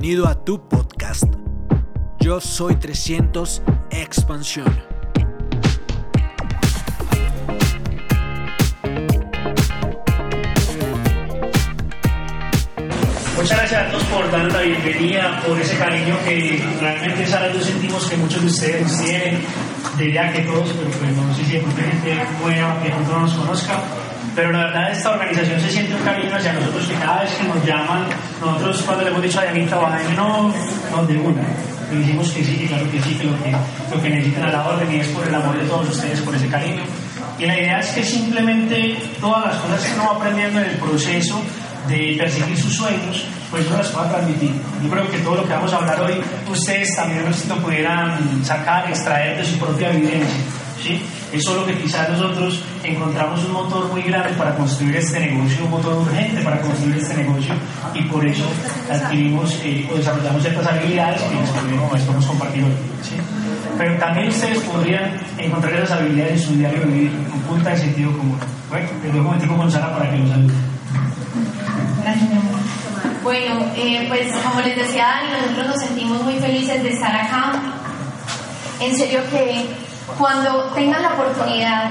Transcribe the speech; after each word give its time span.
Bienvenido 0.00 0.28
a 0.28 0.44
tu 0.46 0.66
podcast. 0.66 1.24
Yo 2.20 2.40
soy 2.40 2.74
300 2.76 3.60
Expansión. 3.90 4.64
Muchas 13.36 13.58
gracias 13.58 13.72
a 13.74 13.90
todos 13.90 14.04
por 14.04 14.30
darnos 14.30 14.54
la 14.54 14.62
bienvenida, 14.62 15.42
por 15.46 15.60
ese 15.60 15.76
cariño 15.76 16.16
que 16.24 16.64
realmente 16.80 17.26
Sara 17.26 17.52
yo 17.52 17.60
sentimos 17.60 18.08
que 18.08 18.16
muchos 18.16 18.40
de 18.40 18.46
ustedes 18.46 19.04
tienen, 19.04 19.44
diría 19.98 20.32
que 20.32 20.40
todos, 20.40 20.70
pero 20.78 20.90
pues 20.98 21.12
no 21.14 21.34
sé 21.34 21.44
si 21.44 21.56
hay 21.56 21.60
gente 21.60 22.26
buena 22.40 22.82
que 22.82 22.88
no 22.88 23.20
nos 23.20 23.34
conozca, 23.34 23.82
pero 24.34 24.52
la 24.52 24.64
verdad 24.64 24.92
esta 24.92 25.10
organización 25.10 25.60
se 25.60 25.70
siente 25.70 25.94
un 25.94 26.02
cariño 26.02 26.34
hacia 26.34 26.52
nosotros 26.52 26.86
que 26.86 26.94
cada 26.94 27.22
vez 27.22 27.32
que 27.34 27.44
nos 27.44 27.64
llaman, 27.64 28.06
nosotros 28.40 28.82
cuando 28.82 29.04
le 29.04 29.10
hemos 29.10 29.22
dicho 29.22 29.40
a 29.40 29.42
Dianita, 29.44 29.76
no, 30.16 30.52
nos 30.90 31.08
de 31.08 31.18
una, 31.18 31.42
le 31.90 31.98
dijimos 31.98 32.30
que 32.30 32.44
sí, 32.44 32.66
claro 32.68 32.90
que 32.90 33.00
sí, 33.00 33.14
que 33.14 33.24
lo 33.24 33.42
que, 33.42 33.50
lo 33.50 34.02
que 34.02 34.10
necesitan 34.10 34.44
a 34.44 34.52
la 34.52 34.68
orden 34.68 34.92
y 34.92 35.00
es 35.00 35.08
por 35.08 35.26
el 35.26 35.34
amor 35.34 35.58
de 35.58 35.66
todos 35.66 35.88
ustedes, 35.88 36.20
por 36.20 36.34
ese 36.34 36.48
cariño. 36.48 36.82
Y 37.38 37.46
la 37.46 37.58
idea 37.58 37.78
es 37.80 37.88
que 37.88 38.04
simplemente 38.04 38.96
todas 39.20 39.46
las 39.46 39.56
cosas 39.56 39.82
que 39.82 39.94
uno 39.94 40.10
va 40.10 40.16
aprendiendo 40.16 40.60
en 40.60 40.66
el 40.66 40.76
proceso 40.76 41.42
de 41.88 42.14
perseguir 42.18 42.56
sus 42.56 42.74
sueños, 42.74 43.24
pues 43.50 43.68
no 43.68 43.76
las 43.78 43.88
pueda 43.88 44.08
transmitir. 44.10 44.52
Yo 44.82 44.90
creo 44.90 45.10
que 45.10 45.18
todo 45.18 45.36
lo 45.36 45.44
que 45.46 45.54
vamos 45.54 45.72
a 45.72 45.76
hablar 45.76 46.00
hoy, 46.02 46.20
ustedes 46.48 46.94
también 46.94 47.24
lo 47.48 47.56
pudieran 47.56 48.44
sacar, 48.44 48.88
extraer 48.88 49.38
de 49.38 49.44
su 49.44 49.58
propia 49.58 49.90
evidencia. 49.90 50.59
¿Sí? 50.82 51.00
Es 51.32 51.44
lo 51.46 51.66
que 51.66 51.78
quizás 51.78 52.08
nosotros 52.10 52.62
encontramos 52.82 53.44
un 53.44 53.52
motor 53.52 53.90
muy 53.92 54.02
grande 54.02 54.30
para 54.36 54.54
construir 54.56 54.96
este 54.96 55.20
negocio, 55.20 55.64
un 55.64 55.70
motor 55.70 55.96
urgente 55.98 56.42
para 56.42 56.60
construir 56.60 56.96
este 56.96 57.16
negocio 57.16 57.54
y 57.94 58.02
por 58.04 58.26
eso 58.26 58.44
adquirimos 58.90 59.58
eh, 59.62 59.88
o 59.92 59.96
desarrollamos 59.96 60.42
ciertas 60.42 60.66
habilidades 60.66 61.22
que 61.22 61.34
les 61.34 62.04
podemos 62.04 62.26
compartir 62.26 62.64
hoy. 62.64 62.72
¿sí? 63.02 63.16
Pero 63.78 63.96
también 63.98 64.28
ustedes 64.28 64.58
podrían 64.60 65.12
encontrar 65.38 65.74
esas 65.74 65.98
habilidades 65.98 66.32
en 66.32 66.46
su 66.46 66.54
diario 66.54 66.82
vivir 66.86 67.12
con 67.30 67.40
punta 67.40 67.70
de 67.70 67.76
sentido 67.76 68.10
común. 68.16 68.38
Bueno, 68.68 68.88
les 69.02 69.14
un 69.14 69.22
momentico 69.22 69.56
con 69.56 69.70
Sara 69.70 69.96
para 69.96 70.10
que 70.10 70.18
los 70.18 70.30
ayude. 70.30 70.52
Bueno, 73.22 73.66
eh, 73.76 74.06
pues 74.08 74.32
como 74.42 74.60
les 74.60 74.76
decía 74.76 75.04
Dani, 75.04 75.28
nosotros 75.42 75.66
nos 75.68 75.80
sentimos 75.80 76.22
muy 76.22 76.34
felices 76.34 76.82
de 76.82 76.90
estar 76.90 77.14
acá. 77.14 77.52
En 78.80 78.96
serio 78.96 79.20
que 79.30 79.68
cuando 80.18 80.64
tengan 80.74 81.02
la 81.02 81.14
oportunidad 81.14 81.90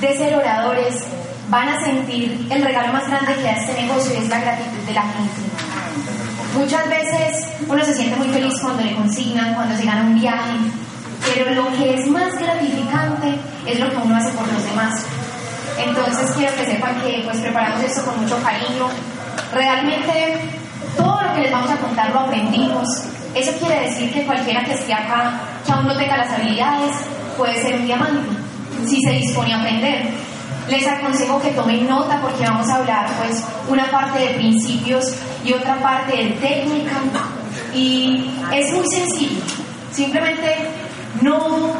de 0.00 0.16
ser 0.16 0.34
oradores, 0.34 1.04
van 1.48 1.68
a 1.68 1.84
sentir 1.84 2.46
el 2.50 2.62
regalo 2.62 2.92
más 2.92 3.08
grande 3.08 3.34
que 3.34 3.42
da 3.42 3.52
este 3.52 3.82
negocio 3.82 4.14
y 4.14 4.18
es 4.18 4.28
la 4.28 4.40
gratitud 4.40 4.78
de 4.86 4.92
la 4.94 5.02
gente. 5.02 5.40
Muchas 6.56 6.88
veces 6.88 7.46
uno 7.68 7.84
se 7.84 7.94
siente 7.94 8.16
muy 8.16 8.28
feliz 8.28 8.54
cuando 8.60 8.82
le 8.82 8.94
consignan, 8.94 9.54
cuando 9.54 9.76
se 9.76 9.84
gana 9.84 10.02
un 10.02 10.14
viaje, 10.18 10.56
pero 11.26 11.54
lo 11.54 11.68
que 11.76 11.94
es 11.94 12.06
más 12.06 12.38
gratificante 12.38 13.38
es 13.66 13.78
lo 13.78 13.90
que 13.90 13.96
uno 13.96 14.16
hace 14.16 14.30
por 14.30 14.46
los 14.52 14.64
demás. 14.64 15.04
Entonces 15.78 16.30
quiero 16.36 16.54
que 16.56 16.66
sepan 16.66 17.00
que 17.00 17.22
pues 17.24 17.38
preparamos 17.38 17.82
esto 17.82 18.04
con 18.04 18.20
mucho 18.20 18.40
cariño. 18.42 18.88
Realmente 19.52 20.40
todo 20.96 21.20
lo 21.22 21.34
que 21.34 21.40
les 21.42 21.52
vamos 21.52 21.70
a 21.70 21.76
contar 21.76 22.10
lo 22.10 22.20
aprendimos. 22.20 22.88
Eso 23.34 23.52
quiere 23.58 23.88
decir 23.88 24.12
que 24.12 24.26
cualquiera 24.26 24.64
que 24.64 24.74
esté 24.74 24.92
acá, 24.92 25.40
que 25.64 25.72
aún 25.72 25.86
no 25.86 25.96
tenga 25.96 26.16
las 26.16 26.30
habilidades, 26.30 26.96
puede 27.40 27.60
ser 27.62 27.74
un 27.74 27.86
diamante, 27.86 28.28
si 28.86 29.00
se 29.00 29.12
dispone 29.12 29.54
a 29.54 29.60
aprender. 29.60 30.10
Les 30.68 30.86
aconsejo 30.86 31.40
que 31.40 31.50
tomen 31.52 31.88
nota 31.88 32.20
porque 32.20 32.44
vamos 32.44 32.68
a 32.68 32.76
hablar 32.76 33.06
pues 33.18 33.42
una 33.66 33.90
parte 33.90 34.18
de 34.18 34.34
principios 34.34 35.14
y 35.42 35.54
otra 35.54 35.80
parte 35.80 36.14
de 36.16 36.30
técnica 36.32 37.00
y 37.74 38.30
es 38.52 38.72
muy 38.74 38.86
sencillo. 38.86 39.40
Simplemente 39.90 40.68
no 41.22 41.72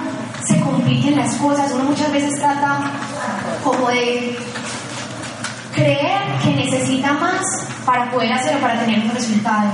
se 0.42 0.58
compliquen 0.60 1.16
las 1.16 1.34
cosas. 1.34 1.70
Uno 1.74 1.84
muchas 1.84 2.10
veces 2.10 2.40
trata 2.40 2.90
como 3.62 3.88
de 3.88 4.36
creer 5.74 6.22
que 6.42 6.54
necesita 6.54 7.12
más 7.12 7.42
para 7.84 8.10
poder 8.10 8.32
hacerlo, 8.32 8.60
para 8.60 8.80
tener 8.80 9.00
un 9.00 9.10
resultado. 9.10 9.70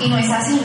Y 0.00 0.08
no 0.08 0.16
es 0.16 0.30
así. 0.30 0.60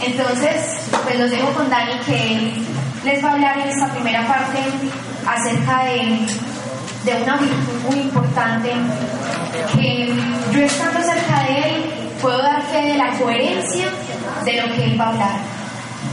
Entonces, 0.00 0.80
pues 1.02 1.18
los 1.18 1.30
dejo 1.30 1.48
con 1.54 1.70
Dani 1.70 1.98
que 2.04 2.62
les 3.04 3.24
va 3.24 3.30
a 3.30 3.32
hablar 3.32 3.58
en 3.58 3.68
esta 3.68 3.86
primera 3.88 4.26
parte 4.26 4.58
acerca 5.26 5.84
de, 5.84 6.26
de 7.04 7.22
una 7.22 7.36
virtud 7.36 7.90
muy 7.90 8.00
importante 8.00 8.72
que 9.74 10.14
yo 10.52 10.60
estando 10.60 11.00
cerca 11.00 11.42
de 11.44 11.58
él 11.58 11.84
puedo 12.20 12.38
dar 12.38 12.62
fe 12.62 12.82
de 12.82 12.94
la 12.94 13.10
coherencia 13.18 13.86
de 14.44 14.62
lo 14.62 14.74
que 14.74 14.84
él 14.84 15.00
va 15.00 15.06
a 15.06 15.08
hablar. 15.08 15.36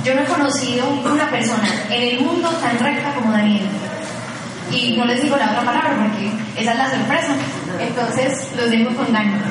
Yo 0.04 0.16
no 0.16 0.22
he 0.22 0.26
conocido 0.26 0.88
una 0.90 1.30
persona 1.30 1.68
en 1.90 2.04
el 2.04 2.22
mundo 2.22 2.50
tan 2.50 2.80
recta 2.80 3.14
como 3.14 3.32
Daniel. 3.32 3.68
Y 4.72 4.96
no 4.98 5.06
les 5.06 5.22
digo 5.22 5.36
la 5.36 5.50
otra 5.52 5.64
palabra 5.64 5.96
porque 5.98 6.32
esa 6.62 6.72
es 6.72 6.78
la 6.78 6.90
sorpresa. 6.90 7.36
Entonces 7.80 8.52
los 8.56 8.70
dejo 8.70 8.96
con 8.96 9.12
Daniel. 9.12 9.42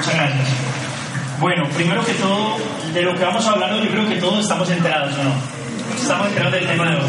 Muchas 0.00 0.14
gracias. 0.14 0.48
Bueno, 1.40 1.68
primero 1.74 2.02
que 2.02 2.14
todo, 2.14 2.56
de 2.94 3.02
lo 3.02 3.14
que 3.14 3.22
vamos 3.22 3.46
a 3.46 3.50
hablar 3.50 3.74
hoy, 3.74 3.84
yo 3.84 3.90
creo 3.90 4.08
que 4.08 4.16
todos 4.16 4.40
estamos 4.40 4.70
enterados, 4.70 5.12
¿o 5.18 5.24
no? 5.24 5.34
Estamos 5.94 6.28
enterados 6.28 6.54
del 6.54 6.66
tema 6.68 6.90
de 6.90 6.96
hoy. 6.96 7.02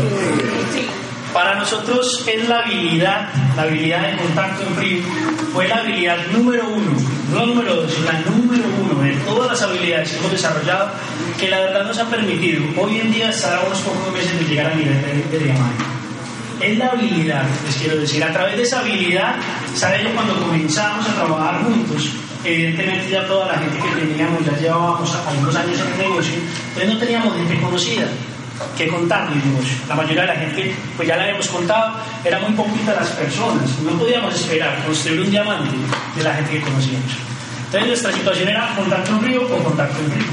Para 1.34 1.56
nosotros 1.56 2.26
es 2.28 2.50
la 2.50 2.60
habilidad, 2.60 3.30
la 3.56 3.62
habilidad 3.62 4.12
de 4.12 4.18
contacto 4.18 4.64
en 4.68 4.76
frío, 4.76 5.04
fue 5.54 5.70
la 5.70 5.78
habilidad 5.78 6.18
número 6.34 6.68
uno, 6.68 6.92
no 7.34 7.46
número 7.46 7.76
dos, 7.76 7.98
la 8.02 8.20
número 8.30 8.66
uno 8.82 9.02
de 9.02 9.14
todas 9.24 9.52
las 9.52 9.62
habilidades 9.62 10.12
que 10.12 10.18
hemos 10.18 10.32
desarrollado, 10.32 10.92
que 11.40 11.48
la 11.48 11.60
verdad 11.62 11.86
nos 11.86 11.98
ha 11.98 12.10
permitido 12.10 12.62
hoy 12.76 13.00
en 13.00 13.14
día 13.14 13.30
estar 13.30 13.58
a 13.58 13.62
unos 13.62 13.80
pocos 13.80 14.12
meses 14.12 14.38
de 14.38 14.46
llegar 14.54 14.74
a 14.74 14.76
nivel 14.76 15.02
de, 15.02 15.38
de 15.38 15.46
diamante. 15.46 15.86
Es 16.60 16.78
la 16.78 16.88
habilidad, 16.88 17.44
les 17.66 17.76
quiero 17.78 18.02
decir, 18.02 18.22
a 18.22 18.34
través 18.34 18.58
de 18.58 18.64
esa 18.64 18.80
habilidad, 18.82 19.36
¿saben? 19.74 20.14
Cuando 20.14 20.36
comenzamos 20.36 21.08
a 21.08 21.14
trabajar 21.14 21.64
juntos, 21.64 22.12
evidentemente 22.44 23.10
ya 23.10 23.26
toda 23.28 23.48
la 23.48 23.60
gente 23.60 23.78
que 23.78 24.06
teníamos, 24.06 24.46
ya 24.46 24.58
llevábamos 24.58 25.16
algunos 25.28 25.56
años 25.56 25.80
en 25.80 25.88
el 25.88 25.98
negocio, 26.10 26.34
entonces 26.70 26.94
no 26.94 27.00
teníamos 27.00 27.36
gente 27.36 27.62
conocida 27.62 28.08
que 28.78 28.88
contar 28.88 29.28
el 29.32 29.52
negocio. 29.52 29.76
La 29.88 29.96
mayoría 29.96 30.22
de 30.22 30.28
la 30.28 30.36
gente, 30.36 30.76
pues 30.96 31.08
ya 31.08 31.16
la 31.18 31.24
habíamos 31.24 31.48
contado, 31.48 31.96
era 32.24 32.40
muy 32.40 32.54
poquita 32.54 32.94
las 32.94 33.10
personas, 33.10 33.70
no 33.84 33.92
podíamos 33.98 34.34
esperar 34.36 34.84
construir 34.86 35.22
un 35.22 35.32
diamante 35.32 35.76
de 36.16 36.24
la 36.24 36.34
gente 36.36 36.52
que 36.52 36.62
conocíamos. 36.62 37.12
Entonces 37.66 37.88
nuestra 37.88 38.14
situación 38.14 38.50
era 38.50 38.76
contacto 38.76 39.12
en 39.12 39.22
río 39.24 39.44
o 39.44 39.64
contacto 39.64 40.00
en 40.00 40.12
río. 40.12 40.32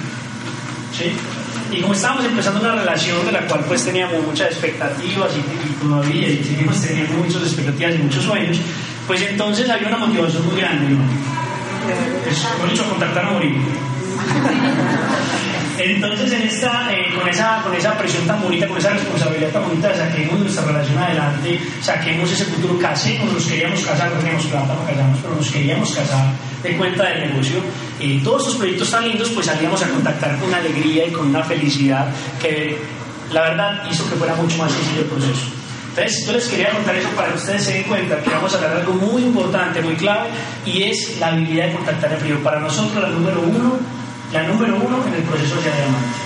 ¿Sí? 0.97 1.12
Y 1.70 1.80
como 1.82 1.92
estábamos 1.92 2.24
empezando 2.24 2.60
una 2.60 2.74
relación 2.74 3.24
de 3.26 3.32
la 3.32 3.41
cual 3.47 3.60
pues 3.68 3.84
teníamos 3.84 4.24
muchas 4.24 4.48
expectativas 4.48 5.30
y, 5.36 5.38
y 5.38 5.72
todavía 5.74 6.28
y 6.28 6.42
seguimos 6.42 6.80
teniendo 6.80 7.12
muchas 7.14 7.42
expectativas 7.42 7.94
y 7.94 7.98
muchos 7.98 8.24
sueños, 8.24 8.58
pues 9.06 9.22
entonces 9.22 9.68
había 9.68 9.88
una 9.88 9.98
motivación 9.98 10.47
muy 10.47 10.60
grande. 10.60 10.94
¿no? 10.94 11.47
Hemos 11.93 12.71
dicho, 12.71 12.88
contactar 12.88 13.25
a 13.25 13.31
morir. 13.31 13.56
Entonces, 15.78 16.32
en 16.32 16.43
esta, 16.43 16.93
eh, 16.93 17.15
con, 17.15 17.28
esa, 17.28 17.62
con 17.62 17.72
esa 17.72 17.97
presión 17.97 18.26
tan 18.26 18.43
bonita, 18.43 18.66
con 18.66 18.78
esa 18.78 18.91
responsabilidad 18.91 19.50
tan 19.50 19.62
bonita, 19.62 19.94
saquemos 19.94 20.41
nuestra 20.41 20.65
relación 20.65 20.98
adelante, 20.98 21.60
saquemos 21.81 22.32
ese 22.32 22.44
futuro, 22.47 22.78
casemos, 22.81 23.32
nos 23.32 23.47
queríamos 23.47 23.81
casar, 23.82 24.10
no 24.10 24.19
teníamos 24.19 24.47
plata, 24.47 24.75
no 24.75 24.84
casamos, 24.84 25.19
pero 25.22 25.34
nos 25.37 25.50
queríamos 25.50 25.94
casar 25.94 26.27
de 26.65 26.77
cuenta 26.77 27.04
del 27.04 27.28
negocio. 27.28 27.60
Y 28.00 28.19
todos 28.19 28.43
estos 28.43 28.56
proyectos 28.56 28.91
tan 28.91 29.09
lindos, 29.09 29.31
pues 29.31 29.47
salíamos 29.47 29.81
a 29.82 29.88
contactar 29.88 30.36
con 30.39 30.48
una 30.48 30.59
alegría 30.59 31.07
y 31.07 31.12
con 31.12 31.28
una 31.28 31.45
felicidad 31.45 32.09
que 32.42 32.77
la 33.33 33.42
verdad 33.42 33.83
hizo 33.89 34.09
que 34.10 34.16
fuera 34.16 34.34
mucho 34.34 34.59
más 34.59 34.72
sencillo 34.72 35.03
el 35.03 35.07
proceso. 35.07 35.58
Entonces, 35.98 36.27
yo 36.27 36.33
les 36.33 36.48
quería 36.48 36.71
contar 36.71 36.95
eso 36.97 37.09
para 37.10 37.28
que 37.28 37.34
ustedes 37.36 37.65
se 37.65 37.72
den 37.74 37.83
cuenta 37.84 38.22
que 38.22 38.30
vamos 38.30 38.53
a 38.53 38.56
hablar 38.56 38.77
algo 38.77 38.95
muy 38.95 39.22
importante, 39.22 39.83
muy 39.83 39.95
clave, 39.95 40.28
y 40.65 40.83
es 40.84 41.18
la 41.18 41.28
habilidad 41.28 41.66
de 41.66 41.72
contactar 41.72 42.12
en 42.12 42.18
frío. 42.18 42.42
Para 42.42 42.60
nosotros, 42.60 43.03
la 43.03 43.09
número 43.09 43.41
uno 43.41 43.98
la 44.33 44.42
número 44.42 44.77
uno 44.77 45.06
en 45.06 45.15
el 45.15 45.22
proceso 45.22 45.54
de 45.56 45.62
diamante. 45.62 46.18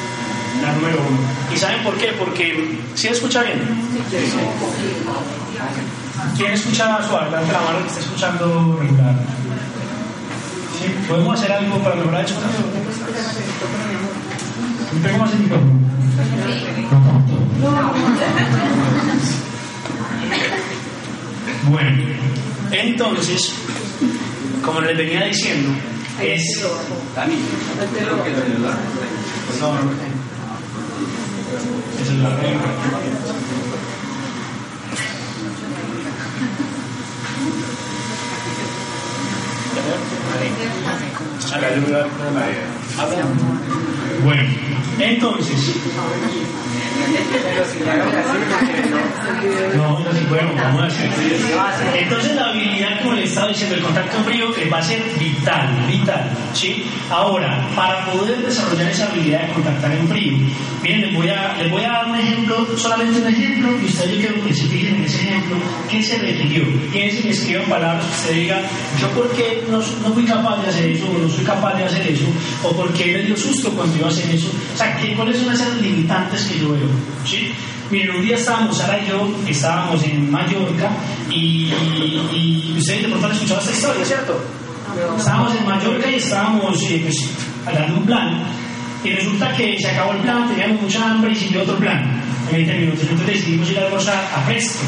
La 0.60 0.72
número 0.72 0.98
uno. 1.08 1.18
¿Y 1.54 1.56
saben 1.56 1.84
por 1.84 1.96
qué? 1.96 2.12
Porque, 2.18 2.78
¿sí 2.94 3.08
escucha 3.08 3.42
bien? 3.42 3.60
¿Quién 6.36 6.52
escucha 6.52 7.00
suave? 7.06 7.30
La 7.30 7.40
mano 7.40 7.78
que 7.82 7.88
está 7.88 8.00
escuchando 8.00 8.76
regular. 8.80 9.14
¿Sí? 10.78 10.94
¿Podemos 11.08 11.38
hacer 11.38 11.52
algo 11.52 11.78
para 11.78 11.94
mejorar 11.94 12.24
eso? 12.24 12.34
¿Un 14.92 15.02
poco 15.02 15.18
más 15.18 15.32
el 15.32 15.38
micrófono? 15.38 15.82
Bueno, 21.68 22.04
entonces, 22.72 23.54
como 24.64 24.80
les 24.80 24.96
venía 24.96 25.24
diciendo, 25.26 25.70
es 26.20 26.60
no. 26.60 27.28
Es 32.00 32.08
el 32.08 32.22
Bueno, 44.24 44.42
entonces. 44.98 45.76
No, 49.76 49.98
no. 49.98 50.02
Entonces 51.94 52.34
la 52.34 52.50
habilidad, 52.50 53.00
como 53.00 53.12
le 53.14 53.24
estaba 53.24 53.48
diciendo, 53.48 53.76
el 53.76 53.82
contacto 53.82 54.18
frío 54.24 54.52
que 54.52 54.68
va 54.68 54.78
a 54.78 54.82
ser 54.82 55.02
vital, 55.18 55.68
vital, 55.86 56.30
¿sí? 56.54 56.84
Ahora, 57.10 57.68
para 57.74 58.04
poder 58.06 58.38
desarrollar 58.38 58.90
esa 58.90 59.08
habilidad 59.08 59.46
de 59.46 59.52
contactar 59.52 59.92
en 59.92 60.08
frío, 60.08 60.38
miren, 60.82 61.00
les 61.02 61.14
voy 61.14 61.28
a, 61.28 61.56
les 61.58 61.70
voy 61.70 61.84
a 61.84 61.88
dar 61.88 62.06
un 62.06 62.16
ejemplo, 62.16 62.66
solamente 62.76 63.20
un 63.20 63.28
ejemplo, 63.28 63.70
y 63.82 63.86
ustedes 63.86 64.12
yo 64.12 64.18
quiero 64.18 64.44
que 64.44 64.54
se 64.54 64.64
fijen 64.64 64.96
en 64.96 65.04
ese 65.04 65.22
ejemplo, 65.22 65.56
¿qué 65.90 66.02
se 66.02 66.16
es 66.16 67.20
que 67.20 67.30
escriban 67.30 67.68
palabras 67.68 68.04
que 68.04 68.28
se 68.28 68.34
diga, 68.34 68.60
yo 69.00 69.08
por 69.10 69.30
qué 69.32 69.64
no, 69.70 69.78
no 69.78 70.14
fui 70.14 70.24
capaz 70.24 70.62
de 70.62 70.68
hacer 70.68 70.90
eso, 70.90 71.06
o 71.10 71.18
no 71.18 71.28
soy 71.28 71.44
capaz 71.44 71.74
de 71.74 71.84
hacer 71.84 72.06
eso, 72.06 72.26
o 72.62 72.72
por 72.72 72.92
qué 72.92 73.12
me 73.12 73.22
dio 73.22 73.36
susto 73.36 73.70
cuando 73.70 74.04
a 74.04 74.08
hacer 74.08 74.34
eso? 74.34 74.50
O 74.74 74.76
sea, 74.76 74.96
¿qué, 74.96 75.14
¿cuáles 75.14 75.38
son 75.38 75.52
esas 75.52 75.80
limitantes 75.80 76.44
que 76.44 76.58
yo 76.58 76.72
veo? 76.72 76.81
¿Sí? 77.24 77.52
Miren, 77.90 78.16
un 78.16 78.22
día 78.22 78.36
estábamos, 78.36 78.78
Sara 78.78 78.98
y 78.98 79.08
yo, 79.08 79.28
estábamos 79.46 80.02
en 80.04 80.30
Mallorca 80.30 80.90
y, 81.30 81.70
y, 82.32 82.74
ustedes 82.78 83.02
de 83.02 83.08
pronto 83.08 83.26
han 83.26 83.32
escuchado 83.32 83.60
esta 83.60 83.72
historia, 83.72 84.04
¿cierto? 84.04 84.40
Estábamos 85.18 85.54
en 85.56 85.66
Mallorca 85.66 86.10
y 86.10 86.14
estábamos 86.14 86.82
eh, 86.82 87.00
pues, 87.04 87.30
hablando 87.66 87.98
un 87.98 88.06
plan 88.06 88.42
y 89.04 89.10
resulta 89.10 89.54
que 89.56 89.76
se 89.78 89.88
acabó 89.90 90.12
el 90.12 90.18
plan, 90.18 90.48
teníamos 90.48 90.82
mucha 90.82 91.10
hambre 91.10 91.32
y 91.32 91.34
siguió 91.34 91.62
otro 91.62 91.76
plan 91.76 92.22
en 92.50 92.56
20 92.56 92.74
minutos. 92.78 93.02
Entonces 93.02 93.26
decidimos 93.26 93.70
ir 93.70 93.78
a 93.78 93.84
almorzar 93.86 94.30
a 94.34 94.46
Presto. 94.46 94.78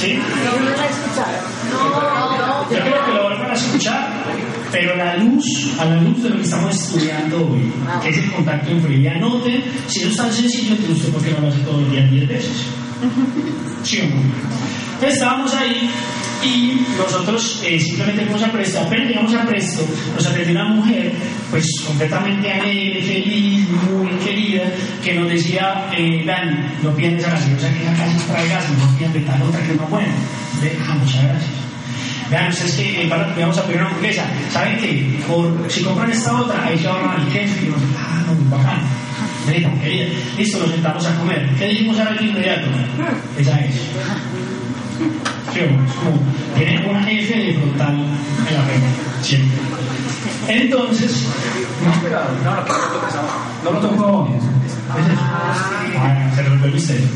¿Sí? 0.00 0.18
Yo 2.70 2.80
creo 2.80 3.04
que 3.04 3.12
lo 3.12 3.24
van 3.24 3.50
a 3.50 3.54
escuchar, 3.54 4.09
pero 4.72 4.96
la 4.96 5.16
luz, 5.16 5.44
a 5.78 5.84
la 5.84 6.00
luz 6.00 6.22
de 6.22 6.30
lo 6.30 6.36
que 6.36 6.42
estamos 6.42 6.74
estudiando 6.74 7.48
hoy, 7.48 7.72
que 8.02 8.10
es 8.10 8.18
el 8.18 8.30
contacto 8.32 8.70
y 8.70 9.06
anoten, 9.06 9.62
si 9.86 10.00
eso 10.00 10.10
es 10.10 10.16
tan 10.16 10.32
sencillo, 10.32 10.72
entonces 10.72 10.96
usted 10.96 11.12
por 11.12 11.22
qué 11.22 11.30
no 11.32 11.40
lo 11.40 11.48
hace 11.48 11.60
todos 11.60 11.82
los 11.82 11.90
días 11.90 12.10
10 12.10 12.28
veces. 12.28 12.64
¿Sí 13.82 14.00
o 14.00 14.04
no? 14.04 15.06
Estábamos 15.06 15.54
ahí 15.54 15.88
y 16.42 16.86
nosotros 16.96 17.62
eh, 17.64 17.78
simplemente 17.80 18.24
fuimos 18.24 18.42
a 18.42 18.52
Presto, 18.52 18.80
apenas 18.80 19.08
llegamos 19.08 19.34
a 19.34 19.44
Presto, 19.44 19.86
nos 20.14 20.26
atendió 20.26 20.52
una 20.52 20.68
mujer, 20.74 21.12
pues 21.50 21.66
completamente 21.86 22.52
alegre, 22.52 23.02
feliz, 23.02 23.66
muy 23.68 24.08
querida, 24.24 24.64
que 25.02 25.14
nos 25.14 25.28
decía, 25.28 25.90
eh, 25.96 26.22
Dani, 26.24 26.56
no 26.82 26.94
pienses 26.94 27.20
esa 27.20 27.30
gaseosa 27.30 27.68
que 27.72 27.88
acá 27.88 28.10
se 28.10 28.26
trae 28.26 28.48
gas, 28.48 28.64
no 28.70 28.98
pienses 28.98 29.24
tal 29.26 29.42
otra 29.42 29.66
que 29.66 29.74
no 29.74 29.84
es 29.84 29.90
buena. 29.90 30.14
Ah, 30.86 30.94
muchas 30.94 31.24
gracias. 31.24 31.69
Vean, 32.30 32.48
ustedes 32.50 32.74
que 32.76 33.02
eh, 33.02 33.08
vamos 33.08 33.58
a 33.58 33.64
pedir 33.64 33.80
una 33.80 33.88
hamburguesa, 33.88 34.24
¿saben 34.52 34.78
qué? 34.78 35.18
Por, 35.26 35.68
si 35.68 35.82
compran 35.82 36.12
esta 36.12 36.40
otra, 36.40 36.64
ahí 36.64 36.78
se 36.78 36.86
ahorran 36.86 37.22
el 37.22 37.32
queso 37.32 37.54
y 37.60 37.74
ah, 37.98 38.22
no, 38.24 38.56
bacán. 38.56 38.80
Querida, 39.46 39.72
querida. 39.80 40.06
Listo, 40.38 40.58
nos 40.60 40.70
sentamos 40.70 41.06
a 41.06 41.16
comer. 41.16 41.48
¿Qué 41.58 41.66
dijimos 41.68 41.98
ahora 41.98 42.12
de 42.12 42.24
inmediato? 42.24 42.68
Esa 43.36 43.58
es. 43.60 43.74
¿Sí 43.74 45.60
Como 46.04 46.20
tiene 46.56 46.86
una 46.88 47.10
F 47.10 47.36
de 47.36 47.54
frontal 47.54 47.94
en 47.94 48.54
la 48.54 48.62
frente, 48.62 48.88
siempre. 49.22 49.58
Entonces, 50.46 51.26
no, 51.84 51.92
pero 52.02 52.20
no, 52.44 52.54
no, 52.54 52.62
no 53.64 53.70
lo 53.72 53.88
tocó. 53.88 54.28
¿Es 54.36 55.06
eso? 55.06 55.20
Ah, 55.96 56.30
se 56.34 56.42
resolvió 56.42 56.66
el. 56.66 57.10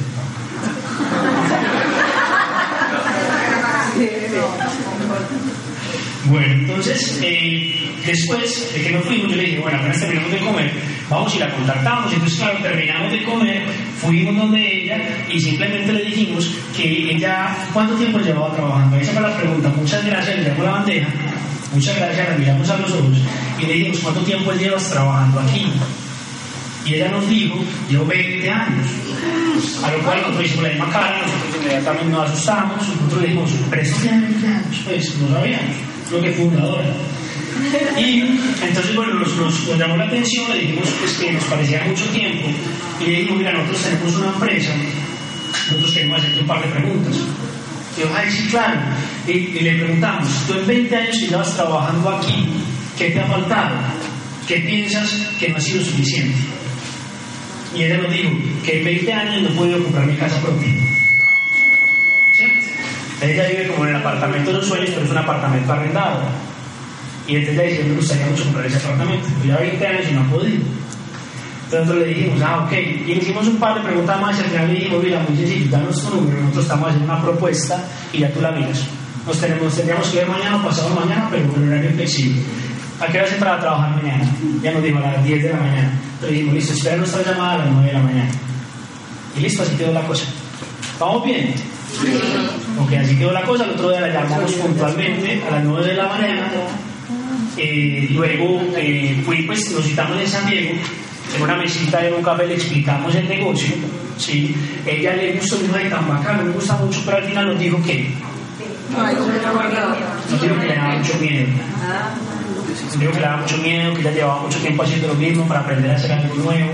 Bueno, 6.27 6.53
entonces, 6.55 7.21
eh, 7.23 7.75
después 8.07 8.73
de 8.73 8.83
que 8.83 8.91
nos 8.93 9.05
fuimos, 9.05 9.31
yo 9.31 9.37
le 9.37 9.43
dije, 9.43 9.59
bueno, 9.59 9.79
apenas 9.79 10.01
terminamos 10.01 10.33
de 10.33 10.39
comer, 10.39 10.73
vamos 11.11 11.35
y 11.35 11.39
la 11.39 11.51
contactamos. 11.51 12.13
Entonces, 12.13 12.39
claro, 12.39 12.59
terminamos 12.63 13.13
de 13.13 13.25
comer, 13.25 13.63
fuimos 14.01 14.37
donde 14.37 14.85
ella 14.85 14.99
y 15.31 15.39
simplemente 15.39 15.93
le 15.93 16.05
dijimos 16.05 16.51
que 16.75 17.13
ella, 17.13 17.55
¿cuánto 17.73 17.95
tiempo 17.97 18.19
llevaba 18.21 18.55
trabajando? 18.55 18.97
Esa 18.97 19.13
fue 19.13 19.23
la 19.23 19.37
pregunta. 19.37 19.69
Muchas 19.77 20.05
gracias, 20.05 20.39
le 20.39 20.45
damos 20.45 20.65
la 20.65 20.71
bandeja. 20.71 21.09
Muchas 21.75 21.97
gracias, 21.97 22.29
la 22.29 22.37
miramos 22.37 22.71
a 22.71 22.77
los 22.79 22.93
ojos 22.93 23.19
y 23.59 23.67
le 23.67 23.75
dijimos, 23.75 23.99
¿cuánto 24.01 24.21
tiempo 24.21 24.53
llevas 24.53 24.91
trabajando 24.91 25.41
aquí? 25.41 25.67
Y 26.85 26.95
ella 26.95 27.11
nos 27.11 27.29
dijo, 27.29 27.57
llevo 27.89 28.07
20 28.07 28.51
años. 28.51 28.87
A 29.83 29.91
lo 29.91 30.03
cual 30.03 30.21
nosotros 30.21 30.45
hicimos 30.45 30.65
la 30.65 30.71
misma 30.71 30.91
cara, 30.91 31.23
nosotros 31.23 31.57
inmediatamente 31.63 32.11
nos 32.11 32.31
asustamos, 32.31 32.89
nosotros 32.89 33.21
le 33.23 33.29
dijimos, 33.29 33.71
20 33.71 34.09
años, 34.09 34.81
pues 34.85 35.17
no 35.17 35.29
sabíamos, 35.29 35.77
lo 36.11 36.21
que 36.21 36.33
fundadora. 36.33 36.95
Y 37.97 38.21
entonces, 38.63 38.95
bueno, 38.97 39.15
nos, 39.15 39.79
llamó 39.79 39.97
la 39.97 40.05
atención, 40.05 40.51
le 40.51 40.59
dijimos 40.59 40.89
pues, 41.01 41.13
que 41.13 41.33
nos 41.33 41.45
parecía 41.45 41.85
mucho 41.87 42.05
tiempo, 42.07 42.49
y 43.01 43.05
le 43.05 43.11
dijimos, 43.11 43.39
mira, 43.39 43.53
nosotros 43.53 43.83
tenemos 43.83 44.17
una 44.17 44.27
empresa, 44.29 44.73
nosotros 45.69 45.93
queremos 45.93 46.19
hacerte 46.19 46.41
un 46.41 46.47
par 46.47 46.63
de 46.63 46.69
preguntas. 46.69 47.17
Y 47.97 48.01
yo, 48.01 48.07
ay, 48.15 48.31
sí, 48.31 48.49
claro. 48.51 48.81
Y, 49.27 49.31
y, 49.31 49.61
le 49.61 49.75
preguntamos, 49.77 50.29
tú 50.47 50.55
en 50.55 50.67
20 50.67 50.97
años 50.97 51.19
que 51.19 51.27
llevas 51.29 51.55
trabajando 51.55 52.11
aquí, 52.11 52.47
¿qué 52.99 53.11
te 53.11 53.21
ha 53.21 53.27
faltado? 53.27 53.77
¿Qué 54.47 54.57
piensas 54.57 55.29
que 55.39 55.49
no 55.49 55.57
ha 55.57 55.61
sido 55.61 55.83
suficiente? 55.83 56.35
Y 57.75 57.83
ella 57.83 57.99
nos 57.99 58.13
dijo 58.13 58.31
que 58.65 58.79
en 58.79 58.85
20 58.85 59.13
años 59.13 59.43
no 59.43 59.57
puede 59.57 59.75
ocupar 59.75 60.07
mi 60.07 60.17
casa 60.17 60.41
propia. 60.41 60.69
¿Cierto? 62.37 62.67
Ella 63.21 63.49
vive 63.49 63.69
como 63.69 63.85
en 63.85 63.91
el 63.91 64.01
apartamento 64.01 64.51
de 64.51 64.59
los 64.59 64.67
sueños, 64.67 64.91
pero 64.91 65.05
es 65.05 65.11
un 65.11 65.19
apartamento 65.19 65.73
arrendado. 65.73 66.21
Y 67.27 67.37
entonces 67.37 67.65
ella 67.65 67.71
dice, 67.71 67.85
me 67.85 67.97
gustaría 67.97 68.27
mucho 68.27 68.45
comprar 68.45 68.67
ese 68.67 68.77
apartamento. 68.77 69.29
Pero 69.43 69.55
ya 69.55 69.61
20 69.61 69.87
años 69.87 70.03
y 70.11 70.15
no 70.15 70.21
ha 70.21 70.31
podido. 70.31 70.63
Entonces 71.65 71.81
nosotros 71.81 72.07
le 72.07 72.15
dijimos, 72.15 72.43
ah, 72.43 72.65
ok. 72.65 72.73
Y 72.73 73.15
le 73.15 73.23
hicimos 73.23 73.47
un 73.49 73.57
par 73.57 73.75
de 73.77 73.81
preguntas 73.81 74.21
más 74.21 74.39
y 74.39 74.43
al 74.43 74.51
final 74.51 74.69
le 74.69 74.75
dijimos, 74.75 75.03
mira, 75.03 75.21
muy 75.27 75.37
sencillo, 75.37 75.71
danos 75.71 76.03
tu 76.03 76.15
número, 76.15 76.41
nosotros 76.41 76.65
estamos 76.65 76.89
haciendo 76.89 77.13
una 77.13 77.23
propuesta 77.23 77.85
y 78.13 78.19
ya 78.19 78.33
tú 78.33 78.41
la 78.41 78.53
miras. 78.53 78.87
Nos 79.27 79.41
tenemos, 79.41 79.75
tendríamos 79.75 80.09
que 80.09 80.19
ver 80.19 80.29
mañana 80.29 80.57
o 80.57 80.63
pasado 80.63 80.91
mañana, 80.95 81.29
pero 81.31 81.49
con 81.49 81.67
horario 81.67 81.91
flexible. 81.93 82.43
¿A 83.01 83.07
qué 83.07 83.19
hora 83.19 83.27
se 83.27 83.35
entra 83.35 83.55
a 83.55 83.61
trabajar 83.61 84.03
mañana? 84.03 84.25
Ya 84.63 84.73
nos 84.73 84.83
dijo 84.83 84.99
a 84.99 85.01
las 85.01 85.25
10 85.25 85.43
de 85.43 85.49
la 85.51 85.57
mañana. 85.57 85.93
Entonces 86.15 86.31
dijimos, 86.31 86.55
listo, 86.55 86.73
espera 86.75 86.97
nuestra 86.97 87.23
llamada 87.23 87.55
a 87.55 87.59
las 87.59 87.71
9 87.71 87.87
de 87.87 87.93
la 87.93 88.01
mañana. 88.01 88.31
Y 89.37 89.41
listo, 89.41 89.63
así 89.63 89.77
quedó 89.77 89.93
la 89.93 90.03
cosa. 90.03 90.25
¿Vamos 91.01 91.25
bien? 91.25 91.55
Sí. 92.01 92.09
Ok, 92.81 92.93
así 92.93 93.17
quedó 93.17 93.33
la 93.33 93.43
cosa. 93.43 93.65
El 93.65 93.71
otro 93.71 93.91
día 93.91 94.01
la 94.01 94.09
llamamos 94.09 94.53
puntualmente 94.53 95.43
a 95.47 95.51
las 95.53 95.65
9 95.65 95.87
de 95.87 95.95
la 95.95 96.09
mañana. 96.09 96.51
Eh, 97.57 98.09
luego 98.11 98.63
eh, 98.77 99.23
fui, 99.25 99.43
pues 99.43 99.71
nos 99.73 99.85
citamos 99.85 100.21
en 100.21 100.29
San 100.29 100.49
Diego. 100.49 100.75
En 101.37 101.43
una 101.43 101.57
mesita 101.57 102.07
en 102.07 102.15
un 102.15 102.23
café 102.23 102.47
le 102.47 102.55
explicamos 102.55 103.15
el 103.15 103.29
negocio. 103.29 103.75
¿sí? 104.19 104.55
Ella 104.87 105.17
le 105.17 105.33
gustó, 105.33 105.57
dijo, 105.57 105.75
ay, 105.77 105.89
tan 105.89 106.09
bacano, 106.09 106.45
me 106.45 106.51
gusta 106.51 106.77
mucho, 106.77 107.03
pero 107.05 107.17
al 107.19 107.25
final 107.25 107.47
nos 107.47 107.59
dijo 107.59 107.83
que. 107.83 108.11
Nos 110.31 110.41
dijo 110.41 110.61
que 110.61 110.67
le 110.67 110.75
daba 110.75 110.97
mucho 110.97 111.19
miedo. 111.19 111.47
Dijo 112.99 113.13
que 113.13 113.21
le 113.21 113.27
daba 113.27 113.39
mucho 113.39 113.59
miedo, 113.59 113.95
que 113.95 114.03
ya 114.03 114.11
llevaba 114.13 114.43
mucho 114.43 114.59
tiempo 114.59 114.83
haciendo 114.83 115.09
lo 115.09 115.15
mismo 115.15 115.47
para 115.49 115.61
aprender 115.61 115.91
a 115.91 115.97
hacer 115.97 116.13
algo 116.13 116.35
nuevo. 116.35 116.71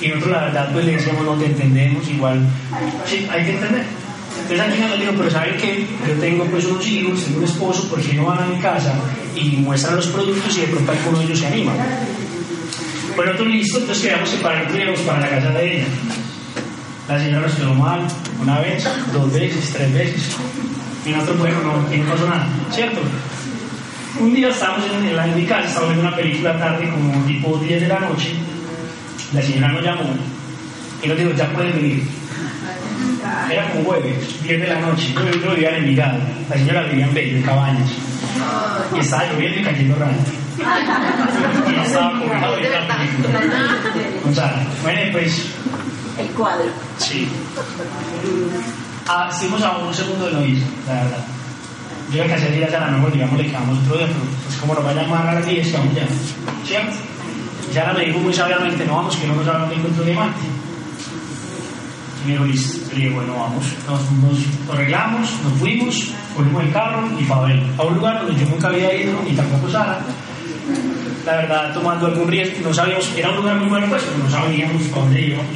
Y 0.00 0.08
nosotros, 0.08 0.32
la 0.32 0.40
verdad, 0.44 0.70
pues 0.72 0.84
le 0.84 0.92
decíamos, 0.96 1.24
no 1.24 1.34
te 1.34 1.46
entendemos, 1.46 2.08
igual. 2.08 2.40
Sí, 3.06 3.26
hay 3.30 3.44
que 3.44 3.52
entender. 3.52 3.84
Entonces 4.42 4.74
final 4.74 4.90
nos 4.90 5.00
dijo, 5.00 5.12
pero 5.16 5.30
¿saben 5.30 5.56
qué? 5.56 5.86
Yo 6.06 6.14
tengo 6.14 6.44
pues 6.46 6.64
unos 6.64 6.86
hijos, 6.86 7.24
tengo 7.24 7.38
un 7.38 7.44
esposo, 7.44 7.88
¿por 7.88 8.00
qué 8.00 8.14
no 8.14 8.24
van 8.24 8.42
a 8.42 8.46
mi 8.46 8.58
casa 8.58 8.94
y 9.36 9.56
muestran 9.58 9.96
los 9.96 10.08
productos 10.08 10.56
y 10.58 10.62
de 10.62 10.66
pronto 10.66 10.92
alguno 10.92 11.18
de 11.18 11.24
ellos 11.24 11.38
se 11.38 11.46
anima? 11.46 11.72
Bueno, 13.14 13.32
nosotros 13.32 13.54
listo, 13.54 13.78
entonces 13.78 14.04
quedamos 14.04 14.30
que 14.30 14.36
para 14.38 14.66
para 15.06 15.20
la 15.20 15.28
casa 15.28 15.50
de 15.50 15.76
ella. 15.76 15.86
La 17.08 17.18
señora 17.18 17.46
nos 17.46 17.54
quedó 17.56 17.74
mal 17.74 18.00
una 18.40 18.58
vez, 18.60 18.84
dos 19.12 19.32
veces, 19.32 19.70
tres 19.72 19.92
veces. 19.92 20.36
Y 21.04 21.10
nosotros, 21.10 21.38
bueno, 21.38 21.58
no, 21.62 21.72
no 21.72 22.10
pasó 22.10 22.28
nada, 22.28 22.46
¿cierto? 22.72 23.00
Un 24.20 24.34
día 24.34 24.48
estábamos 24.48 24.86
en, 24.86 25.08
en, 25.08 25.16
la, 25.16 25.26
en 25.26 25.36
mi 25.36 25.46
casa, 25.46 25.68
estábamos 25.68 25.94
viendo 25.94 26.08
una 26.08 26.16
película 26.16 26.58
tarde, 26.58 26.90
como 26.90 27.24
tipo 27.24 27.56
10 27.58 27.80
de 27.80 27.88
la 27.88 28.00
noche. 28.00 28.34
La 29.32 29.42
señora 29.42 29.68
nos 29.68 29.82
llamó 29.82 30.14
y 31.02 31.08
nos 31.08 31.18
dijo, 31.18 31.30
ya 31.32 31.48
pueden 31.52 31.72
venir. 31.74 32.02
Era 33.50 33.70
como 33.70 33.84
jueves, 33.84 34.42
10 34.42 34.60
de 34.60 34.66
la 34.66 34.80
noche. 34.80 35.14
Yo, 35.14 35.40
yo 35.40 35.50
vivía 35.50 35.70
en 35.70 35.76
Envigado. 35.76 36.18
La 36.48 36.56
señora 36.56 36.82
vivía 36.82 37.06
en 37.06 37.14
Bello, 37.14 37.36
en 37.38 37.42
Cabañas. 37.42 37.90
Y 38.94 38.98
estaba 38.98 39.24
lloviendo 39.26 39.60
y 39.60 39.64
cayendo 39.64 39.96
rayo. 39.96 40.18
Y 41.70 41.74
yo 41.74 41.82
estaba 41.82 42.18
de 42.18 42.70
la 42.70 42.96
película. 42.96 43.40
O 44.30 44.34
sea, 44.34 44.66
bueno, 44.82 45.00
pues. 45.12 45.46
El 46.18 46.28
cuadro. 46.28 46.70
Sí. 46.98 47.28
Ah, 49.08 49.28
estuvimos 49.32 49.62
a 49.62 49.78
un 49.78 49.94
segundo 49.94 50.26
de 50.26 50.32
lo 50.32 50.40
la 50.40 51.02
verdad. 51.02 51.24
Yo 52.12 52.26
que 52.26 52.34
hacer 52.34 52.54
ir 52.54 52.64
a 52.64 52.80
la 52.80 52.88
mejor, 52.88 53.10
digamos, 53.10 53.38
le 53.38 53.46
quedamos 53.46 53.78
otro 53.78 53.96
día, 53.96 54.06
pero 54.06 54.20
pues 54.44 54.56
como 54.58 54.74
nos 54.74 54.84
va 54.84 54.90
a 54.90 54.94
llamar 54.94 55.28
a 55.28 55.34
las 55.34 55.46
10, 55.46 55.72
vamos 55.72 55.94
ya. 55.94 56.06
¿Cierto? 56.66 56.96
Y 57.70 57.74
Sara 57.74 57.94
me 57.94 58.04
dijo 58.04 58.18
muy 58.18 58.34
sabiamente, 58.34 58.84
no 58.84 58.96
vamos, 58.96 59.16
que 59.16 59.26
no 59.26 59.34
nos 59.34 59.48
hagan 59.48 59.70
de 59.70 59.76
encuentro 59.76 60.04
diamante. 60.04 60.40
Y 62.22 62.28
me 62.28 62.32
dijo. 62.32 62.44
Le 62.44 62.96
dije, 62.96 63.10
bueno, 63.14 63.34
vamos. 63.34 63.64
Nos, 63.88 64.74
arreglamos, 64.74 65.30
nos 65.42 65.52
fuimos. 65.58 66.12
cogimos 66.36 66.64
el 66.64 66.72
carro 66.72 67.08
y 67.18 67.24
para 67.24 67.54
a 67.78 67.82
un 67.82 67.94
lugar 67.94 68.26
donde 68.26 68.38
yo 68.38 68.50
nunca 68.50 68.68
había 68.68 68.94
ido 68.94 69.18
y 69.26 69.32
tampoco 69.32 69.70
Sara. 69.70 70.00
La 71.24 71.36
verdad, 71.36 71.72
tomando 71.72 72.06
algún 72.06 72.28
riesgo, 72.28 72.68
no 72.68 72.74
sabíamos, 72.74 73.10
era 73.16 73.30
un 73.30 73.36
lugar 73.36 73.56
muy 73.56 73.68
bueno, 73.68 73.86
pues, 73.88 74.02
pero 74.02 74.18
no 74.22 74.30
sabíamos 74.30 74.82
para 74.88 75.02
dónde 75.02 75.20
íbamos. 75.22 75.46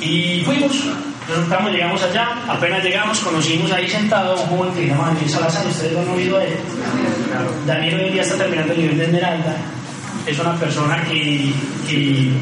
Y 0.00 0.42
fuimos, 0.44 0.72
resultamos, 1.28 1.72
llegamos 1.72 2.02
allá, 2.02 2.28
apenas 2.48 2.82
llegamos, 2.82 3.20
conocimos 3.20 3.70
ahí 3.72 3.88
sentado 3.88 4.32
a 4.32 4.40
un 4.40 4.46
joven 4.46 4.74
que 4.74 4.86
llama 4.86 5.08
Daniel 5.08 5.30
Salazar, 5.30 5.66
ustedes 5.66 5.92
lo 5.92 6.00
han 6.00 6.08
oído 6.10 6.38
de 6.38 6.46
él. 6.46 6.56
Daniel 7.66 7.94
hoy 7.94 8.06
en 8.06 8.12
día 8.12 8.22
está 8.22 8.36
terminando 8.36 8.72
el 8.72 8.80
nivel 8.80 8.98
de 8.98 9.04
Esmeralda, 9.04 9.56
es 10.26 10.38
una 10.38 10.54
persona 10.56 11.02
que, 11.04 11.52
que 11.88 12.32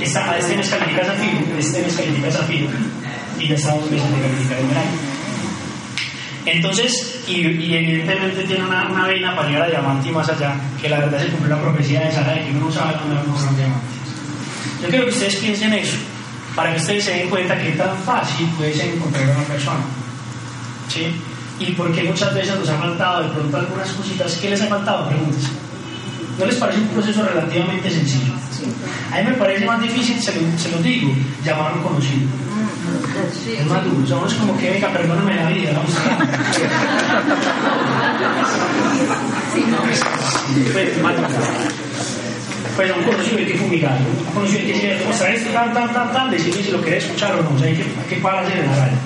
está, 0.00 0.36
este 0.38 0.56
mes 0.56 0.68
califica 0.68 1.04
Zafiro, 1.04 1.58
este 1.58 1.82
mes 1.82 1.96
califica 1.96 2.30
Zafiro, 2.30 2.68
y 3.38 3.48
ya 3.48 3.54
está 3.54 3.74
dos 3.74 3.90
meses 3.90 4.10
de 4.10 4.20
calificar 4.20 4.58
Esmeralda. 4.58 4.90
Entonces, 6.46 7.24
y, 7.26 7.40
y, 7.40 7.74
evidentemente 7.74 8.44
tiene 8.44 8.64
una, 8.64 8.88
una 8.88 9.08
vena 9.08 9.34
para 9.34 9.48
llegar 9.48 9.64
a 9.64 9.68
diamante 9.68 10.08
y 10.08 10.12
más 10.12 10.28
allá, 10.28 10.54
que 10.80 10.88
la 10.88 11.00
verdad 11.00 11.20
se 11.20 11.28
cumplió 11.28 11.56
la 11.56 11.62
profecía 11.62 12.00
de 12.02 12.12
Sara 12.12 12.34
de 12.34 12.44
que 12.44 12.50
uno 12.52 12.66
no 12.66 12.72
sabe 12.72 12.94
dónde 12.94 13.16
vamos 13.16 13.42
a 13.42 13.52
diamantes. 13.56 13.96
Yo 14.80 14.88
quiero 14.88 15.04
que 15.06 15.10
ustedes 15.10 15.36
piensen 15.36 15.72
eso, 15.72 15.96
para 16.56 16.72
que 16.72 16.80
ustedes 16.80 17.04
se 17.04 17.12
den 17.12 17.28
cuenta 17.28 17.56
que 17.56 17.72
tan 17.72 17.96
fácil 17.98 18.48
puede 18.56 18.74
ser 18.74 18.94
encontrar 18.94 19.28
a 19.28 19.36
una 19.36 19.44
persona. 19.44 19.84
¿Sí? 20.88 21.14
Y 21.60 21.72
porque 21.72 22.02
muchas 22.02 22.34
veces 22.34 22.58
nos 22.58 22.68
ha 22.70 22.78
faltado 22.78 23.22
de 23.24 23.28
pronto 23.28 23.56
algunas 23.58 23.88
cositas. 23.90 24.34
¿Qué 24.36 24.50
les 24.50 24.62
ha 24.62 24.66
faltado? 24.66 25.08
Pregúntense. 25.08 25.50
¿No 26.38 26.46
les 26.46 26.56
parece 26.56 26.80
un 26.80 26.88
proceso 26.88 27.22
relativamente 27.22 27.90
sencillo? 27.90 28.32
A 29.12 29.18
mí 29.18 29.24
me 29.24 29.32
parece 29.34 29.64
más 29.66 29.80
difícil, 29.80 30.20
se 30.20 30.34
lo, 30.34 30.40
se 30.58 30.70
lo 30.70 30.78
digo, 30.78 31.14
llamar 31.44 31.72
a 31.72 31.74
un 31.74 31.82
conocido. 31.82 32.26
Es 33.58 33.66
más 33.66 33.84
duro. 33.84 34.06
Somos 34.06 34.34
como 34.34 34.56
que, 34.58 34.70
venga, 34.70 34.88
perdóname 34.92 35.34
la 35.34 35.48
vida, 35.50 35.72
vamos 35.72 35.94
a 35.96 36.04
más 41.02 41.16
duro. 41.16 41.85
Pues 42.76 42.92
un 42.94 43.04
conocido 43.04 43.38
que 43.38 43.54
fumigar, 43.54 43.98
un 44.26 44.34
conocido 44.34 44.60
que 44.60 44.72
decirle, 44.74 45.04
mostrar 45.06 45.34
esto, 45.34 45.50
tal, 45.50 45.72
tal, 45.72 45.90
tal, 45.94 46.12
tal, 46.12 46.30
decirle 46.30 46.62
si 46.62 46.70
lo 46.70 46.82
querés 46.82 47.04
escuchar 47.04 47.34
o 47.34 47.42
no, 47.42 47.50
o 47.54 47.58
sea, 47.58 47.68
hay 47.68 47.74
que, 47.74 47.82
hay 47.82 48.06
que 48.08 48.16
parar 48.16 48.44
en 48.52 48.66
la 48.66 48.76
radio. 48.76 48.98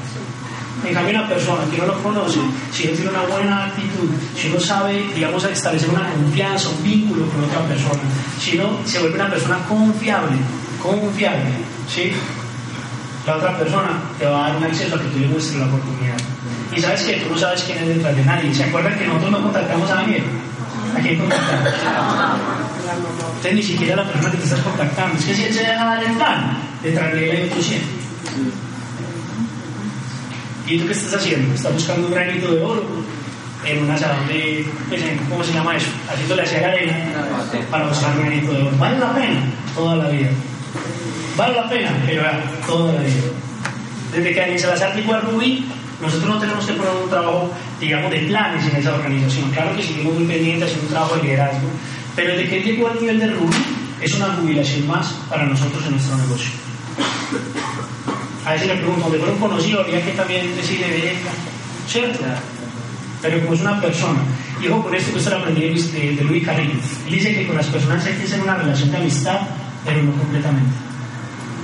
En 0.84 0.94
cambio, 0.94 1.18
una 1.18 1.28
persona 1.28 1.62
que 1.70 1.78
no 1.78 1.86
lo 1.86 2.02
conoce, 2.02 2.40
si 2.72 2.88
no 2.88 2.92
tiene 2.94 3.10
una 3.10 3.22
buena 3.22 3.66
actitud, 3.66 4.08
si 4.36 4.48
no 4.48 4.58
sabe, 4.58 5.04
digamos, 5.14 5.44
establecer 5.44 5.88
una 5.90 6.10
confianza, 6.10 6.68
un 6.70 6.82
vínculo 6.82 7.26
con 7.26 7.44
otra 7.44 7.60
persona, 7.60 8.00
si 8.40 8.56
no 8.56 8.78
se 8.84 8.98
vuelve 8.98 9.14
una 9.16 9.30
persona 9.30 9.58
confiable, 9.68 10.36
confiable, 10.82 11.50
¿sí? 11.88 12.12
La 13.26 13.36
otra 13.36 13.56
persona 13.56 14.00
te 14.18 14.24
va 14.26 14.46
a 14.46 14.48
dar 14.48 14.56
un 14.56 14.64
acceso 14.64 14.96
a 14.96 14.98
que 14.98 15.08
tú 15.08 15.18
le 15.18 15.28
muestres 15.28 15.60
la 15.60 15.66
oportunidad. 15.66 16.16
Y 16.74 16.80
sabes 16.80 17.02
que 17.02 17.12
tú 17.18 17.30
no 17.30 17.38
sabes 17.38 17.62
quién 17.62 17.78
es 17.78 17.88
detrás 17.88 18.16
de 18.16 18.24
nadie. 18.24 18.54
¿Se 18.54 18.64
acuerdan 18.64 18.98
que 18.98 19.06
nosotros 19.06 19.30
no 19.30 19.42
contactamos 19.42 19.90
a 19.90 19.94
Daniel? 19.94 20.24
¿A 20.96 21.00
quién 21.00 21.18
contactamos? 21.18 22.69
Ni 23.52 23.62
siquiera 23.62 23.96
la 23.96 24.04
persona 24.04 24.30
que 24.30 24.38
te 24.38 24.44
estás 24.44 24.60
contactando. 24.60 25.18
Es 25.18 25.24
que 25.24 25.34
si 25.34 25.44
él 25.44 25.54
se 25.54 25.60
deja 25.60 25.84
dar 25.84 26.04
el 26.04 26.12
plan, 26.12 26.58
hay 26.84 27.48
otro 27.48 27.62
ciento. 27.62 27.86
¿Y 30.66 30.78
tú 30.78 30.86
qué 30.86 30.92
estás 30.92 31.14
haciendo? 31.14 31.54
Estás 31.54 31.72
buscando 31.72 32.06
un 32.06 32.14
granito 32.14 32.52
de 32.52 32.62
oro 32.62 32.84
en 33.66 33.82
una 33.82 33.98
sala 33.98 34.20
de, 34.28 34.64
pues, 34.88 35.02
¿cómo 35.28 35.42
se 35.42 35.52
llama 35.52 35.76
eso? 35.76 35.88
Haciéndole 36.08 36.42
hacia 36.42 36.68
arena 36.68 36.96
para 37.70 37.88
buscar 37.88 38.16
un 38.16 38.24
granito 38.24 38.52
de 38.52 38.62
oro. 38.62 38.76
¿Vale 38.78 38.98
la 38.98 39.14
pena? 39.14 39.40
Toda 39.74 39.96
la 39.96 40.08
vida. 40.08 40.30
¿Vale 41.36 41.54
la 41.54 41.68
pena? 41.68 41.90
Pero 42.06 42.22
ya, 42.22 42.40
toda 42.66 42.92
la 42.92 43.00
vida. 43.00 43.20
Desde 44.14 44.32
que 44.32 44.40
Daniel 44.40 44.60
Salazar 44.60 44.94
llegó 44.94 45.14
a 45.14 45.20
Rubí, 45.20 45.66
nosotros 46.00 46.28
no 46.28 46.38
tenemos 46.38 46.64
que 46.64 46.72
poner 46.72 46.92
un 47.02 47.10
trabajo, 47.10 47.50
digamos, 47.80 48.10
de 48.10 48.18
planes 48.20 48.64
en 48.66 48.76
esa 48.76 48.94
organización. 48.94 49.50
Claro 49.50 49.76
que 49.76 49.82
seguimos 49.82 50.14
muy 50.14 50.24
pendientes 50.24 50.68
haciendo 50.68 50.86
un 50.86 50.92
trabajo 50.92 51.16
de 51.16 51.22
liderazgo, 51.22 51.68
pero 52.16 52.36
desde 52.36 52.48
que 52.48 52.60
llegó 52.60 52.88
al 52.88 53.00
nivel 53.00 53.20
de 53.20 53.26
Rubí, 53.28 53.56
es 54.00 54.14
una 54.14 54.34
jubilación 54.34 54.86
más 54.86 55.06
para 55.28 55.46
nosotros 55.46 55.84
en 55.84 55.92
nuestro 55.92 56.16
negocio. 56.16 56.50
A 58.46 58.52
veces 58.52 58.68
le 58.68 58.76
pregunto, 58.76 59.10
¿de 59.10 59.18
un 59.18 59.38
conocido? 59.38 59.80
Habría 59.80 60.04
que 60.04 60.12
también 60.12 60.56
decirle 60.56 60.88
de 60.88 61.12
¿cierto? 61.86 62.20
Pero 63.20 63.40
como 63.40 63.54
es 63.54 63.60
una 63.60 63.80
persona, 63.80 64.20
y 64.62 64.68
ojo 64.68 64.84
con 64.84 64.94
esto 64.94 65.12
que 65.12 65.18
esto 65.18 65.30
lo 65.30 65.36
aprendí 65.36 65.60
de, 65.60 66.16
de 66.16 66.24
Luis 66.24 66.44
Carrillo, 66.44 66.72
él 67.06 67.12
dice 67.12 67.34
que 67.34 67.46
con 67.46 67.56
las 67.56 67.66
personas 67.66 68.04
hay 68.06 68.14
que 68.14 68.24
hacer 68.24 68.40
una 68.40 68.56
relación 68.56 68.90
de 68.90 68.96
amistad, 68.96 69.40
pero 69.84 70.02
no 70.02 70.12
completamente. 70.12 70.70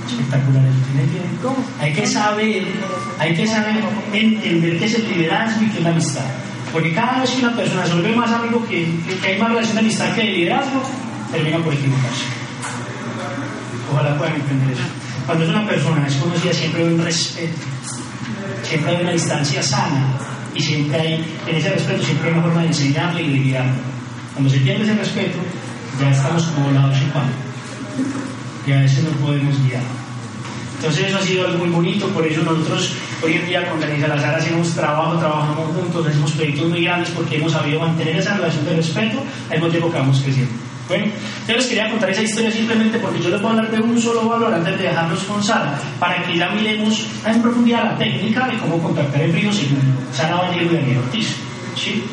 Espectacular 0.07 0.63
eso, 0.65 0.77
¿tiene 0.91 1.11
que 1.11 1.83
Hay 1.83 1.93
que 1.93 2.07
saber, 2.07 2.63
hay 3.19 3.35
que 3.35 3.47
saber 3.47 3.83
entender 4.13 4.79
qué 4.79 4.85
es 4.85 4.95
el 4.95 5.09
liderazgo 5.09 5.63
y 5.63 5.69
qué 5.69 5.77
es 5.79 5.83
la 5.83 5.89
amistad. 5.89 6.25
Porque 6.77 6.93
cada 6.93 7.21
vez 7.21 7.31
que 7.31 7.39
una 7.43 7.55
persona 7.55 7.87
se 7.87 7.93
vuelve 7.93 8.15
más 8.15 8.31
amigo 8.31 8.63
que, 8.67 8.87
hay 9.25 9.39
más 9.39 9.49
relación 9.49 9.73
de 9.77 9.79
amistad 9.79 10.13
que 10.13 10.21
de 10.21 10.31
liderazgo, 10.31 10.83
termina 11.31 11.57
por 11.57 11.73
equivocarse. 11.73 12.25
Ojalá 13.91 14.15
puedan 14.15 14.35
entender 14.35 14.73
eso. 14.73 14.83
Cuando 15.25 15.45
es 15.45 15.49
una 15.49 15.65
persona 15.65 16.05
es 16.05 16.15
conocida, 16.17 16.53
siempre 16.53 16.83
hay 16.83 16.93
un 16.93 17.03
respeto, 17.03 17.57
siempre 18.61 18.95
hay 18.95 19.01
una 19.01 19.11
distancia 19.11 19.63
sana 19.63 20.19
y 20.53 20.61
siempre 20.61 21.01
hay, 21.01 21.37
en 21.47 21.55
ese 21.55 21.69
respeto, 21.71 22.03
siempre 22.03 22.27
hay 22.27 22.33
una 22.35 22.43
forma 22.43 22.61
de 22.61 22.67
enseñarle 22.67 23.23
y 23.23 23.33
de 23.33 23.39
guiarle. 23.39 23.79
Cuando 24.35 24.51
se 24.51 24.59
pierde 24.59 24.83
ese 24.83 24.93
respeto, 24.93 25.39
ya 25.99 26.11
estamos 26.11 26.43
como 26.43 26.67
volados 26.67 26.95
sin 26.95 27.09
pan 27.09 27.25
y 28.67 28.71
a 28.71 28.81
veces 28.81 29.03
no 29.03 29.09
podemos 29.25 29.59
guiar. 29.63 29.81
Entonces 30.77 31.07
eso 31.07 31.17
ha 31.17 31.21
sido 31.21 31.47
algo 31.47 31.57
muy 31.65 31.69
bonito, 31.69 32.07
por 32.09 32.25
eso 32.25 32.43
nosotros 32.43 32.93
hoy 33.23 33.33
en 33.33 33.47
día 33.47 33.67
con 33.67 33.79
Daniel 33.79 34.01
Salazar 34.01 34.35
hacemos 34.35 34.73
trabajo, 34.75 35.17
trabajamos 35.17 35.75
juntos, 35.75 36.05
hacemos 36.05 36.31
proyectos 36.31 36.69
muy 36.69 36.83
grandes 36.83 37.09
porque 37.09 37.37
hemos 37.37 37.51
sabido 37.51 37.79
mantener 37.79 38.17
esa 38.17 38.37
relación 38.37 38.63
de 38.65 38.75
respeto 38.75 39.23
al 39.49 39.55
mismo 39.57 39.69
tiempo 39.69 39.91
que 39.91 39.97
vamos 39.97 40.21
creciendo. 40.21 40.53
Bueno, 40.87 41.05
yo 41.47 41.55
les 41.55 41.65
quería 41.65 41.89
contar 41.89 42.11
esa 42.11 42.21
historia 42.21 42.51
simplemente 42.51 42.99
porque 42.99 43.19
yo 43.19 43.29
les 43.29 43.41
voy 43.41 43.49
a 43.49 43.55
hablar 43.55 43.71
de 43.71 43.81
un 43.81 43.99
solo 43.99 44.29
valor 44.29 44.53
antes 44.53 44.77
de 44.77 44.83
dejarnos 44.83 45.19
con 45.23 45.43
Sara, 45.43 45.77
para 45.99 46.23
que 46.23 46.37
ya 46.37 46.49
miremos 46.51 47.07
en 47.25 47.41
profundidad 47.41 47.83
la 47.83 47.97
técnica 47.97 48.47
de 48.47 48.57
cómo 48.57 48.81
contactar 48.81 49.21
en 49.21 49.31
primo 49.31 49.51
segundo. 49.51 49.83
Sara 50.13 50.35
Vallejo 50.35 50.71
y 50.71 50.75
Daniel 50.75 50.97
Ortiz. 50.99 51.35
¿sí? 51.75 52.03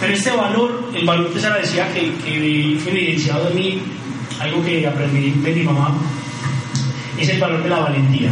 Pero 0.00 0.14
este 0.14 0.32
valor, 0.32 0.90
el 0.94 1.04
valor 1.04 1.32
que 1.32 1.38
Sara 1.38 1.58
decía 1.58 1.92
que, 1.92 2.12
que 2.24 2.78
fue 2.82 2.92
evidenciado 2.92 3.50
en 3.50 3.54
mí, 3.54 3.82
algo 4.40 4.64
que 4.64 4.84
aprendí 4.84 5.30
de 5.30 5.54
mi 5.54 5.62
mamá, 5.62 5.94
es 7.18 7.28
el 7.28 7.40
valor 7.40 7.62
de 7.62 7.68
la 7.68 7.80
valentía. 7.80 8.30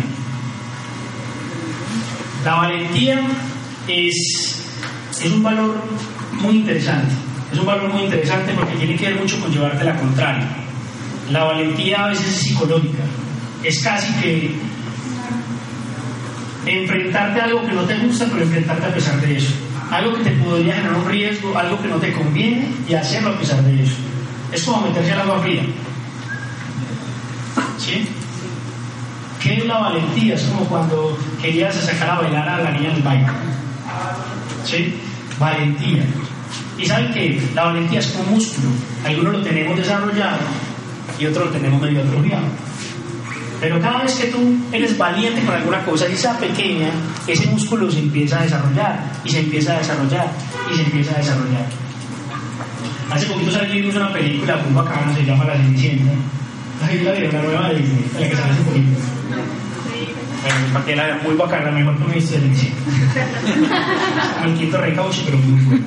La 2.45 2.55
valentía 2.55 3.21
es, 3.87 4.15
es 5.23 5.33
un 5.33 5.43
valor 5.43 5.83
muy 6.33 6.57
interesante. 6.57 7.13
Es 7.53 7.59
un 7.59 7.67
valor 7.67 7.93
muy 7.93 8.05
interesante 8.05 8.53
porque 8.55 8.77
tiene 8.77 8.97
que 8.97 9.07
ver 9.07 9.21
mucho 9.21 9.41
con 9.41 9.53
llevarte 9.53 9.85
la 9.85 9.97
contraria. 9.97 10.49
La 11.31 11.45
valentía 11.45 12.05
a 12.05 12.09
veces 12.09 12.27
es 12.27 12.43
psicológica. 12.43 13.03
Es 13.63 13.83
casi 13.83 14.13
que 14.21 14.55
enfrentarte 16.67 17.41
a 17.41 17.45
algo 17.45 17.67
que 17.67 17.73
no 17.73 17.83
te 17.83 17.99
gusta, 17.99 18.27
pero 18.31 18.43
enfrentarte 18.43 18.87
a 18.87 18.95
pesar 18.95 19.21
de 19.21 19.37
eso. 19.37 19.53
Algo 19.91 20.17
que 20.17 20.25
te 20.25 20.31
podría 20.31 20.75
generar 20.75 20.97
un 20.97 21.09
riesgo, 21.09 21.59
algo 21.59 21.81
que 21.83 21.89
no 21.89 21.97
te 21.97 22.13
conviene 22.13 22.69
y 22.89 22.95
hacerlo 22.95 23.31
a 23.31 23.39
pesar 23.39 23.63
de 23.65 23.83
eso. 23.83 23.97
Es 24.53 24.63
como 24.63 24.87
meterse 24.87 25.13
al 25.13 25.21
agua 25.23 25.41
fría. 25.41 25.63
¿Sí? 27.79 28.09
¿Qué 29.43 29.55
es 29.55 29.67
la 29.67 29.79
valentía? 29.79 30.35
Es 30.35 30.43
como 30.45 30.65
cuando 30.67 31.19
querías 31.41 31.75
sacar 31.75 32.11
a 32.11 32.21
bailar 32.21 32.49
a 32.49 32.63
la 32.63 32.71
niña 32.73 32.93
del 32.93 33.03
baile. 33.03 33.27
¿Sí? 34.65 34.95
Valentía. 35.39 36.05
Y 36.79 36.85
saben 36.87 37.13
que 37.13 37.41
la 37.55 37.65
valentía 37.65 38.01
es 38.01 38.15
un 38.15 38.35
músculo. 38.35 38.69
Algunos 39.05 39.33
lo 39.35 39.43
tenemos 39.43 39.77
desarrollado 39.79 40.39
y 41.19 41.27
otros 41.27 41.47
lo 41.47 41.53
tenemos 41.53 41.81
medio 41.81 42.01
atrofiado. 42.01 42.47
Pero 43.61 43.81
cada 43.81 44.03
vez 44.03 44.15
que 44.15 44.29
tú 44.29 44.57
eres 44.73 44.97
valiente 44.97 45.43
con 45.43 45.55
alguna 45.55 45.85
cosa, 45.85 46.09
y 46.09 46.17
sea 46.17 46.39
pequeña, 46.39 46.91
ese 47.27 47.47
músculo 47.49 47.91
se 47.91 47.99
empieza 47.99 48.41
a 48.41 48.43
desarrollar 48.45 49.13
y 49.23 49.29
se 49.29 49.41
empieza 49.41 49.75
a 49.75 49.79
desarrollar 49.79 50.33
y 50.73 50.77
se 50.77 50.83
empieza 50.83 51.15
a 51.15 51.19
desarrollar. 51.19 51.67
Hace 53.11 53.27
poquito 53.27 53.51
salimos 53.51 53.95
una 53.97 54.13
película 54.13 54.57
muy 54.57 54.73
bacana, 54.73 55.15
se 55.15 55.25
llama 55.25 55.45
La 55.45 55.57
Cenicienta. 55.57 56.13
Ahí 56.87 57.01
la 57.01 57.13
vieron, 57.13 57.35
la 57.35 57.43
nueva 57.43 57.73
la 57.73 57.79
que 58.29 58.37
sale 58.37 58.53
hace 58.53 58.63
poquito. 58.63 59.20
Bueno, 59.31 60.73
para 60.73 60.85
que 60.85 60.97
la 60.97 61.21
muy 61.23 61.35
bacana, 61.35 61.71
mejor 61.71 61.99
que 61.99 62.05
me 62.05 62.15
dice 62.15 62.39
Cenicienta. 62.39 62.81
El 64.45 64.55
quinto 64.55 64.79
recauche, 64.79 65.23
pero 65.25 65.39
muy 65.39 65.61
bueno. 65.65 65.85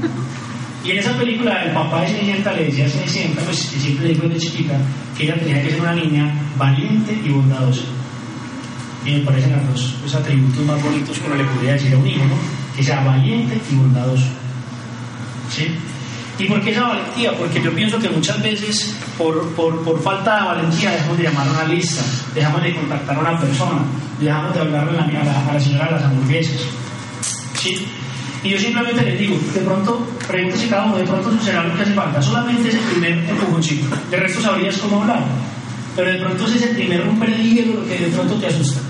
Y 0.84 0.92
en 0.92 0.98
esa 0.98 1.14
película 1.18 1.64
el 1.64 1.72
papá 1.72 2.02
de 2.02 2.08
Cenicienta 2.08 2.54
le 2.54 2.66
decía 2.66 2.86
a 2.86 2.90
Cenicienta, 2.90 3.42
pues 3.42 3.68
que 3.68 3.80
siempre 3.80 4.08
le 4.08 4.14
dijo 4.14 4.28
desde 4.28 4.48
chiquita, 4.48 4.78
que 5.18 5.24
ella 5.24 5.40
tenía 5.40 5.64
que 5.64 5.72
ser 5.72 5.82
una 5.82 5.96
niña 5.96 6.34
valiente 6.58 7.20
y 7.24 7.30
bondadosa. 7.30 7.84
Y 9.06 9.12
me 9.14 9.20
parecen 9.20 9.54
los 9.72 10.02
los 10.02 10.16
atributos 10.16 10.66
más 10.66 10.82
bonitos 10.84 11.18
que 11.18 11.28
uno 11.28 11.36
le 11.36 11.46
podría 11.46 11.74
decir 11.74 11.94
a 11.94 11.98
un 11.98 12.08
hijo, 12.08 12.26
¿no? 12.26 12.36
Que 12.76 12.84
sea 12.84 13.04
valiente 13.04 13.60
y 13.72 13.76
bondadoso. 13.76 14.28
¿Sí? 15.50 15.68
¿Y 16.40 16.46
por 16.46 16.62
qué 16.62 16.72
esa 16.72 16.88
valentía? 16.88 17.32
Porque 17.38 17.62
yo 17.62 17.74
pienso 17.74 18.00
que 18.00 18.10
muchas 18.10 18.42
veces 18.42 18.96
por, 19.18 19.54
por, 19.54 19.84
por, 19.84 20.02
falta 20.02 20.38
de 20.38 20.46
valentía 20.46 20.92
dejamos 20.92 21.18
de 21.18 21.24
llamar 21.24 21.48
a 21.48 21.52
una 21.52 21.64
lista, 21.66 22.02
dejamos 22.34 22.64
de 22.64 22.76
contactar 22.76 23.18
a 23.18 23.20
una 23.20 23.40
persona, 23.40 23.82
dejamos 24.20 24.54
de 24.54 24.62
hablarle 24.62 24.98
a 24.98 25.24
la, 25.24 25.50
a 25.50 25.54
la, 25.54 25.60
señora 25.60 25.86
de 25.86 25.92
las 25.92 26.04
hamburguesas. 26.04 26.62
¿Sí? 27.62 27.88
Y 28.44 28.50
yo 28.50 28.60
simplemente 28.60 29.04
les 29.04 29.20
digo, 29.20 29.38
de 29.54 29.62
pronto, 29.62 30.06
pregúntese 30.28 30.68
cada 30.68 30.86
uno, 30.86 30.98
de 30.98 31.06
pronto 31.06 31.32
será 31.42 31.64
lo 31.64 31.76
que 31.76 31.84
hace 31.84 31.94
falta. 31.94 32.22
Solamente 32.22 32.70
ese 32.70 32.80
primer 32.80 33.12
empujoncito. 33.12 33.96
De 34.10 34.18
resto 34.18 34.42
sabrías 34.42 34.78
cómo 34.80 35.02
hablar. 35.02 35.24
Pero 35.96 36.12
de 36.12 36.18
pronto 36.18 36.48
es 36.48 36.56
ese 36.56 36.68
primer 36.74 37.06
romper 37.06 37.30
el 37.30 37.42
hielo 37.42 37.82
lo 37.82 37.88
que 37.88 37.98
de 38.00 38.08
pronto 38.08 38.34
te 38.36 38.48
asusta. 38.48 38.82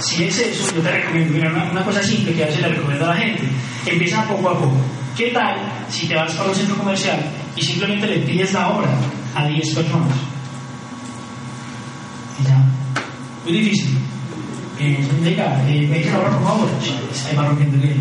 Si 0.00 0.24
es 0.24 0.38
eso, 0.38 0.74
yo 0.74 0.80
te 0.80 0.90
recomiendo, 0.90 1.34
mira, 1.34 1.68
una, 1.70 1.84
cosa 1.84 2.02
simple 2.02 2.32
que 2.32 2.42
a 2.42 2.46
veces 2.46 2.62
le 2.62 2.68
recomiendo 2.68 3.04
a 3.04 3.14
la 3.14 3.16
gente, 3.16 3.42
empieza 3.84 4.26
poco 4.26 4.48
a 4.48 4.58
poco. 4.58 4.76
¿Qué 5.16 5.30
tal 5.30 5.56
si 5.90 6.06
te 6.06 6.14
vas 6.14 6.32
para 6.32 6.48
un 6.48 6.54
centro 6.54 6.76
comercial 6.76 7.20
y 7.54 7.62
simplemente 7.62 8.06
le 8.06 8.18
pides 8.20 8.52
la 8.54 8.68
hora 8.70 8.88
a 9.34 9.46
10 9.46 9.74
personas? 9.74 10.16
Y 12.40 12.44
ya, 12.44 12.64
muy 13.44 13.52
difícil. 13.60 13.98
Eh, 14.78 15.06
venga, 15.20 15.62
eh, 15.68 15.86
me 15.86 15.98
dice 15.98 16.12
la 16.12 16.20
hora 16.20 16.30
por 16.30 16.44
favor, 16.44 16.68
ahí 17.28 17.36
va 17.36 17.46
rompiendo 17.46 17.86
el. 17.86 17.96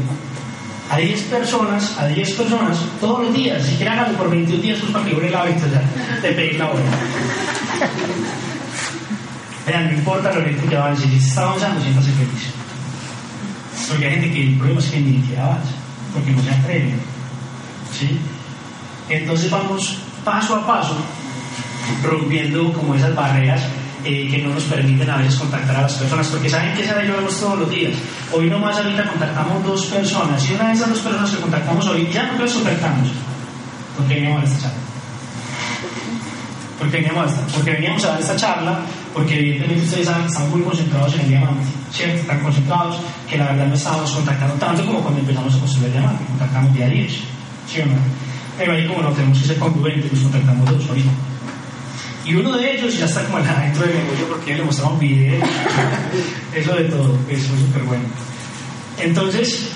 A 0.89 0.97
10 0.97 1.21
personas, 1.23 1.99
a 1.99 2.07
10 2.07 2.31
personas, 2.31 2.79
todos 3.01 3.25
los 3.25 3.33
días, 3.33 3.63
si 3.63 3.75
quieres 3.75 3.99
hacerlo 3.99 4.17
por 4.17 4.29
21 4.31 4.61
días, 4.61 4.79
pues 4.79 4.91
para 4.91 5.05
que 5.05 5.27
el 5.27 5.35
hábito 5.35 5.67
ya, 5.67 6.19
de 6.21 6.31
pedir 6.31 6.55
la 6.55 6.71
hora. 6.71 6.81
Vean, 9.69 9.85
no 9.85 9.93
importa 9.93 10.33
lo 10.33 10.43
que 10.43 10.75
avance, 10.75 11.03
si 11.03 11.19
se 11.21 11.27
está 11.27 11.43
avanzando, 11.43 11.79
siéntase 11.81 12.11
feliz. 12.11 12.49
Porque 13.87 14.05
hay 14.07 14.11
gente 14.13 14.31
que 14.31 14.43
el 14.43 14.57
problema 14.57 14.79
es 14.79 14.87
que 14.87 14.99
ni 14.99 15.21
siquiera 15.21 15.45
avanza, 15.45 15.71
porque 16.11 16.31
no 16.31 16.41
se 16.41 16.49
atreve. 16.49 16.93
¿Sí? 17.97 18.19
Entonces 19.09 19.51
vamos 19.51 19.99
paso 20.25 20.55
a 20.55 20.65
paso 20.65 20.95
rompiendo 22.03 22.73
como 22.73 22.95
esas 22.95 23.13
barreras 23.13 23.61
eh, 24.03 24.27
que 24.31 24.39
no 24.39 24.55
nos 24.55 24.63
permiten 24.63 25.09
a 25.09 25.17
veces 25.17 25.35
contactar 25.35 25.75
a 25.75 25.81
las 25.83 25.93
personas, 25.93 26.27
porque 26.27 26.49
saben 26.49 26.73
que 26.73 26.83
esa 26.83 27.03
yo 27.03 27.15
vemos 27.17 27.39
todos 27.39 27.59
los 27.59 27.69
días. 27.69 27.93
Hoy 28.31 28.49
nomás 28.49 28.75
ahorita 28.77 29.03
contactamos 29.03 29.63
dos 29.63 29.85
personas 29.85 30.49
y 30.49 30.53
una 30.55 30.69
de 30.69 30.73
esas 30.73 30.89
dos 30.89 30.99
personas 30.99 31.29
que 31.29 31.41
contactamos 31.41 31.87
hoy 31.87 32.09
ya 32.11 32.31
no 32.31 32.39
las 32.39 32.53
contactamos 32.53 33.09
porque 33.95 34.15
veníamos 34.15 34.43
a 34.43 34.49
esta 34.49 34.61
charla. 34.61 34.79
Porque 36.79 36.97
veníamos, 36.97 37.31
porque 37.53 37.71
veníamos 37.71 38.03
a 38.05 38.07
dar 38.07 38.19
esta 38.19 38.35
charla 38.35 38.79
porque 39.13 39.39
evidentemente 39.39 39.83
ustedes 39.85 40.05
saben 40.05 40.23
que 40.23 40.27
estamos 40.27 40.49
muy 40.51 40.61
concentrados 40.61 41.13
en 41.15 41.21
el 41.21 41.27
diamante, 41.29 41.65
¿cierto? 41.91 42.15
Están 42.21 42.39
concentrados 42.41 42.97
que 43.29 43.37
la 43.37 43.45
verdad 43.45 43.67
no 43.67 43.75
estábamos 43.75 44.11
contactando 44.11 44.55
tanto 44.55 44.85
como 44.85 45.01
cuando 45.01 45.19
empezamos 45.19 45.55
a 45.55 45.59
construir 45.59 45.87
el 45.87 45.93
diamante, 45.93 46.23
contactamos 46.25 46.73
día 46.73 46.85
a 46.85 46.89
día, 46.89 47.07
¿sí 47.09 47.81
o 47.81 47.85
no? 47.85 47.93
Pero 48.57 48.73
ahí 48.73 48.87
como 48.87 49.01
no 49.01 49.11
tenemos 49.11 49.39
que 49.39 49.47
ser 49.47 49.57
congruentes, 49.57 50.11
nos 50.13 50.21
contactamos 50.23 50.69
dos 50.69 50.89
ahorita. 50.89 51.09
Y 52.25 52.35
uno 52.35 52.57
de 52.57 52.75
ellos 52.75 52.97
ya 52.97 53.05
está 53.05 53.23
como 53.23 53.37
adentro 53.37 53.85
del 53.87 53.95
negocio 53.95 54.27
porque 54.27 54.55
le 54.55 54.63
mostramos 54.63 54.99
videos, 54.99 55.49
eso 56.55 56.75
de 56.75 56.83
todo, 56.83 57.17
eso 57.29 57.53
es 57.53 57.61
súper 57.61 57.83
bueno. 57.83 58.03
Entonces, 58.99 59.71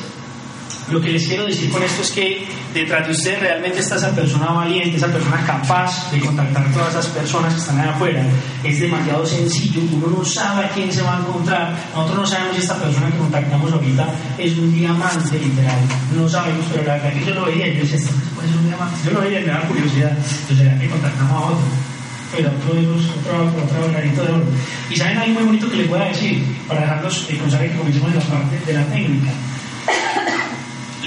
lo 0.92 1.02
que 1.02 1.12
les 1.12 1.28
quiero 1.28 1.46
decir 1.46 1.72
con 1.72 1.82
esto 1.82 2.02
es 2.02 2.12
que 2.12 2.46
detrás 2.74 3.08
de 3.08 3.14
usted 3.14 3.40
realmente 3.40 3.80
está 3.80 3.96
esa 3.96 4.12
persona 4.12 4.48
valiente, 4.48 4.98
esa 4.98 5.08
persona 5.08 5.44
capaz 5.46 6.12
de 6.12 6.20
contactar 6.20 6.68
a 6.68 6.72
todas 6.72 6.90
esas 6.90 7.08
personas 7.08 7.54
que 7.54 7.60
están 7.60 7.80
allá 7.80 7.92
afuera. 7.92 8.26
Es 8.64 8.80
demasiado 8.80 9.26
sencillo, 9.26 9.82
uno 9.92 10.08
no 10.18 10.26
sabe 10.26 10.66
a 10.66 10.70
quién 10.70 10.92
se 10.92 11.02
va 11.02 11.18
a 11.18 11.20
encontrar. 11.22 11.74
Nosotros 11.96 12.18
no 12.18 12.28
sabemos 12.28 12.56
si 12.56 12.62
esta 12.62 12.76
persona 12.76 13.12
que 13.12 13.18
contactamos 13.18 13.72
ahorita 13.72 14.08
es 14.38 14.58
un 14.58 14.74
diamante 14.74 15.40
literal. 15.40 15.80
No 16.16 16.28
sabemos, 16.28 16.66
pero 16.72 16.86
la 16.86 16.94
verdad 16.96 17.14
que 17.14 17.26
yo 17.26 17.34
lo 17.36 17.46
veía 17.46 17.68
yo 17.74 17.82
decía, 17.82 18.00
puede 18.36 18.50
ser 18.50 18.58
un 18.58 18.68
diamante. 18.68 18.98
Yo 19.06 19.12
lo 19.12 19.22
veía 19.22 19.40
me 19.40 19.48
daba 19.48 19.68
curiosidad. 19.68 20.12
Entonces, 20.12 20.58
¿será 20.58 20.80
que 20.80 20.90
contactamos 20.90 21.32
a 21.32 21.46
otro? 21.46 21.66
Pero 22.36 22.50
otro 22.50 22.74
de 22.74 22.82
los, 22.82 23.06
otro, 23.10 23.46
otro 23.46 23.92
granito 23.92 24.24
de 24.24 24.32
oro. 24.34 24.46
Y 24.90 24.96
saben 24.96 25.18
algo 25.18 25.34
muy 25.36 25.44
bonito 25.44 25.70
que 25.70 25.78
les 25.78 25.88
pueda 25.88 26.06
decir, 26.06 26.44
para 26.68 26.82
dejarlos 26.82 27.28
eh, 27.30 27.38
con 27.38 27.52
saber 27.52 27.72
que 27.72 27.78
comencemos 27.78 28.10
en 28.10 28.18
la 28.18 28.26
parte 28.26 28.60
de 28.66 28.74
la 28.74 28.86
técnica. 28.86 29.32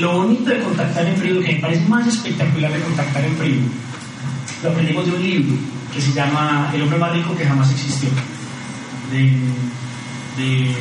Lo 0.00 0.12
bonito 0.12 0.50
de 0.50 0.60
contactar 0.60 1.06
en 1.06 1.16
frío, 1.16 1.40
que 1.40 1.54
me 1.54 1.60
parece 1.60 1.88
más 1.88 2.06
espectacular 2.06 2.70
de 2.70 2.80
contactar 2.80 3.24
en 3.24 3.36
frío, 3.36 3.60
lo 4.62 4.70
aprendimos 4.70 5.06
de 5.06 5.12
un 5.12 5.22
libro 5.22 5.56
que 5.94 6.00
se 6.02 6.12
llama 6.12 6.70
El 6.74 6.82
hombre 6.82 6.98
más 6.98 7.12
rico 7.12 7.34
que 7.34 7.46
jamás 7.46 7.70
existió, 7.70 8.10
de, 9.10 9.22
de, 10.36 10.74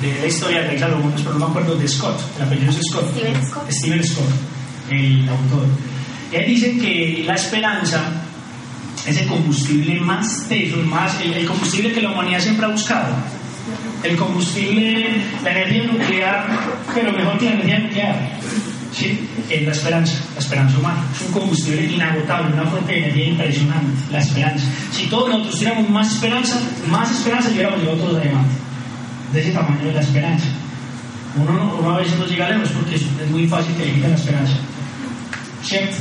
de 0.00 0.20
la 0.20 0.26
historia 0.26 0.62
de 0.62 0.78
Salomón, 0.78 1.12
pero 1.16 1.32
no 1.32 1.46
me 1.46 1.46
acuerdo 1.46 1.74
de 1.74 1.88
Scott, 1.88 2.20
el 2.36 2.44
apellido 2.44 2.70
es 2.70 2.78
Scott. 2.90 3.10
Steven 3.10 3.46
Scott. 3.46 3.70
Steven 3.70 4.04
Scott, 4.04 4.30
el 4.90 5.28
autor. 5.28 5.66
Él 6.30 6.46
dice 6.46 6.78
que 6.78 7.24
la 7.26 7.34
esperanza 7.34 8.22
es 9.04 9.16
el 9.16 9.26
combustible 9.26 9.98
más 10.00 10.46
teso, 10.48 10.76
más, 10.78 11.20
el 11.20 11.46
combustible 11.46 11.92
que 11.92 12.02
la 12.02 12.12
humanidad 12.12 12.40
siempre 12.40 12.66
ha 12.66 12.68
buscado 12.68 13.14
el 14.02 14.16
combustible, 14.16 15.08
la 15.42 15.50
energía 15.50 15.84
nuclear, 15.84 16.46
pero 16.94 17.12
mejor 17.12 17.38
que 17.38 17.44
la 17.46 17.52
energía 17.52 17.78
nuclear, 17.78 18.30
¿sí? 18.92 19.28
es 19.50 19.62
la 19.62 19.72
esperanza, 19.72 20.14
la 20.34 20.40
esperanza 20.40 20.78
humana. 20.78 21.04
Es 21.14 21.22
un 21.22 21.32
combustible 21.32 21.84
inagotable, 21.84 22.52
una 22.54 22.66
fuente 22.66 22.92
de 22.92 22.98
energía 22.98 23.28
impresionante, 23.28 24.12
la 24.12 24.18
esperanza. 24.18 24.66
Si 24.92 25.06
todos 25.06 25.28
nosotros 25.28 25.54
tuviéramos 25.54 25.90
más 25.90 26.14
esperanza, 26.14 26.60
más 26.88 27.10
esperanza, 27.10 27.50
hubiéramos 27.50 27.80
llegado 27.80 27.98
todos 27.98 28.16
adelante. 28.16 28.54
De 29.32 29.40
ese 29.40 29.50
tamaño 29.50 29.84
de 29.84 29.92
la 29.92 30.00
esperanza. 30.00 30.46
Uno, 31.36 31.76
uno 31.78 31.90
a 31.90 31.98
veces 31.98 32.18
no 32.18 32.26
llega 32.26 32.48
lejos 32.48 32.70
porque 32.70 32.94
es, 32.94 33.30
muy 33.30 33.46
fácil 33.46 33.74
que 33.74 33.86
le 33.86 34.08
la 34.08 34.14
esperanza. 34.14 34.56
¿Cierto? 35.62 35.96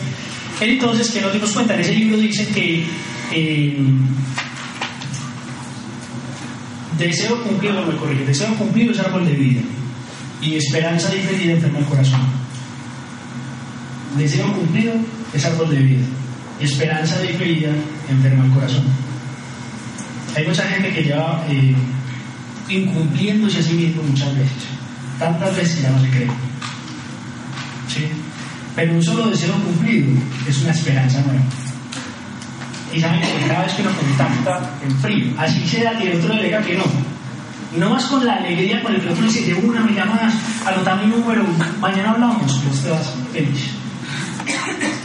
Entonces, 0.61 1.11
que 1.11 1.21
nos 1.21 1.33
dimos 1.33 1.51
cuenta, 1.51 1.73
en 1.73 1.81
ese 1.81 1.93
libro 1.93 2.17
dice 2.17 2.47
que 2.47 2.85
eh, 3.33 3.77
Deseo 6.97 7.43
cumplido, 7.43 7.85
me 7.85 7.97
corrige, 7.97 8.25
deseo 8.25 8.55
cumplido 8.55 8.91
es 8.93 8.99
árbol 8.99 9.25
de 9.25 9.33
vida. 9.33 9.61
Y 10.41 10.55
esperanza 10.55 11.09
diferida 11.09 11.53
enferma 11.53 11.79
el 11.79 11.85
corazón. 11.85 12.21
Deseo 14.17 14.53
cumplido 14.53 14.93
es 15.33 15.45
árbol 15.45 15.69
de 15.71 15.79
vida. 15.79 16.05
Esperanza 16.59 17.19
diferida 17.19 17.69
enferma 18.09 18.45
el 18.45 18.51
corazón. 18.51 18.83
Hay 20.35 20.47
mucha 20.47 20.63
gente 20.63 20.93
que 20.93 21.03
lleva 21.03 21.45
eh, 21.49 21.75
incumpliéndose 22.69 23.59
a 23.59 23.63
sí 23.63 23.73
mismo 23.73 24.03
muchas 24.03 24.33
veces. 24.35 24.63
Tantas 25.19 25.55
veces 25.55 25.81
ya 25.81 25.89
no 25.89 26.01
se 26.01 26.09
cree. 26.09 26.27
¿Sí? 27.87 28.07
Pero 28.75 28.93
un 28.93 29.03
solo 29.03 29.27
deseo 29.27 29.53
cumplido 29.53 30.11
es 30.47 30.61
una 30.61 30.71
esperanza 30.71 31.21
nueva 31.21 31.43
que 33.01 33.47
cada 33.47 33.63
vez 33.63 33.73
que 33.73 33.83
nos 33.83 33.93
contacta 33.93 34.71
en 34.83 34.91
frío, 34.97 35.33
así 35.37 35.67
sea 35.67 35.97
que 35.97 36.11
el 36.11 36.19
otro 36.19 36.33
le 36.33 36.43
diga 36.43 36.61
que 36.61 36.75
no. 36.75 36.83
No 37.77 37.89
más 37.89 38.05
con 38.05 38.25
la 38.25 38.35
alegría 38.35 38.81
con 38.81 38.95
el 38.95 39.01
que 39.01 39.07
el 39.07 39.13
otro 39.13 39.25
dice, 39.25 39.41
de 39.45 39.53
una 39.53 39.81
me 39.81 39.93
llamas, 39.93 40.33
anota 40.65 40.95
mi 40.95 41.07
número, 41.07 41.43
mañana 41.79 42.11
hablamos, 42.11 42.61
pues 42.65 42.83
te 42.83 42.89
vas 42.89 43.13
feliz. 43.33 43.71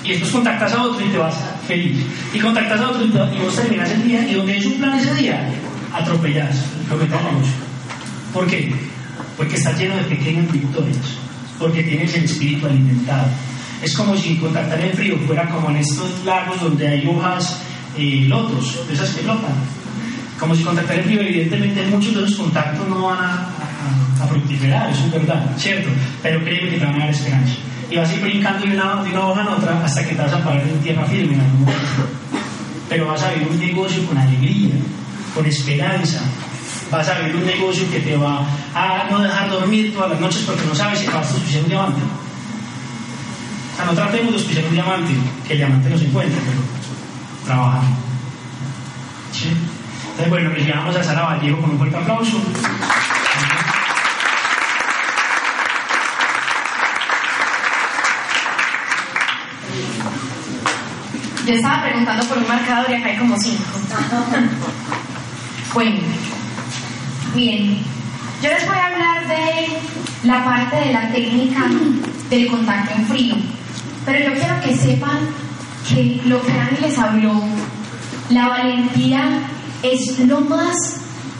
Y 0.04 0.10
después 0.10 0.30
contactas 0.30 0.72
a 0.72 0.82
otro 0.82 1.04
y 1.04 1.08
te 1.08 1.18
vas 1.18 1.34
feliz. 1.66 2.06
Y 2.32 2.38
contactas 2.38 2.80
a 2.80 2.90
otro 2.90 3.04
y, 3.04 3.38
vos 3.38 3.56
terminas 3.56 3.90
el 3.90 4.04
día 4.04 4.28
y 4.28 4.34
donde 4.34 4.56
es 4.56 4.66
un 4.66 4.74
plan 4.74 4.98
ese 4.98 5.14
día, 5.14 5.50
atropellas 5.92 6.64
lo 6.88 6.98
que 6.98 7.06
tenemos. 7.06 7.48
¿Por 8.32 8.46
qué? 8.46 8.72
Porque 9.36 9.56
está 9.56 9.72
lleno 9.76 9.96
de 9.96 10.04
pequeñas 10.04 10.50
victorias, 10.52 11.18
porque 11.58 11.82
tienes 11.82 12.14
el 12.14 12.24
espíritu 12.24 12.66
alimentado. 12.66 13.26
Es 13.82 13.96
como 13.96 14.16
si 14.16 14.36
contactar 14.36 14.80
en 14.80 14.92
frío 14.92 15.18
fuera 15.26 15.48
como 15.48 15.70
en 15.70 15.76
estos 15.76 16.24
lagos 16.24 16.60
donde 16.60 16.86
hay 16.86 17.06
hojas 17.06 17.56
y 17.96 18.26
lotos, 18.26 18.86
de 18.86 18.94
esas 18.94 19.10
que 19.10 19.22
flotan. 19.22 19.52
Como 20.38 20.54
si 20.54 20.62
contactar 20.62 20.98
en 20.98 21.04
frío, 21.04 21.20
evidentemente 21.20 21.86
muchos 21.86 22.14
de 22.14 22.24
esos 22.24 22.36
contactos 22.36 22.88
no 22.88 23.06
van 23.06 23.18
a, 23.18 23.48
a, 24.22 24.26
fructificar, 24.26 24.90
eso 24.90 25.04
es 25.04 25.12
verdad, 25.12 25.44
¿cierto? 25.58 25.90
Pero 26.22 26.42
créeme 26.44 26.70
que 26.70 26.78
te 26.78 26.84
van 26.86 26.94
a 26.94 26.98
dar 26.98 27.10
esperanza. 27.10 27.54
Y 27.90 27.96
vas 27.96 28.08
a 28.08 28.14
ir 28.14 28.20
brincando 28.20 28.66
de 28.66 28.74
una, 28.74 29.02
de 29.02 29.10
una 29.10 29.26
hoja 29.26 29.42
en 29.42 29.48
otra 29.48 29.84
hasta 29.84 30.06
que 30.06 30.14
te 30.14 30.22
vas 30.22 30.32
a 30.32 30.44
parar 30.44 30.62
en 30.62 30.80
tierra 30.80 31.04
firme 31.04 31.34
en 31.34 31.40
algún 31.40 31.60
momento. 31.60 32.08
Pero 32.88 33.06
vas 33.06 33.22
a 33.22 33.32
vivir 33.32 33.48
un 33.48 33.58
negocio 33.58 34.06
con 34.06 34.16
alegría, 34.16 34.74
con 35.34 35.44
esperanza. 35.44 36.20
Vas 36.90 37.08
a 37.08 37.18
vivir 37.18 37.36
un 37.36 37.46
negocio 37.46 37.90
que 37.90 38.00
te 38.00 38.16
va 38.16 38.46
a 38.74 39.08
no 39.10 39.20
dejar 39.20 39.50
dormir 39.50 39.92
todas 39.92 40.10
las 40.10 40.20
noches 40.20 40.42
porque 40.46 40.66
no 40.66 40.74
sabes 40.74 41.00
si 41.00 41.06
vas 41.06 41.16
a 41.16 41.18
auspiciar 41.30 41.62
un 41.64 41.68
diamante. 41.68 42.00
O 43.72 43.76
sea, 43.76 43.84
no 43.86 43.92
tratemos 43.92 44.32
de 44.32 44.38
auspiciar 44.38 44.64
un 44.66 44.72
diamante, 44.72 45.12
que 45.46 45.52
el 45.52 45.58
diamante 45.58 45.90
no 45.90 45.98
se 45.98 46.04
encuentra, 46.06 46.40
pero 46.44 46.80
trabajar. 47.50 47.82
¿Sí? 49.32 49.56
Entonces, 50.02 50.30
bueno, 50.30 50.50
les 50.50 50.66
llegamos 50.66 50.94
a 50.96 51.02
Sara 51.02 51.22
Vallejo 51.22 51.60
con 51.60 51.70
un 51.70 51.78
fuerte 51.78 51.96
aplauso. 51.96 52.40
Yo 61.46 61.54
estaba 61.54 61.82
preguntando 61.82 62.24
por 62.26 62.38
un 62.38 62.46
marcador 62.46 62.90
y 62.90 62.94
acá 62.94 63.08
hay 63.08 63.18
como 63.18 63.36
cinco. 63.36 63.64
bueno, 65.74 66.00
bien. 67.34 67.82
Yo 68.42 68.48
les 68.48 68.66
voy 68.66 68.76
a 68.76 68.86
hablar 68.86 69.26
de 69.26 69.68
la 70.22 70.44
parte 70.44 70.76
de 70.76 70.92
la 70.92 71.10
técnica 71.10 71.64
del 72.28 72.46
contacto 72.48 72.94
en 72.94 73.06
frío. 73.06 73.34
Pero 74.06 74.30
yo 74.30 74.38
quiero 74.38 74.60
que 74.60 74.76
sepan 74.76 75.49
que 75.88 76.20
lo 76.26 76.42
que 76.42 76.52
Dani 76.52 76.78
les 76.80 76.98
habló, 76.98 77.42
la 78.30 78.48
valentía 78.48 79.40
es 79.82 80.18
lo 80.20 80.40
más 80.42 80.76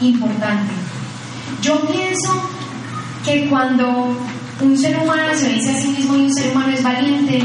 importante. 0.00 0.72
Yo 1.62 1.81
pienso 1.88 2.50
que 3.24 3.48
cuando 3.48 4.16
un 4.61 4.79
ser 4.79 4.98
humano 4.98 5.35
se 5.35 5.50
dice 5.50 5.70
a 5.70 5.81
sí 5.81 5.88
mismo 5.88 6.16
y 6.16 6.22
un 6.22 6.35
ser 6.35 6.50
humano 6.50 6.72
es 6.72 6.83
valiente, 6.83 7.42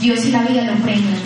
Dios 0.00 0.24
y 0.24 0.30
la 0.30 0.42
vida 0.42 0.64
lo 0.64 0.74
premian. 0.82 1.18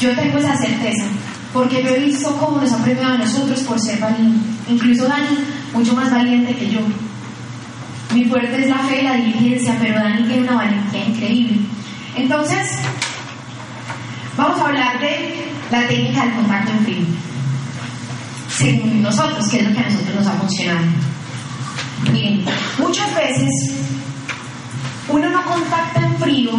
Yo 0.00 0.14
tengo 0.14 0.38
esa 0.38 0.56
certeza, 0.56 1.04
porque 1.52 1.82
yo 1.82 1.90
he 1.90 2.00
visto 2.00 2.36
cómo 2.36 2.60
nos 2.60 2.72
ha 2.72 2.82
premiado 2.82 3.14
a 3.14 3.18
nosotros 3.18 3.60
por 3.60 3.80
ser 3.80 4.00
valientes. 4.00 4.42
Incluso 4.68 5.06
Dani, 5.06 5.38
mucho 5.72 5.94
más 5.94 6.10
valiente 6.10 6.56
que 6.56 6.70
yo. 6.70 6.80
Mi 8.12 8.24
fuerte 8.26 8.62
es 8.62 8.68
la 8.68 8.78
fe 8.78 9.00
y 9.00 9.04
la 9.04 9.16
diligencia, 9.16 9.76
pero 9.80 9.94
Dani 9.94 10.24
tiene 10.24 10.42
una 10.42 10.56
valentía 10.56 11.06
increíble. 11.06 11.60
Entonces, 12.14 12.68
vamos 14.36 14.60
a 14.60 14.66
hablar 14.66 15.00
de 15.00 15.52
la 15.70 15.88
técnica 15.88 16.24
del 16.24 16.34
contacto 16.34 16.72
en 16.72 16.84
frío. 16.84 17.06
Según 18.48 19.02
nosotros, 19.02 19.48
que 19.48 19.58
es 19.60 19.68
lo 19.68 19.74
que 19.74 19.80
a 19.80 19.88
nosotros 19.88 20.14
nos 20.16 20.26
ha 20.26 20.32
funcionado. 20.32 20.86
Miren, 22.12 22.44
muchas 22.78 23.14
veces 23.14 23.48
uno 25.08 25.30
no 25.30 25.44
contacta 25.44 26.00
en 26.00 26.16
frío 26.18 26.52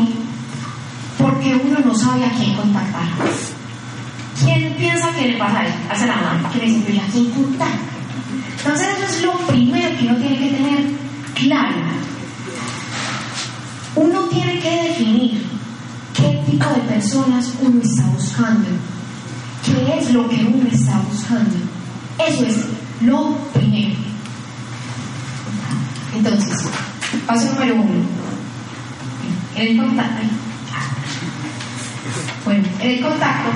porque 1.18 1.56
uno 1.56 1.80
no 1.86 1.96
sabe 1.96 2.26
a 2.26 2.32
quién 2.32 2.56
contactar. 2.56 3.04
¿Quién 4.44 4.76
piensa 4.76 5.12
que 5.14 5.30
le 5.30 5.38
pasa 5.38 5.60
a 5.60 5.66
él? 5.66 5.74
Hace 5.90 6.08
la 6.08 6.16
mano, 6.16 6.52
que 6.52 6.60
le 6.60 6.66
dice, 6.66 7.00
¿a 7.00 7.12
quién 7.12 7.30
contacta? 7.32 7.94
Entonces 8.58 8.88
eso 8.98 9.06
es 9.06 9.22
lo 9.24 9.34
primero 9.48 9.98
que 9.98 10.06
uno 10.06 10.16
tiene 10.18 10.38
que 10.38 10.56
tener 10.56 10.86
claro. 11.36 11.76
Uno 13.96 14.22
tiene 14.24 14.60
que 14.60 14.84
definir 14.84 15.46
qué 16.14 16.42
de 16.70 16.82
personas 16.82 17.54
uno 17.62 17.82
está 17.82 18.06
buscando, 18.08 18.68
qué 19.66 19.98
es 20.00 20.12
lo 20.12 20.30
que 20.30 20.44
uno 20.44 20.68
está 20.72 21.00
buscando. 21.10 21.56
Eso 22.28 22.46
es 22.46 22.66
lo 23.02 23.38
primero. 23.54 23.96
Entonces, 26.16 26.66
paso 27.26 27.54
número 27.54 27.76
uno. 27.76 28.06
En 29.56 29.68
el 29.68 29.78
contacto. 29.78 30.24
Bueno, 32.46 32.68
en 32.80 32.90
el 32.92 33.02
contacto. 33.02 33.50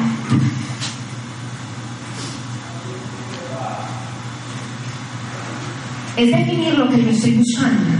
Es 6.17 6.31
definir 6.31 6.73
lo 6.73 6.89
que 6.89 7.03
yo 7.03 7.09
estoy 7.11 7.33
buscando. 7.33 7.91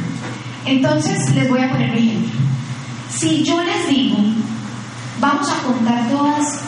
Entonces, 0.66 1.36
les 1.36 1.50
voy 1.50 1.62
a 1.62 1.70
poner 1.70 1.92
un 1.92 1.98
ejemplo. 1.98 2.40
Si 3.10 3.44
yo 3.44 3.64
les 3.64 3.88
digo, 3.90 4.18
vamos 5.20 5.50
a 5.50 5.64
contar 5.64 6.10
todas 6.10 6.60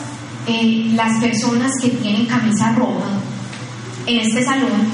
eh, 0.46 0.90
las 0.94 1.20
personas 1.20 1.72
que 1.80 1.90
tienen 1.90 2.26
camisa 2.26 2.72
roja 2.72 3.10
en 4.06 4.20
este 4.20 4.42
salón, 4.42 4.88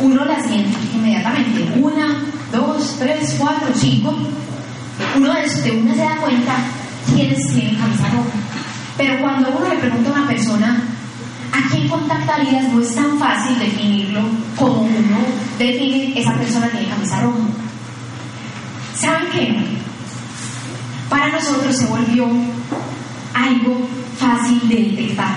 uno 0.00 0.24
las 0.24 0.46
identifica 0.46 0.96
inmediatamente. 0.96 1.80
Una, 1.80 2.24
dos, 2.52 2.96
tres, 2.98 3.36
cuatro, 3.38 3.68
cinco. 3.74 4.14
Uno 5.16 5.32
de, 5.34 5.62
de 5.62 5.70
una 5.72 5.94
se 5.94 6.00
da 6.00 6.16
cuenta 6.16 6.56
quiénes 7.12 7.38
tienen 7.52 7.76
camisa 7.76 8.08
roja. 8.08 8.38
Pero 8.96 9.20
cuando 9.20 9.50
uno 9.50 9.68
le 9.68 9.76
pregunta 9.76 10.10
a 10.10 10.12
una 10.12 10.26
persona 10.26 10.82
a 11.52 11.68
quién 11.70 11.88
contactarías, 11.88 12.72
no 12.72 12.80
es 12.80 12.94
tan 12.94 13.18
fácil 13.18 13.58
definirlo 13.58 14.22
como 14.56 14.82
uno 14.82 15.18
define 15.58 16.18
esa 16.18 16.34
persona 16.34 16.68
tiene 16.68 16.88
camisa 16.88 17.20
roja. 17.20 17.38
¿Saben 18.96 19.28
qué? 19.32 19.83
Para 21.14 21.30
nosotros 21.30 21.76
se 21.76 21.86
volvió 21.86 22.26
algo 23.34 23.88
fácil 24.18 24.68
de 24.68 24.74
detectar. 24.74 25.36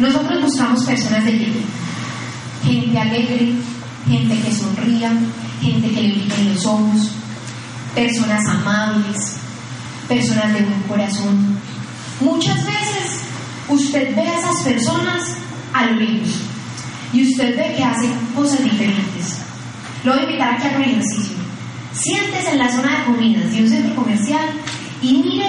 Nosotros 0.00 0.42
buscamos 0.42 0.86
personas 0.86 1.22
de 1.26 1.32
bien, 1.32 1.52
gente 2.64 2.98
alegre, 2.98 3.52
gente 4.08 4.40
que 4.40 4.54
sonría, 4.54 5.12
gente 5.60 5.90
que 5.90 6.00
le 6.00 6.12
brillen 6.14 6.54
los 6.54 6.64
ojos, 6.64 7.10
personas 7.94 8.42
amables, 8.48 9.36
personas 10.08 10.54
de 10.54 10.62
buen 10.62 10.82
corazón. 10.88 11.58
Muchas 12.18 12.64
veces 12.64 13.24
usted 13.68 14.16
ve 14.16 14.22
a 14.22 14.38
esas 14.38 14.62
personas 14.62 15.24
a 15.74 15.84
lo 15.84 15.96
lejos 15.96 16.40
y 17.12 17.30
usted 17.30 17.54
ve 17.54 17.74
que 17.76 17.84
hacen 17.84 18.12
cosas 18.34 18.64
diferentes. 18.64 19.40
Lo 20.04 20.12
voy 20.14 20.20
a 20.20 20.24
invitar 20.24 20.54
a 20.54 20.56
que 20.56 20.68
haga 20.68 20.76
un 20.78 20.84
ejercicio. 20.84 21.37
Siéntese 21.92 22.52
en 22.52 22.58
la 22.58 22.70
zona 22.70 22.98
de 22.98 23.04
comidas 23.04 23.50
de 23.52 23.62
un 23.62 23.68
centro 23.68 23.94
comercial 23.94 24.48
y 25.02 25.12
mire 25.18 25.46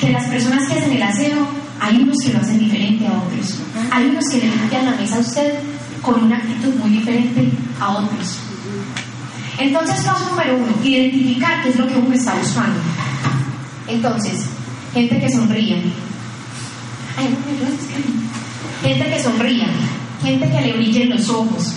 que 0.00 0.10
las 0.10 0.26
personas 0.26 0.68
que 0.68 0.78
hacen 0.78 0.92
el 0.92 1.02
aseo, 1.02 1.46
hay 1.80 1.96
unos 1.96 2.16
que 2.24 2.32
lo 2.32 2.40
hacen 2.40 2.58
diferente 2.58 3.06
a 3.06 3.12
otros. 3.12 3.58
Hay 3.90 4.06
unos 4.06 4.24
que 4.28 4.38
le 4.38 4.46
limpian 4.46 4.86
la 4.86 4.92
mesa 4.92 5.16
a 5.16 5.20
usted 5.20 5.54
con 6.00 6.24
una 6.24 6.38
actitud 6.38 6.74
muy 6.74 6.90
diferente 6.90 7.48
a 7.80 7.90
otros. 7.90 8.38
Entonces, 9.58 10.00
paso 10.04 10.30
número 10.30 10.56
uno, 10.56 10.72
identificar 10.82 11.62
qué 11.62 11.68
es 11.70 11.76
lo 11.76 11.86
que 11.86 11.94
uno 11.94 12.14
está 12.14 12.34
buscando. 12.34 12.80
Entonces, 13.86 14.46
gente 14.92 15.20
que 15.20 15.30
sonría. 15.30 15.76
gente 18.82 19.04
que 19.04 19.22
sonría, 19.22 19.66
gente 20.22 20.50
que 20.50 20.60
le 20.60 20.72
brillen 20.72 21.10
los 21.10 21.28
ojos, 21.28 21.74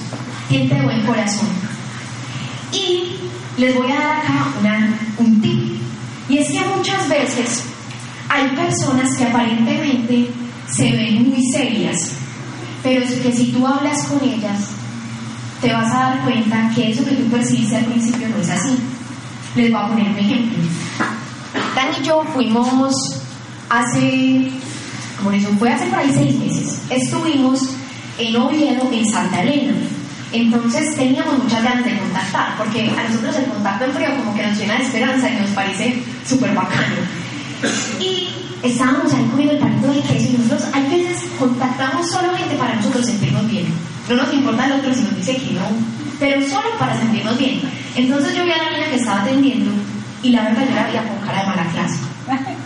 gente 0.50 0.76
de 0.76 0.82
buen 0.82 1.02
corazón. 1.06 1.48
Y 2.72 3.15
les 3.58 3.76
voy 3.76 3.92
a 3.92 3.96
dar 3.96 4.18
acá 4.18 4.48
una, 4.60 5.00
un 5.18 5.42
tip. 5.42 5.82
Y 6.28 6.38
es 6.38 6.50
que 6.50 6.60
muchas 6.76 7.08
veces 7.08 7.64
hay 8.30 8.50
personas 8.56 9.16
que 9.16 9.26
aparentemente 9.26 10.30
se 10.68 10.92
ven 10.92 11.30
muy 11.30 11.44
serias, 11.52 12.14
pero 12.84 13.04
es 13.04 13.12
que 13.20 13.32
si 13.32 13.52
tú 13.52 13.66
hablas 13.66 14.08
con 14.08 14.28
ellas, 14.28 14.70
te 15.62 15.72
vas 15.72 15.92
a 15.94 16.00
dar 16.00 16.24
cuenta 16.24 16.72
que 16.76 16.92
eso 16.92 17.06
que 17.06 17.16
tú 17.16 17.30
percibiste 17.30 17.78
al 17.78 17.86
principio 17.86 18.28
no 18.30 18.38
es 18.38 18.50
así. 18.50 18.78
Les 19.56 19.72
voy 19.72 19.82
a 19.82 19.88
poner 19.88 20.10
un 20.10 20.18
ejemplo. 20.18 20.58
Dan 21.76 21.88
y 22.00 22.06
yo 22.06 22.24
fuimos 22.34 22.94
hace, 23.70 24.52
como 25.18 25.32
eso 25.32 25.50
fue 25.58 25.72
hace 25.72 25.86
por 25.86 26.00
ahí 26.00 26.12
seis 26.14 26.36
meses, 26.38 26.82
estuvimos 26.90 27.70
en 28.18 28.36
Oviedo, 28.36 28.90
en 28.92 29.06
Santa 29.10 29.42
Elena. 29.42 29.74
Entonces 30.36 30.94
teníamos 30.96 31.42
muchas 31.42 31.64
ganas 31.64 31.86
de 31.86 31.98
contactar, 31.98 32.58
porque 32.58 32.90
a 32.90 33.08
nosotros 33.08 33.38
el 33.38 33.46
contacto 33.46 33.86
en 33.86 33.94
frío 33.94 34.18
como 34.18 34.36
que 34.36 34.46
nos 34.46 34.58
llena 34.58 34.78
de 34.78 34.84
esperanza 34.84 35.30
y 35.30 35.40
nos 35.40 35.50
parece 35.52 36.04
súper 36.28 36.54
bacano. 36.54 36.96
Y 38.02 38.28
estábamos 38.62 39.14
ahí 39.14 39.26
comiendo 39.32 39.54
el 39.54 39.60
palito 39.60 39.88
de 39.88 40.02
queso 40.02 40.34
y 40.34 40.38
nosotros 40.38 40.68
hay 40.74 40.84
veces 40.90 41.30
contactamos 41.40 42.12
solo 42.12 42.36
gente 42.36 42.56
para 42.56 42.76
nosotros 42.76 43.06
sentirnos 43.06 43.50
bien. 43.50 43.66
No 44.10 44.16
nos 44.18 44.34
importa 44.34 44.66
el 44.66 44.74
otro 44.74 44.94
si 44.94 45.04
nos 45.04 45.16
dice 45.16 45.38
que 45.38 45.54
no, 45.54 45.68
pero 46.20 46.42
solo 46.50 46.68
para 46.78 47.00
sentirnos 47.00 47.38
bien. 47.38 47.62
Entonces 47.96 48.36
yo 48.36 48.44
vi 48.44 48.52
a 48.52 48.58
la 48.58 48.72
niña 48.72 48.90
que 48.90 48.98
estaba 48.98 49.22
atendiendo 49.22 49.72
y 50.22 50.32
la 50.32 50.44
verdad 50.44 50.66
yo 50.68 50.76
la 50.76 50.84
veía 50.84 51.08
con 51.08 51.26
cara 51.26 51.44
de 51.44 51.48
mala 51.48 51.66
clase. 51.72 52.00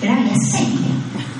Yo 0.01 0.07
la 0.09 0.15
veía 0.15 0.35
seria. 0.37 0.89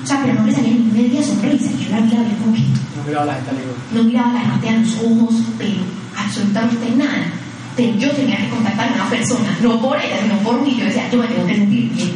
O 0.02 0.06
sea, 0.06 0.20
pero 0.22 0.34
no 0.34 0.46
le 0.46 0.54
salía 0.54 0.74
ni 0.74 0.92
media 0.92 1.22
sonrisa. 1.24 1.70
Yo 1.72 1.90
la 1.90 2.00
veía 2.02 2.22
como 2.38 2.54
que... 2.54 2.62
No 2.96 3.04
miraba 3.04 3.24
a 3.24 3.26
la 3.26 3.34
gente 3.34 3.50
No 3.92 4.04
miraba 4.04 4.30
a 4.30 4.34
la 4.34 4.40
gente 4.40 4.68
a 4.68 4.72
los 4.78 4.94
ojos, 4.98 5.34
pero 5.58 5.99
absolutamente 6.30 6.90
nada. 6.96 7.26
Yo 7.98 8.10
tenía 8.12 8.36
que 8.36 8.48
contactar 8.50 8.90
a 8.90 8.94
una 8.94 9.08
persona, 9.08 9.56
no 9.62 9.80
por 9.80 9.96
ella, 9.96 10.18
sino 10.22 10.36
por 10.38 10.60
mí. 10.60 10.76
Yo 10.78 10.84
decía, 10.84 11.08
yo 11.10 11.18
me 11.18 11.26
tengo 11.26 11.46
que 11.46 11.56
sentir 11.56 11.90
bien. 11.92 12.10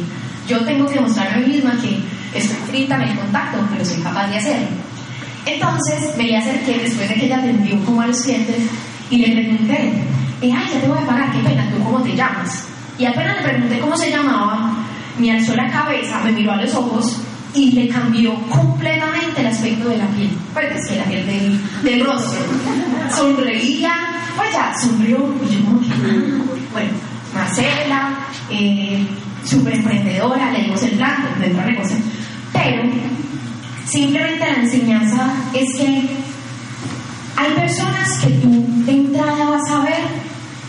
Yo 0.47 0.63
tengo 0.63 0.85
que 0.87 0.99
mostrarme 0.99 1.43
a 1.43 1.47
mí 1.47 1.53
misma 1.55 1.73
que 1.81 1.97
estoy 2.37 2.57
frita 2.67 3.03
el 3.03 3.17
contacto, 3.17 3.57
pero 3.71 3.83
soy 3.83 4.01
capaz 4.01 4.27
de 4.27 4.37
hacerlo. 4.37 4.67
Entonces 5.45 6.15
me 6.17 6.23
le 6.25 6.37
acerqué 6.37 6.79
después 6.83 7.09
de 7.09 7.15
que 7.15 7.25
ella 7.25 7.39
atendió 7.39 7.83
como 7.83 8.01
a 8.01 8.07
los 8.07 8.21
clientes 8.21 8.57
y 9.09 9.17
le 9.17 9.33
pregunté, 9.33 9.91
eh, 10.41 10.53
ay, 10.53 10.69
ya 10.71 10.81
te 10.81 10.87
voy 10.87 10.97
a 10.99 11.05
pagar, 11.05 11.31
qué 11.31 11.39
pena, 11.39 11.69
¿tú 11.71 11.83
cómo 11.83 12.01
te 12.01 12.15
llamas? 12.15 12.67
Y 12.99 13.05
apenas 13.05 13.37
le 13.37 13.49
pregunté 13.49 13.79
cómo 13.79 13.97
se 13.97 14.11
llamaba, 14.11 14.85
me 15.17 15.31
alzó 15.31 15.55
la 15.55 15.67
cabeza, 15.67 16.21
me 16.23 16.31
miró 16.31 16.51
a 16.51 16.57
los 16.57 16.73
ojos 16.75 17.21
y 17.55 17.71
le 17.71 17.87
cambió 17.87 18.35
completamente 18.49 19.41
el 19.41 19.47
aspecto 19.47 19.89
de 19.89 19.97
la 19.97 20.07
piel. 20.07 20.29
Pues 20.53 20.65
es 20.75 20.89
que 20.89 20.95
la 20.97 21.05
piel 21.05 21.25
del, 21.25 21.59
del 21.83 22.05
rostro. 22.05 22.39
Sonreía, 23.15 23.93
pues 24.35 24.51
ya, 24.51 24.73
sonrió. 24.77 25.17
Y 25.17 25.55
yo 25.55 25.61
bueno, 26.73 26.91
Marcela, 27.33 28.19
eh, 28.49 29.05
súper 29.45 29.75
emprendedora, 29.75 30.51
le 30.51 30.63
dimos 30.63 30.83
el 30.83 30.91
plan, 30.91 31.25
dentro 31.39 31.63
de 31.63 31.71
negocio. 31.71 31.97
Pero 32.51 32.83
simplemente 33.87 34.39
la 34.39 34.61
enseñanza 34.61 35.33
es 35.53 35.77
que 35.77 36.09
hay 37.37 37.51
personas 37.55 38.19
que 38.19 38.31
tú 38.31 38.65
de 38.85 38.91
entrada 38.91 39.49
vas 39.49 39.71
a 39.71 39.83
ver 39.83 40.03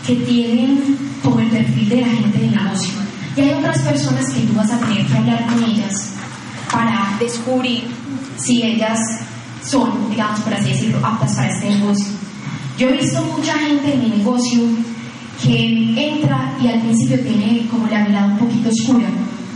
que 0.05 0.15
tienen 0.15 0.97
como 1.21 1.41
el 1.41 1.47
perfil 1.47 1.89
de 1.89 2.01
la 2.01 2.07
gente 2.07 2.39
de 2.39 2.49
negocio. 2.49 2.93
Y 3.35 3.41
hay 3.41 3.53
otras 3.53 3.79
personas 3.79 4.33
que 4.33 4.41
tú 4.41 4.53
vas 4.53 4.71
a 4.71 4.79
tener 4.79 5.05
que 5.05 5.17
hablar 5.17 5.45
con 5.47 5.63
ellas 5.63 6.17
para 6.71 7.15
descubrir 7.19 7.87
si 8.37 8.63
ellas 8.63 8.99
son, 9.63 10.09
digamos, 10.09 10.39
por 10.41 10.53
así 10.53 10.69
decirlo, 10.69 11.05
aptas 11.05 11.35
para 11.35 11.49
este 11.49 11.69
negocio. 11.69 12.07
Yo 12.77 12.89
he 12.89 12.93
visto 12.93 13.21
mucha 13.23 13.57
gente 13.57 13.93
en 13.93 14.01
mi 14.01 14.17
negocio 14.17 14.61
que 15.41 15.93
entra 15.95 16.55
y 16.61 16.67
al 16.67 16.81
principio 16.81 17.19
tiene 17.19 17.67
como 17.69 17.87
la 17.87 18.03
mirada 18.05 18.27
un 18.27 18.37
poquito 18.37 18.69
oscura, 18.69 19.07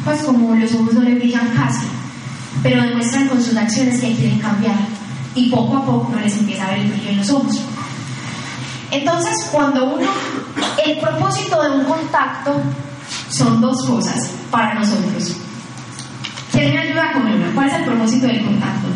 pues 0.04 0.22
como 0.24 0.56
los 0.56 0.74
ojos 0.74 0.94
no 0.94 1.02
le 1.02 1.16
brillan 1.16 1.50
casi, 1.56 1.86
pero 2.64 2.84
demuestran 2.84 3.28
con 3.28 3.42
sus 3.42 3.56
acciones 3.56 4.00
que 4.02 4.14
quieren 4.14 4.40
cambiar 4.40 4.76
y 5.36 5.50
poco 5.50 5.78
a 5.78 5.86
poco 5.86 6.14
les 6.22 6.38
empieza 6.38 6.66
a 6.66 6.72
ver 6.72 6.80
el 6.80 6.92
brillo 6.92 7.10
en 7.10 7.18
los 7.18 7.30
ojos. 7.30 7.60
Entonces, 8.92 9.48
cuando 9.52 9.96
uno, 9.96 10.08
el 10.86 11.00
propósito 11.00 11.62
de 11.62 11.70
un 11.78 11.86
contacto 11.86 12.62
son 13.30 13.62
dos 13.62 13.86
cosas 13.88 14.32
para 14.50 14.74
nosotros. 14.74 15.38
¿Quién 16.62 16.76
me 16.76 16.80
ayuda 16.80 17.12
con 17.14 17.24
una? 17.26 17.52
¿Cuál 17.56 17.68
es 17.70 17.74
el 17.74 17.86
propósito 17.86 18.28
del 18.28 18.44
contacto? 18.46 18.88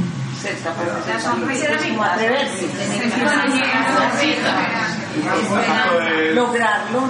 Lograrlo. 6.35 7.07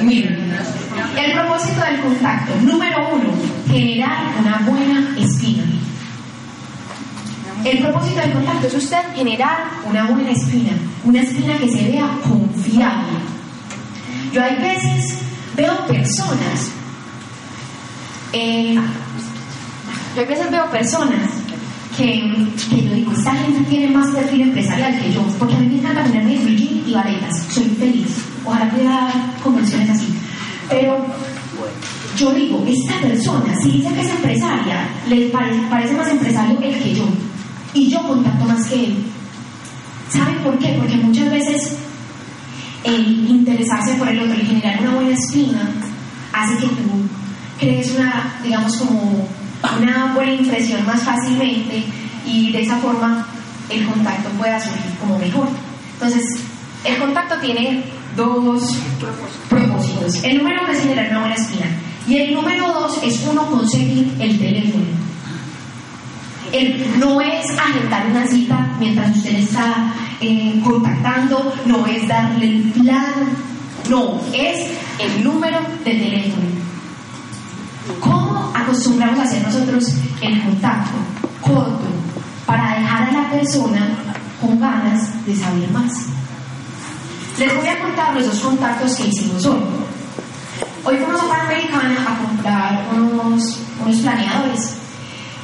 Miren, 0.00 0.56
el 1.16 1.32
propósito 1.32 1.80
del 1.80 2.00
contacto, 2.00 2.52
número 2.62 3.08
uno, 3.12 3.30
generar 3.66 4.18
una 4.38 4.58
buena 4.58 5.18
espina. 5.18 5.64
El 7.64 7.78
propósito 7.80 8.20
del 8.20 8.32
contacto 8.34 8.68
es 8.68 8.74
usted 8.74 9.02
generar 9.16 9.64
una 9.84 10.04
buena 10.04 10.30
espina, 10.30 10.70
una 11.02 11.22
espina 11.22 11.58
que 11.58 11.68
se 11.68 11.90
vea 11.90 12.08
confiable. 12.22 13.18
Yo 14.32 14.44
hay 14.44 14.54
veces 14.58 15.18
veo 15.56 15.76
personas, 15.88 16.70
eh, 18.32 18.78
yo 20.14 20.22
hay 20.22 20.26
veces 20.26 20.50
veo 20.50 20.70
personas 20.70 21.30
que, 21.96 22.22
que 22.70 22.82
yo 22.82 22.94
digo, 22.94 23.12
esta 23.12 23.34
gente 23.34 23.68
tiene 23.68 23.88
más 23.88 24.14
perfil 24.14 24.42
empresarial 24.42 25.00
que 25.00 25.12
yo, 25.12 25.22
porque 25.38 25.54
a 25.54 25.58
mí 25.58 25.66
me 25.66 25.78
encanta 25.78 26.04
ponerme 26.04 26.36
jean 26.36 26.82
y 26.86 26.92
varetas, 26.92 27.46
soy 27.50 27.64
feliz. 27.64 28.24
Ojalá 28.44 28.70
pudiera 28.70 29.10
convenciones 29.42 29.90
así. 29.90 30.14
Pero 30.68 31.04
yo 32.16 32.32
digo, 32.32 32.64
esta 32.66 33.00
persona, 33.00 33.54
si 33.60 33.72
dice 33.72 33.92
que 33.92 34.00
es 34.00 34.10
empresaria, 34.10 34.88
le 35.08 35.28
parece, 35.28 35.60
parece 35.68 35.94
más 35.94 36.08
empresario 36.08 36.58
él 36.60 36.82
que 36.82 36.94
yo. 36.94 37.04
Y 37.74 37.90
yo 37.90 38.02
contacto 38.02 38.44
más 38.44 38.66
que 38.66 38.86
él. 38.86 38.96
¿Saben 40.08 40.38
por 40.38 40.58
qué? 40.58 40.76
Porque 40.78 40.96
muchas 40.96 41.30
veces 41.30 41.76
el 42.84 43.28
interesarse 43.28 43.94
por 43.94 44.08
el 44.08 44.20
otro, 44.20 44.34
el 44.34 44.46
generar 44.46 44.80
una 44.80 44.94
buena 44.94 45.10
espina, 45.10 45.70
hace 46.32 46.56
que 46.58 46.66
tú 46.66 46.90
crees 47.58 47.94
una, 47.96 48.40
digamos, 48.42 48.76
como 48.76 49.28
una 49.80 50.12
buena 50.14 50.32
impresión 50.32 50.84
más 50.86 51.02
fácilmente 51.02 51.84
y 52.26 52.52
de 52.52 52.62
esa 52.62 52.76
forma 52.78 53.26
el 53.68 53.86
contacto 53.86 54.28
pueda 54.30 54.60
surgir 54.60 54.92
como 55.00 55.18
mejor. 55.18 55.48
Entonces, 55.94 56.24
el 56.84 56.98
contacto 56.98 57.36
tiene 57.40 57.84
dos 58.16 58.76
propósitos. 59.48 60.24
El 60.24 60.38
número 60.38 60.62
uno 60.62 60.72
es 60.72 60.82
generar 60.82 61.10
una 61.10 61.20
buena 61.20 61.34
espina 61.34 61.66
y 62.06 62.16
el 62.16 62.34
número 62.34 62.72
dos 62.72 62.98
es 63.02 63.26
uno 63.30 63.46
conseguir 63.46 64.14
el 64.18 64.38
teléfono. 64.38 64.84
El, 66.52 66.98
no 66.98 67.20
es 67.20 67.46
agendar 67.58 68.06
una 68.06 68.26
cita 68.26 68.74
mientras 68.78 69.14
usted 69.14 69.34
está 69.34 69.92
eh, 70.20 70.58
contactando, 70.64 71.52
no 71.66 71.86
es 71.86 72.08
darle 72.08 72.46
el 72.46 72.62
plan, 72.72 73.12
no, 73.90 74.20
es 74.32 74.70
el 74.98 75.24
número 75.24 75.58
de 75.84 75.90
teléfono. 75.92 76.67
¿Cómo 78.00 78.52
acostumbramos 78.54 79.18
a 79.18 79.22
hacer 79.22 79.42
nosotros 79.42 79.94
el 80.20 80.42
contacto? 80.44 80.96
Corto, 81.40 81.88
para 82.46 82.78
dejar 82.78 83.08
a 83.08 83.12
la 83.12 83.30
persona 83.30 83.88
con 84.40 84.60
ganas 84.60 85.24
de 85.26 85.34
saber 85.34 85.70
más. 85.70 86.06
Les 87.38 87.56
voy 87.56 87.66
a 87.66 87.78
contar 87.80 88.14
los 88.14 88.26
dos 88.26 88.40
contactos 88.40 88.94
que 88.96 89.08
hicimos 89.08 89.44
hoy. 89.46 89.60
Hoy 90.84 90.96
fuimos 90.96 91.22
a 91.22 91.28
Panamericana 91.28 91.96
a 92.06 92.18
comprar 92.18 92.88
unos, 92.94 93.60
unos 93.84 93.96
planeadores. 93.96 94.76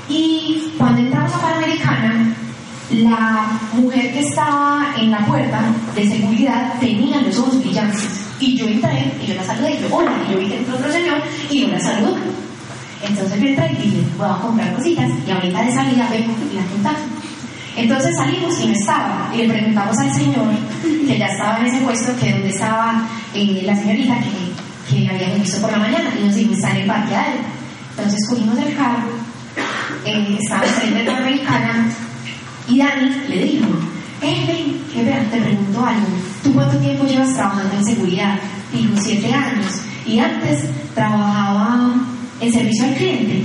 Y 0.09 0.73
cuando 0.77 1.01
entramos 1.01 1.33
a 1.35 1.41
Panamericana, 1.41 2.35
la 2.91 3.61
mujer 3.73 4.13
que 4.13 4.21
estaba 4.21 4.95
en 4.99 5.11
la 5.11 5.25
puerta 5.27 5.61
de 5.95 6.09
seguridad 6.09 6.75
tenía 6.81 7.21
los 7.21 7.39
ojos 7.39 7.59
brillantes. 7.61 8.24
Y 8.45 8.59
yo 8.59 8.67
entré 8.67 9.11
y 9.23 9.27
yo 9.27 9.35
la 9.37 9.43
saludé 9.43 9.75
y 9.75 9.81
yo, 9.81 9.97
hola, 9.97 10.13
y 10.29 10.33
yo 10.33 10.39
vi 10.39 10.49
que 10.49 10.59
entró 10.59 10.77
otro 10.77 10.93
señor 10.93 11.19
y 11.49 11.63
yo 11.63 11.69
la 11.69 11.81
saludé. 11.81 12.21
Entonces 13.03 13.41
yo 13.41 13.49
entré 13.49 13.73
y 13.73 13.77
dije, 13.77 14.03
voy 14.19 14.29
a 14.29 14.37
comprar 14.37 14.75
cositas 14.75 15.11
y 15.27 15.31
ahorita 15.31 15.63
de 15.63 15.73
salida 15.73 16.09
vengo 16.11 16.35
y 16.53 16.57
la 16.57 16.65
contacto. 16.67 17.03
Entonces 17.75 18.15
salimos 18.15 18.61
y 18.61 18.67
no 18.67 18.73
estaba. 18.75 19.31
Y 19.35 19.39
le 19.39 19.49
preguntamos 19.49 19.97
al 19.99 20.13
señor, 20.13 20.47
que 20.83 21.19
ya 21.19 21.27
estaba 21.27 21.59
en 21.61 21.67
ese 21.67 21.79
puesto, 21.79 22.13
que 22.21 22.33
donde 22.33 22.51
estaba 22.51 23.09
eh, 23.33 23.63
la 23.65 23.75
señorita 23.75 24.19
que, 24.19 24.95
que 24.95 25.09
habíamos 25.09 25.41
visto 25.41 25.63
por 25.63 25.73
la 25.73 25.79
mañana. 25.79 26.13
Y 26.21 26.25
nos 26.25 26.35
dijo, 26.35 26.53
está 26.53 26.71
en 26.73 26.77
el 26.77 26.87
parqueadero. 26.87 27.41
Entonces 27.97 28.29
cogimos 28.29 28.59
el 28.59 28.77
carro, 28.77 29.09
eh, 30.05 30.39
estaba 30.39 30.65
en 30.85 31.07
la 31.07 31.17
americana, 31.17 31.89
y 32.69 32.79
Dani 32.79 33.11
le 33.29 33.45
dijo, 33.45 33.69
que 34.93 35.05
vean, 35.05 35.31
te 35.31 35.41
pregunto 35.41 35.85
algo. 35.85 36.07
¿Tú 36.43 36.53
cuánto 36.53 36.79
tiempo 36.79 37.05
llevas 37.05 37.35
trabajando 37.35 37.75
en 37.77 37.85
seguridad? 37.85 38.39
Dijo, 38.73 38.95
siete 38.97 39.33
años. 39.33 39.83
Y 40.07 40.19
antes 40.19 40.65
trabajaba 40.95 41.95
en 42.41 42.53
servicio 42.53 42.85
al 42.85 42.95
cliente. 42.95 43.45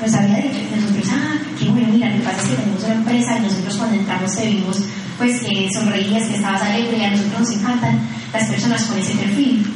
Nos 0.00 0.14
había 0.14 0.36
dicho, 0.36 0.58
nosotros, 0.76 1.08
ah, 1.12 1.38
qué 1.58 1.68
bueno, 1.70 1.88
mira, 1.92 2.10
lo 2.10 2.16
que 2.16 2.22
pasa 2.22 2.42
es 2.42 2.48
que 2.48 2.56
tenemos 2.56 2.84
una 2.84 2.94
empresa 2.94 3.38
y 3.38 3.42
nosotros 3.42 3.76
cuando 3.76 3.96
entramos 3.96 4.36
te 4.36 4.46
vimos, 4.46 4.84
pues 5.18 5.40
que 5.40 5.68
sonreías, 5.72 6.28
que 6.28 6.36
estabas 6.36 6.62
alegre 6.62 6.98
y 6.98 7.04
a 7.04 7.10
nosotros 7.10 7.40
nos 7.40 7.50
encantan 7.50 8.00
las 8.32 8.44
personas 8.48 8.84
con 8.84 8.98
ese 8.98 9.14
perfil. 9.14 9.66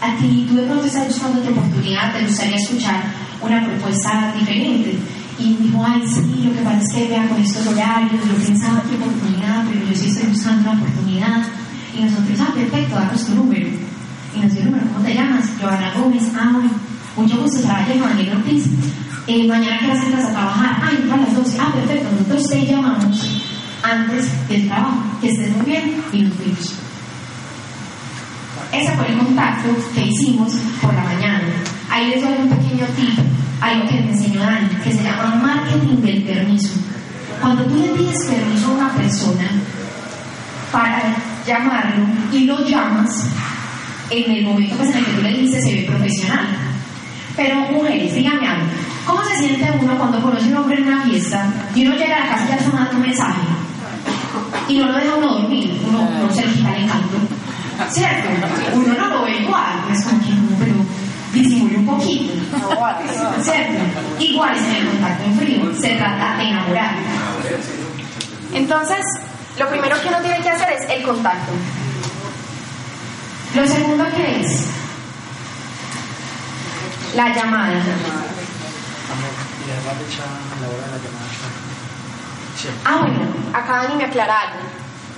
A 0.00 0.16
ti, 0.16 0.46
tú 0.48 0.56
de 0.56 0.62
pronto 0.62 0.84
estás 0.84 1.08
buscando 1.08 1.40
otra 1.40 1.50
oportunidad, 1.52 2.12
te 2.12 2.24
gustaría 2.24 2.56
escuchar 2.56 3.02
una 3.40 3.64
propuesta 3.66 4.32
diferente. 4.38 4.96
Y 5.38 5.56
dijo, 5.56 5.84
ay, 5.84 6.02
sí, 6.06 6.44
lo 6.44 6.52
que 6.54 6.62
pasa 6.62 6.94
que 6.94 7.08
vea 7.08 7.28
con 7.28 7.40
estos 7.40 7.66
horarios, 7.66 8.12
yo 8.12 8.46
pensaba 8.46 8.82
qué 8.88 8.96
oportunidad, 8.96 9.64
pero 9.68 9.86
yo 9.86 9.94
sí 9.94 10.08
estoy 10.08 10.28
buscando 10.28 10.70
una 10.70 10.80
oportunidad. 10.80 11.42
Y 11.96 12.04
nosotros, 12.04 12.40
ah, 12.40 12.54
perfecto, 12.54 12.94
danos 12.94 13.26
tu 13.26 13.34
número. 13.34 13.68
Y 14.34 14.40
nos 14.40 14.52
dio 14.52 14.62
el 14.62 14.70
número, 14.70 14.86
¿cómo 14.92 15.04
te 15.04 15.14
llamas? 15.14 15.50
Joana 15.60 15.92
Gómez, 15.94 16.22
ah, 16.38 16.50
bueno, 16.52 16.70
mucho 17.16 17.42
gusto, 17.42 17.60
trabajo 17.60 17.92
en 17.92 18.00
Manuel 18.00 18.36
Ortiz. 18.36 18.64
Eh, 19.26 19.46
mañana 19.46 19.78
que 19.78 19.86
las 19.88 20.04
entras 20.04 20.24
a 20.24 20.32
trabajar, 20.32 20.82
ah, 20.82 20.90
entra 20.96 21.14
a 21.14 21.18
las 21.18 21.34
12, 21.34 21.58
ah, 21.60 21.72
perfecto, 21.72 22.08
nosotros 22.10 22.48
te 22.48 22.66
llamamos 22.66 23.42
antes 23.82 24.48
del 24.48 24.68
trabajo, 24.68 24.96
que 25.20 25.28
estés 25.28 25.56
muy 25.56 25.66
bien 25.66 26.02
y 26.12 26.22
nos 26.22 26.34
fuimos. 26.34 26.74
Ese 28.72 28.96
fue 28.96 29.08
el 29.08 29.18
contacto 29.18 29.68
que 29.94 30.06
hicimos 30.06 30.54
por 30.80 30.94
la 30.94 31.04
mañana. 31.04 31.42
Ahí 31.90 32.08
les 32.08 32.22
doy 32.22 32.32
un 32.38 32.48
pequeño 32.48 32.86
tip, 32.96 33.18
algo 33.62 33.88
que 33.88 33.94
me 33.94 34.10
enseñó 34.10 34.40
Dani, 34.40 34.68
que 34.82 34.92
se 34.92 35.04
llama 35.04 35.36
marketing 35.36 36.02
del 36.02 36.22
permiso. 36.24 36.74
Cuando 37.40 37.64
tú 37.64 37.76
le 37.76 37.88
pides 37.90 38.26
permiso 38.26 38.68
a 38.68 38.74
una 38.74 38.88
persona 38.90 39.48
para 40.72 41.14
llamarlo 41.46 42.06
y 42.32 42.44
lo 42.44 42.66
llamas, 42.66 43.28
en 44.10 44.30
el 44.32 44.44
momento 44.44 44.76
pues, 44.76 44.90
en 44.90 44.96
el 44.96 45.04
que 45.04 45.12
tú 45.12 45.22
le 45.22 45.38
dices 45.38 45.64
se 45.64 45.74
ve 45.74 45.86
profesional. 45.88 46.46
Pero 47.36 47.60
mujeres, 47.72 48.14
díganme 48.14 48.46
algo, 48.46 48.66
¿cómo 49.06 49.22
se 49.24 49.38
siente 49.38 49.72
uno 49.80 49.96
cuando 49.96 50.20
conoce 50.20 50.46
a 50.46 50.48
un 50.48 50.56
hombre 50.56 50.78
en 50.78 50.88
una 50.88 51.04
fiesta 51.04 51.50
y 51.74 51.86
uno 51.86 51.96
llega 51.96 52.16
a 52.16 52.20
la 52.20 52.28
casa 52.30 52.44
y 52.44 52.48
ya 52.48 52.56
está 52.56 52.68
mandando 52.70 52.96
un 52.96 53.02
mensaje? 53.02 53.40
Y 54.68 54.78
no 54.78 54.86
lo 54.86 54.92
deja 54.94 55.14
uno 55.16 55.34
dormir, 55.34 55.80
uno, 55.88 56.00
uno 56.00 56.34
se 56.34 56.46
le 56.46 56.52
quita 56.52 56.76
el 56.76 56.84
encanto. 56.84 57.16
¿Cierto? 57.90 58.28
Uno 58.74 58.94
no 58.94 59.06
lo 59.08 59.24
ve 59.24 59.42
igual, 59.42 59.81
un 61.82 61.86
poquito. 61.86 62.32
¿Cierto? 63.42 63.78
Igual 64.18 64.56
es 64.56 64.62
en 64.62 64.76
el 64.76 64.86
contacto 64.88 65.24
en 65.24 65.38
frío, 65.38 65.74
se 65.80 65.94
trata 65.96 66.36
de 66.36 66.44
enamorar. 66.48 66.94
Entonces, 68.54 69.04
lo 69.58 69.68
primero 69.68 70.00
que 70.00 70.08
uno 70.08 70.18
tiene 70.20 70.40
que 70.40 70.50
hacer 70.50 70.72
es 70.72 70.90
el 70.90 71.02
contacto. 71.02 71.52
Lo 73.54 73.66
segundo 73.66 74.04
que 74.16 74.40
es 74.40 74.66
la 77.14 77.34
llamada. 77.34 77.72
Ah, 82.84 82.96
bueno, 83.00 83.20
acá 83.52 83.82
Dani 83.82 83.96
me 83.96 84.04
aclara 84.04 84.40
algo. 84.40 84.60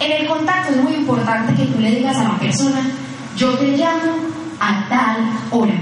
En 0.01 0.13
el 0.13 0.27
contacto 0.27 0.73
es 0.73 0.77
muy 0.79 0.95
importante 0.95 1.55
que 1.55 1.67
tú 1.67 1.79
le 1.79 1.91
digas 1.91 2.17
a 2.17 2.25
la 2.25 2.39
persona, 2.39 2.81
yo 3.37 3.57
te 3.59 3.77
llamo 3.77 4.17
a 4.61 4.89
tal 4.89 5.17
hora. 5.51 5.75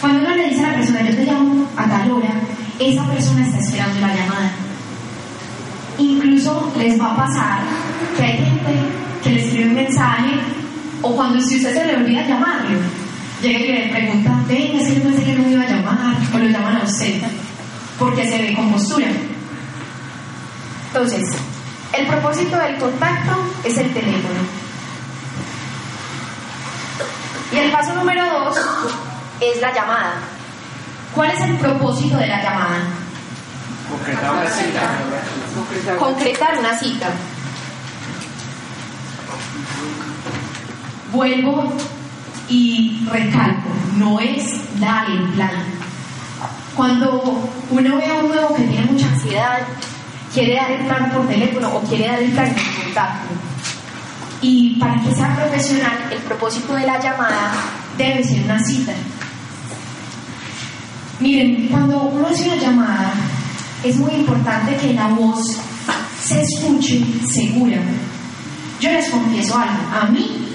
Cuando 0.00 0.20
uno 0.20 0.34
le 0.34 0.48
dice 0.48 0.64
a 0.64 0.68
la 0.68 0.74
persona, 0.76 1.02
yo 1.02 1.14
te 1.14 1.24
llamo 1.24 1.66
a 1.76 1.84
tal 1.84 2.10
hora, 2.10 2.32
esa 2.78 3.04
persona 3.04 3.44
está 3.44 3.58
esperando 3.58 4.00
la 4.00 4.14
llamada. 4.14 4.52
Incluso 5.98 6.72
les 6.78 6.98
va 6.98 7.12
a 7.12 7.16
pasar 7.16 7.60
que 8.16 8.22
hay 8.24 8.38
gente 8.38 8.74
que 9.22 9.30
le 9.30 9.44
escribe 9.44 9.68
un 9.68 9.74
mensaje 9.74 10.30
o 11.02 11.14
cuando 11.14 11.38
si 11.42 11.56
usted 11.56 11.74
se 11.74 11.84
le 11.84 11.96
olvida 11.96 12.26
llamarlo, 12.26 12.78
llega 13.42 13.58
y 13.58 13.72
le 13.72 13.88
pregunta, 13.88 14.40
venga, 14.48 14.80
es 14.80 14.88
que 14.88 14.94
yo 14.94 15.02
pensé 15.02 15.24
que 15.24 15.34
no 15.34 15.44
me 15.44 15.52
iba 15.52 15.62
a 15.62 15.68
llamar, 15.68 16.16
o 16.32 16.38
lo 16.38 16.44
llaman 16.46 16.76
a 16.76 16.84
usted, 16.84 17.20
porque 17.98 18.26
se 18.26 18.38
ve 18.38 18.54
con 18.54 18.72
postura. 18.72 19.08
Entonces, 20.86 21.24
el 21.92 22.06
propósito 22.06 22.56
del 22.56 22.78
contacto 22.78 23.52
es 23.64 23.76
el 23.76 23.92
teléfono. 23.92 24.40
Y 27.52 27.56
el 27.56 27.70
paso 27.70 27.94
número 27.94 28.24
dos 28.24 28.56
es 29.40 29.60
la 29.60 29.72
llamada. 29.72 30.14
¿Cuál 31.14 31.30
es 31.30 31.40
el 31.40 31.56
propósito 31.56 32.16
de 32.16 32.26
la 32.26 32.42
llamada? 32.42 32.78
Concretar 33.90 34.32
una 34.32 34.50
cita. 34.50 35.98
Concretar 35.98 36.58
una 36.58 36.78
cita. 36.78 37.08
Vuelvo 41.12 41.72
y 42.48 43.06
recalco, 43.10 43.68
no 43.96 44.20
es 44.20 44.80
dar 44.80 45.10
el 45.10 45.28
plan. 45.30 45.50
Cuando 46.76 47.50
uno 47.70 47.96
ve 47.96 48.06
a 48.06 48.14
un 48.14 48.28
nuevo 48.28 48.54
que 48.54 48.62
tiene 48.62 48.86
mucha 48.86 49.06
ansiedad, 49.06 49.58
quiere 50.32 50.54
dar 50.54 50.70
el 50.70 50.86
plan 50.86 51.10
por 51.10 51.26
teléfono 51.26 51.76
o 51.76 51.80
quiere 51.82 52.06
dar 52.06 52.22
el 52.22 52.30
plan 52.30 52.46
en 52.46 52.82
contacto. 52.84 53.34
Y 54.40 54.78
para 54.78 55.00
que 55.02 55.14
sea 55.14 55.34
profesional, 55.34 56.08
el 56.10 56.18
propósito 56.18 56.74
de 56.74 56.86
la 56.86 57.00
llamada 57.00 57.52
debe 57.98 58.22
ser 58.24 58.44
una 58.44 58.58
cita. 58.62 58.92
Miren, 61.20 61.68
cuando 61.68 62.00
uno 62.00 62.26
hace 62.26 62.48
una 62.48 62.56
llamada, 62.56 63.12
es 63.84 63.96
muy 63.96 64.12
importante 64.12 64.74
que 64.76 64.94
la 64.94 65.08
voz 65.08 65.58
se 66.18 66.40
escuche 66.40 67.04
segura. 67.30 67.78
Yo 68.80 68.90
les 68.90 69.10
confieso 69.10 69.58
algo, 69.58 69.82
a 70.00 70.06
mí, 70.06 70.48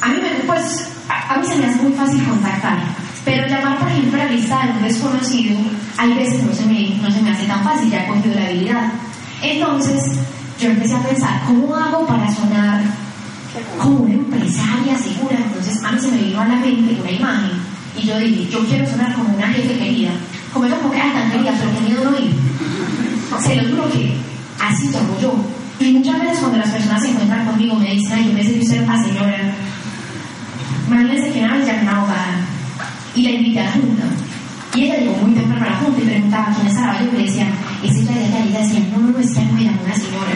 a 0.00 0.08
mí, 0.08 0.16
me, 0.16 0.30
pues, 0.46 0.88
a, 1.08 1.36
mí 1.36 1.46
se 1.46 1.56
me 1.56 1.66
hace 1.66 1.82
muy 1.82 1.92
fácil 1.92 2.24
contactar, 2.24 2.78
pero 3.26 3.46
llamar, 3.46 3.78
por 3.78 3.88
ejemplo, 3.88 4.18
a 4.18 4.24
la 4.24 4.30
lista 4.30 4.62
de 4.64 4.72
un 4.72 4.82
desconocido, 4.82 5.58
hay 5.98 6.14
veces 6.14 6.42
no 6.42 6.54
se 6.54 6.64
me, 6.64 6.96
no 7.02 7.10
se 7.10 7.20
me 7.20 7.32
hace 7.32 7.44
tan 7.44 7.62
fácil, 7.62 7.90
ya 7.90 8.04
he 8.04 8.08
cogido 8.08 8.34
la 8.34 8.46
habilidad. 8.46 8.92
Entonces, 9.42 10.04
yo 10.58 10.70
empecé 10.70 10.94
a 10.94 11.02
pensar, 11.02 11.42
¿cómo 11.46 11.76
hago 11.76 12.06
para 12.06 12.34
sonar 12.34 12.80
como 13.78 13.98
una 13.98 14.14
empresaria 14.14 14.96
segura? 14.96 15.36
Entonces, 15.36 15.84
a 15.84 15.92
mí 15.92 16.00
se 16.00 16.10
me 16.10 16.22
vino 16.22 16.40
a 16.40 16.48
la 16.48 16.56
mente 16.56 16.98
una 16.98 17.10
imagen 17.10 17.71
y 17.96 18.06
yo 18.06 18.18
dije, 18.18 18.48
yo 18.50 18.64
quiero 18.66 18.88
sonar 18.88 19.14
como 19.14 19.34
una 19.34 19.48
jefe 19.48 19.78
querida. 19.78 20.10
Como 20.52 20.66
es 20.66 20.74
como 20.74 20.90
que, 20.90 20.98
tan 20.98 21.30
querida, 21.30 21.52
pero 21.58 21.70
qué 21.72 21.80
miedo 21.80 22.10
no 22.10 22.18
ir. 22.18 22.32
Se 23.40 23.56
lo 23.56 23.68
juro 23.68 23.90
que 23.90 24.14
así 24.60 24.90
tomo 24.90 25.18
yo. 25.20 25.34
Y 25.80 25.92
muchas 25.92 26.20
veces 26.20 26.38
cuando 26.38 26.58
las 26.58 26.70
personas 26.70 27.02
se 27.02 27.10
encuentran 27.10 27.46
conmigo 27.46 27.74
me 27.74 27.90
dicen, 27.90 28.12
ay, 28.18 28.26
yo 28.28 28.32
me 28.32 28.44
sé 28.44 28.58
usted 28.60 28.82
una 28.82 29.02
señora. 29.02 29.54
Imagínense 30.86 31.32
que 31.32 31.40
una 31.40 31.56
vez 31.56 31.66
llamé 31.66 31.82
una 31.82 31.96
abogada 31.98 32.40
y 33.14 33.22
la 33.22 33.30
invité 33.30 33.60
a 33.60 33.64
la 33.64 33.72
junta. 33.72 34.04
Y 34.74 34.84
ella 34.84 34.96
llegó 34.96 35.16
muy 35.16 35.34
temprano 35.34 35.66
a 35.66 35.70
la 35.70 35.76
junta 35.76 36.00
y 36.00 36.04
preguntaba 36.04 36.54
quién 36.54 36.66
estaba. 36.66 36.98
Yo 36.98 37.12
le 37.12 37.24
decía, 37.24 37.46
es 37.82 37.96
ella 37.96 38.12
de 38.12 38.26
ella. 38.26 38.44
Y 38.44 38.48
ella 38.48 38.60
decía, 38.60 38.80
no, 38.92 38.98
no, 38.98 39.18
es 39.18 39.34
que 39.34 39.40
no 39.40 39.52
una 39.52 39.94
señora. 39.94 40.32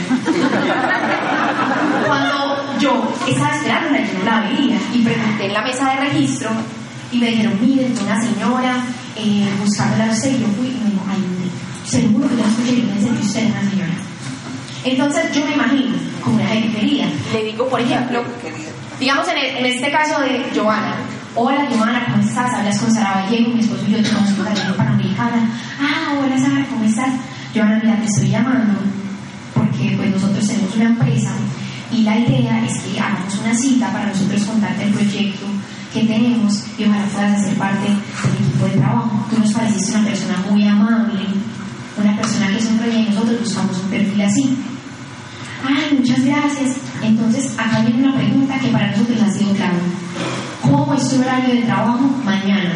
Cuando 2.06 2.78
yo 2.80 3.14
estaba 3.26 3.56
esperando, 3.56 3.98
yo 3.98 4.18
no 4.18 4.24
la 4.24 4.40
veía 4.40 4.78
y 4.92 5.02
pregunté 5.02 5.46
en 5.46 5.52
la 5.52 5.62
mesa 5.62 5.90
de 5.90 5.96
registro 6.00 6.50
y 7.12 7.18
me 7.18 7.30
dijeron, 7.30 7.58
miren, 7.60 7.94
una 8.02 8.20
señora 8.20 8.84
eh, 9.16 9.48
buscándola 9.60 10.06
a 10.06 10.12
usted. 10.12 10.30
Y 10.30 10.40
yo 10.40 10.46
fui 10.48 10.68
y 10.68 10.80
me 10.82 10.90
dijo, 10.90 11.04
ay, 11.08 11.22
seguro 11.86 12.28
que 12.28 12.36
yo 12.36 12.44
escuché 12.44 12.74
que 12.74 13.26
usted 13.26 13.42
es 13.44 13.50
una 13.50 13.70
señora. 13.70 13.94
Entonces 14.84 15.24
yo 15.34 15.44
me 15.44 15.54
imagino 15.54 15.96
como 16.22 16.36
una 16.36 16.46
gente 16.46 16.78
querida. 16.78 17.06
Le 17.32 17.44
digo, 17.44 17.68
por 17.68 17.80
ejemplo, 17.80 18.22
digamos 19.00 19.26
en, 19.28 19.56
en 19.56 19.66
este 19.66 19.90
caso 19.90 20.20
de 20.20 20.44
Joana. 20.54 20.94
Hola, 21.34 21.68
Joana, 21.70 22.06
¿cómo 22.10 22.22
estás? 22.22 22.54
Hablas 22.54 22.78
con 22.78 22.90
Sara 22.90 23.22
Vallejo, 23.22 23.50
mi 23.50 23.60
esposo 23.60 23.84
y 23.86 23.92
yo 23.92 24.02
tenemos 24.02 24.30
una 24.38 24.48
relación 24.48 24.74
panamericana. 24.74 25.50
Ah, 25.78 26.14
hola, 26.18 26.38
Sara, 26.38 26.66
¿cómo 26.70 26.84
estás? 26.84 27.12
Joana, 27.54 27.80
mira, 27.82 27.98
te 27.98 28.06
estoy 28.06 28.28
llamando 28.30 28.80
porque 29.54 29.94
pues 29.96 30.10
nosotros 30.10 30.46
tenemos 30.46 30.76
una 30.76 30.84
empresa 30.86 31.32
y 31.92 32.02
la 32.02 32.18
idea 32.18 32.64
es 32.64 32.80
que 32.80 32.98
hagamos 32.98 33.38
una 33.38 33.54
cita 33.54 33.92
para 33.92 34.06
nosotros 34.06 34.42
contarte 34.44 34.84
el 34.84 34.92
proyecto 34.92 35.46
que 35.96 36.06
tenemos 36.06 36.64
y 36.78 36.85
ojalá 36.85 37.06
puedas 37.06 37.40
hacer 37.40 37.54
parte 37.56 37.88
del 37.88 38.46
equipo 38.46 38.66
de 38.66 38.72
trabajo. 38.72 39.26
Tú 39.30 39.38
nos 39.38 39.52
pareciste 39.52 39.96
una 39.96 40.04
persona 40.04 40.44
muy 40.50 40.66
amable, 40.66 41.22
una 41.96 42.16
persona 42.16 42.48
que 42.48 42.61
sonreía 42.61 43.00
y 43.00 43.14
nosotros 43.14 43.40
buscamos 43.40 43.78
un 43.78 43.90
perfil 43.90 44.20
así. 44.20 44.59
Ay, 45.64 45.98
muchas 45.98 46.22
gracias. 46.22 46.76
Entonces, 47.02 47.52
acá 47.59 47.80
viene 47.80 48.06
una 48.06 48.16
pregunta 48.16 48.59
que 48.59 48.68
para 48.68 48.90
nosotros 48.90 49.22
ha 49.22 49.32
sido 49.32 49.54
clave. 49.54 49.78
¿Cómo 50.62 50.94
es 50.94 51.09
tu 51.09 51.20
horario 51.20 51.54
de 51.54 51.62
trabajo 51.62 52.11
mañana? 52.24 52.74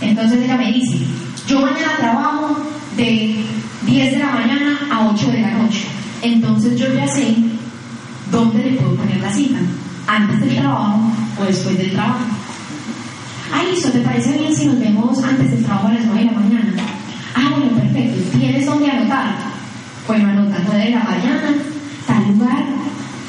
Entonces 0.00 0.42
ella 0.42 0.56
me 0.56 0.72
dice, 0.72 1.04
yo 1.46 1.60
mañana 1.60 1.96
trabajo 1.98 2.56
de 2.96 3.44
10 3.84 4.12
de 4.12 4.18
la 4.18 4.30
mañana 4.30 4.78
a 4.90 5.08
8 5.08 5.30
de 5.32 5.40
la 5.40 5.50
noche. 5.50 5.84
Entonces 6.22 6.78
yo 6.80 6.94
ya 6.94 7.06
sé 7.06 7.36
dónde 8.30 8.62
le 8.62 8.76
puedo 8.76 8.94
poner 8.94 9.20
la 9.20 9.30
cita 9.30 9.58
antes 10.08 10.40
del 10.40 10.56
trabajo 10.56 11.12
o 11.38 11.44
después 11.44 11.76
del 11.76 11.92
trabajo. 11.92 12.24
Ah, 13.52 13.62
listo, 13.70 13.90
¿te 13.90 14.00
parece 14.00 14.32
bien 14.38 14.54
si 14.54 14.66
nos 14.66 14.80
vemos 14.80 15.22
antes 15.22 15.50
del 15.50 15.64
trabajo 15.64 15.88
a 15.88 15.92
las 15.92 16.04
9 16.06 16.20
de 16.20 16.26
la 16.26 16.32
mañana? 16.32 16.72
Ah, 17.34 17.50
bueno, 17.50 17.76
perfecto. 17.76 18.38
¿Tienes 18.38 18.66
dónde 18.66 18.90
anotar? 18.90 19.36
Bueno, 20.06 20.30
anota 20.30 20.58
9 20.66 20.84
de 20.84 20.90
la 20.90 21.04
mañana, 21.04 21.54
tal 22.06 22.28
lugar, 22.28 22.64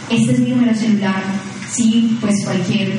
este 0.09 0.31
es 0.31 0.39
mi 0.39 0.51
número 0.51 0.73
celular. 0.73 1.21
Si 1.69 2.17
pues 2.21 2.43
cualquier, 2.45 2.97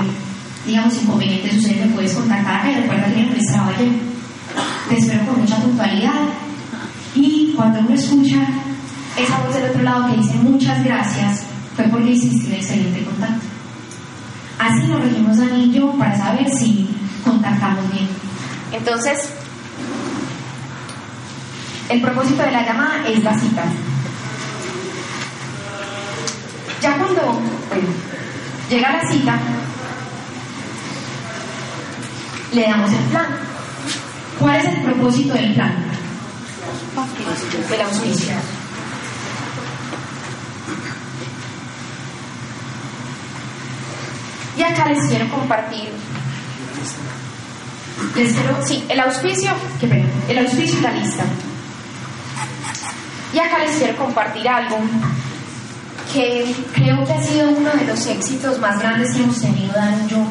digamos, 0.67 1.03
inconveniente 1.03 1.53
sucede, 1.55 1.87
me 1.87 1.95
puedes 1.95 2.13
contactar 2.13 2.71
y 2.71 2.75
recuerda 2.83 3.07
que 3.07 3.17
mi 3.17 3.23
nombre 3.23 3.41
es 3.41 3.53
Te 4.89 4.97
espero 4.97 5.27
con 5.27 5.41
mucha 5.41 5.57
puntualidad. 5.57 6.21
Y 7.15 7.55
cuando 7.57 7.81
uno 7.81 7.95
escucha 7.95 8.47
esa 9.19 9.39
voz 9.41 9.55
del 9.55 9.71
otro 9.71 9.83
lado 9.83 10.11
que 10.11 10.19
dice 10.19 10.35
muchas 10.35 10.85
gracias, 10.85 11.45
fue 11.75 11.87
porque 11.87 12.13
hiciste 12.13 12.49
un 12.49 12.55
excelente 12.55 13.05
contacto. 13.05 13.50
Así 14.61 14.87
nos 14.89 15.01
regimos 15.01 15.39
Dani 15.39 15.65
y 15.65 15.73
yo 15.73 15.91
para 15.93 16.15
saber 16.19 16.47
si 16.51 16.87
contactamos 17.25 17.91
bien. 17.91 18.09
Entonces, 18.73 19.31
el 21.89 22.03
propósito 22.03 22.43
de 22.43 22.51
la 22.51 22.67
llamada 22.67 23.09
es 23.09 23.25
la 23.25 23.39
cita. 23.39 23.65
Ya 26.83 26.99
cuando 26.99 27.41
llega 28.69 28.93
la 28.93 29.11
cita, 29.11 29.39
le 32.53 32.63
damos 32.63 32.93
el 32.93 33.05
plan. 33.05 33.27
¿Cuál 34.39 34.57
es 34.57 34.67
el 34.67 34.83
propósito 34.83 35.35
del 35.35 35.55
plan? 35.55 35.75
El 37.73 37.81
auspicio. 37.81 38.60
Y 44.61 44.63
acá 44.63 44.91
les 44.91 45.03
quiero 45.09 45.27
compartir. 45.31 45.89
Les 48.15 48.33
quiero, 48.35 48.59
sí, 48.63 48.85
el 48.91 49.01
auspicio, 49.01 49.53
qué 49.81 49.87
pena, 49.87 50.07
el 50.29 50.39
auspicio 50.39 50.81
y 50.81 50.83
la 50.83 50.93
lista. 50.93 51.25
Y 53.33 53.39
acá 53.39 53.61
les 53.61 53.77
quiero 53.77 53.97
compartir 53.97 54.47
algo 54.47 54.77
que 56.13 56.55
creo 56.75 57.07
que 57.07 57.13
ha 57.15 57.23
sido 57.23 57.49
uno 57.49 57.71
de 57.71 57.87
los 57.87 58.07
éxitos 58.07 58.59
más 58.59 58.79
grandes 58.81 59.15
que 59.15 59.23
hemos 59.23 59.41
tenido 59.41 59.73
Dan 59.73 60.07
y 60.07 60.11
yo. 60.11 60.27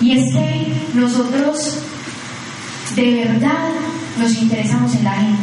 Y 0.00 0.18
es 0.20 0.32
que 0.32 0.72
nosotros 0.94 1.78
de 2.94 3.24
verdad 3.24 3.70
nos 4.18 4.36
interesamos 4.36 4.94
en 4.94 5.02
la 5.02 5.14
gente. 5.14 5.42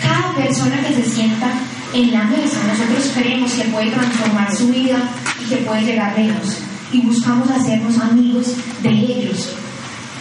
Cada 0.00 0.32
persona 0.34 0.76
que 0.86 0.94
se 0.94 1.10
sienta 1.10 1.48
en 1.92 2.12
la 2.12 2.22
mesa, 2.22 2.58
nosotros 2.68 3.10
creemos 3.16 3.50
que 3.54 3.64
puede 3.64 3.90
transformar 3.90 4.54
su 4.54 4.68
vida 4.68 5.10
y 5.44 5.48
que 5.48 5.56
puede 5.56 5.82
llegar 5.82 6.16
lejos 6.16 6.69
y 6.92 7.00
buscamos 7.02 7.50
hacernos 7.50 7.98
amigos 7.98 8.54
de 8.82 8.90
ellos. 8.90 9.56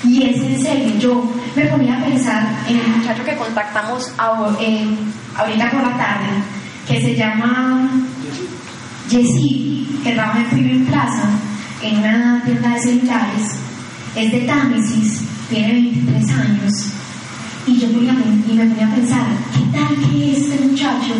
Y 0.04 0.24
es 0.24 0.42
en 0.42 0.62
serio, 0.62 0.98
yo 1.00 1.34
me 1.56 1.66
ponía 1.66 1.98
a 1.98 2.06
pensar 2.06 2.48
en 2.68 2.80
el 2.80 2.88
muchacho 2.88 3.24
que 3.26 3.36
contactamos 3.36 4.12
ahorita 4.18 5.72
por 5.72 5.82
la 5.82 5.98
tarde, 5.98 6.28
que 6.88 7.02
se 7.02 7.16
llama 7.16 7.90
Jesse, 9.10 9.88
que 10.04 10.14
trabaja 10.14 10.40
en 10.40 10.50
Premium 10.50 10.86
Plaza, 10.86 11.30
en 11.82 11.98
una 11.98 12.42
tienda 12.46 12.70
de 12.70 12.82
celulares, 12.82 13.56
es 14.16 14.32
de 14.32 14.40
Támesis, 14.42 15.22
tiene 15.50 15.74
23 15.74 16.30
años, 16.32 16.86
y 17.68 17.80
yo 17.80 17.88
y 17.88 18.54
me 18.54 18.66
ponía 18.66 18.88
a 18.88 18.96
pensar, 18.96 19.28
¿qué 19.54 19.78
tal 19.78 20.10
que 20.10 20.32
este 20.32 20.66
muchacho 20.66 21.14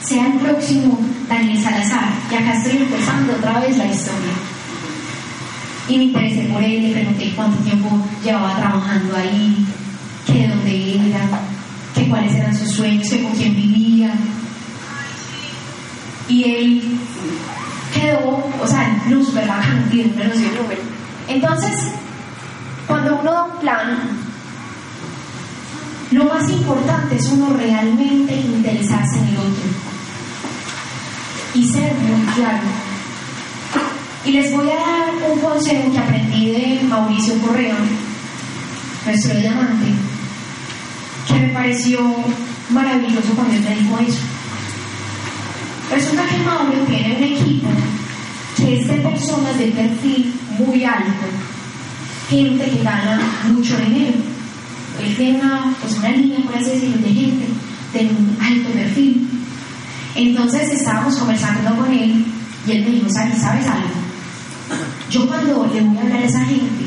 sea 0.00 0.26
el 0.26 0.38
próximo 0.40 0.98
Daniel 1.28 1.62
Salazar? 1.62 2.08
Y 2.32 2.34
acá 2.34 2.54
estoy 2.54 2.78
empezando 2.82 3.34
otra 3.34 3.60
vez 3.60 3.76
la 3.76 3.86
historia 3.86 4.53
y 5.88 5.98
me 5.98 6.04
interesé 6.04 6.48
por 6.50 6.62
él, 6.62 6.82
le 6.82 6.92
pregunté 6.92 7.32
cuánto 7.36 7.62
tiempo 7.62 7.90
llevaba 8.22 8.56
trabajando 8.56 9.16
ahí, 9.16 9.66
que 10.26 10.32
de 10.32 10.48
dónde 10.48 11.08
era, 11.10 11.40
que 11.94 12.08
cuáles 12.08 12.34
eran 12.34 12.56
sus 12.56 12.70
sueños, 12.70 13.08
que 13.08 13.22
con 13.22 13.32
quién 13.32 13.54
vivía. 13.54 14.14
Y 16.28 16.44
él 16.44 16.98
quedó, 17.92 18.42
o 18.62 18.66
sea, 18.66 19.02
no 19.08 19.22
súper 19.22 19.46
bacán, 19.46 19.90
me 19.92 20.24
nos 20.24 20.38
dio 20.38 20.48
el 20.48 20.56
número. 20.56 20.80
Entonces, 21.28 21.92
cuando 22.86 23.20
uno 23.20 23.32
da 23.32 23.44
un 23.44 23.60
plan, 23.60 23.98
lo 26.12 26.24
más 26.24 26.48
importante 26.48 27.16
es 27.16 27.28
uno 27.28 27.54
realmente 27.54 28.34
interesarse 28.34 29.18
en 29.18 29.28
el 29.28 29.36
otro 29.36 29.64
y 31.54 31.64
ser 31.66 31.94
muy 31.94 32.24
claro 32.34 32.93
y 34.24 34.30
les 34.30 34.52
voy 34.52 34.68
a 34.70 34.76
dar 34.76 35.30
un 35.30 35.38
consejo 35.38 35.92
que 35.92 35.98
aprendí 35.98 36.50
de 36.50 36.80
Mauricio 36.88 37.34
Correa, 37.38 37.76
nuestro 39.04 39.38
diamante, 39.38 39.86
que 41.28 41.34
me 41.34 41.48
pareció 41.48 42.00
maravilloso 42.70 43.34
cuando 43.34 43.54
él 43.54 43.62
me 43.62 43.76
dijo 43.76 43.98
eso. 43.98 44.22
Resulta 45.90 46.26
que 46.26 46.38
Mauro 46.38 46.84
tiene 46.86 47.16
un 47.16 47.22
equipo 47.22 47.68
que 48.56 48.80
es 48.80 48.88
de 48.88 48.94
personas 48.94 49.58
de 49.58 49.66
perfil 49.66 50.32
muy 50.58 50.84
alto, 50.84 51.26
gente 52.30 52.64
que 52.64 52.82
gana 52.82 53.20
mucho 53.48 53.76
dinero. 53.76 54.16
Él 55.02 55.16
tiene 55.16 55.40
una, 55.40 55.74
pues 55.80 55.98
una 55.98 56.10
línea, 56.10 56.38
por 56.40 56.56
así 56.56 56.70
decirlo, 56.70 56.96
de 56.96 57.12
gente 57.12 57.46
de 57.92 58.00
un 58.06 58.38
alto 58.40 58.70
perfil. 58.70 59.28
Entonces 60.14 60.72
estábamos 60.72 61.16
conversando 61.16 61.76
con 61.76 61.92
él 61.92 62.24
y 62.66 62.70
él 62.70 62.84
me 62.84 62.90
dijo, 62.92 63.08
¿sabes 63.10 63.42
algo? 63.42 64.03
Yo 65.14 65.28
cuando 65.28 65.70
le 65.72 65.80
voy 65.80 65.96
a 65.96 66.00
hablar 66.00 66.22
a 66.22 66.24
esa 66.24 66.44
gente, 66.44 66.86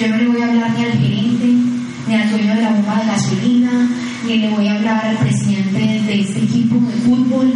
yo 0.00 0.08
no 0.08 0.16
le 0.16 0.26
voy 0.26 0.42
a 0.42 0.48
hablar 0.48 0.72
ni 0.76 0.84
al 0.84 0.92
gerente, 0.94 1.46
ni 2.08 2.14
al 2.16 2.28
dueño 2.28 2.56
de 2.56 2.62
la 2.62 2.70
bomba 2.70 2.96
de 2.96 3.06
gasolina, 3.06 3.88
ni 4.26 4.38
le 4.38 4.48
voy 4.48 4.66
a 4.66 4.74
hablar 4.74 5.06
al 5.06 5.16
presidente 5.18 5.78
de 5.78 6.20
este 6.20 6.40
equipo 6.40 6.74
de 6.74 6.96
fútbol. 6.96 7.52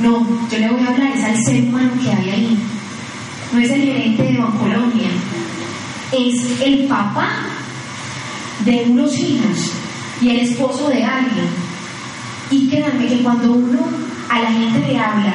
No, 0.00 0.24
yo 0.48 0.58
le 0.60 0.70
voy 0.70 0.86
a 0.86 0.90
hablar 0.90 1.10
es 1.12 1.24
al 1.24 1.44
ser 1.44 1.64
humano 1.64 1.90
que 2.00 2.08
hay 2.08 2.30
ahí. 2.30 2.58
No 3.52 3.58
es 3.58 3.70
el 3.70 3.82
gerente 3.82 4.22
de 4.22 4.38
Bancolombia, 4.38 5.08
es 6.12 6.60
el 6.64 6.86
papá 6.86 7.28
de 8.64 8.84
unos 8.90 9.18
hijos 9.18 9.72
y 10.22 10.28
el 10.28 10.36
esposo 10.38 10.88
de 10.88 11.02
alguien. 11.02 11.48
Y 12.52 12.68
créanme 12.68 13.08
que 13.08 13.22
cuando 13.24 13.50
uno 13.50 13.80
a 14.28 14.40
la 14.40 14.52
gente 14.52 14.86
le 14.86 14.96
habla 15.00 15.34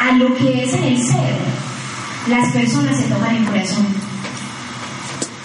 a 0.00 0.12
lo 0.12 0.34
que 0.34 0.64
es 0.64 0.72
en 0.72 0.84
el 0.84 0.96
ser, 0.96 1.65
las 2.28 2.52
personas 2.52 2.96
se 2.96 3.04
tocan 3.04 3.36
el 3.36 3.44
corazón. 3.44 3.86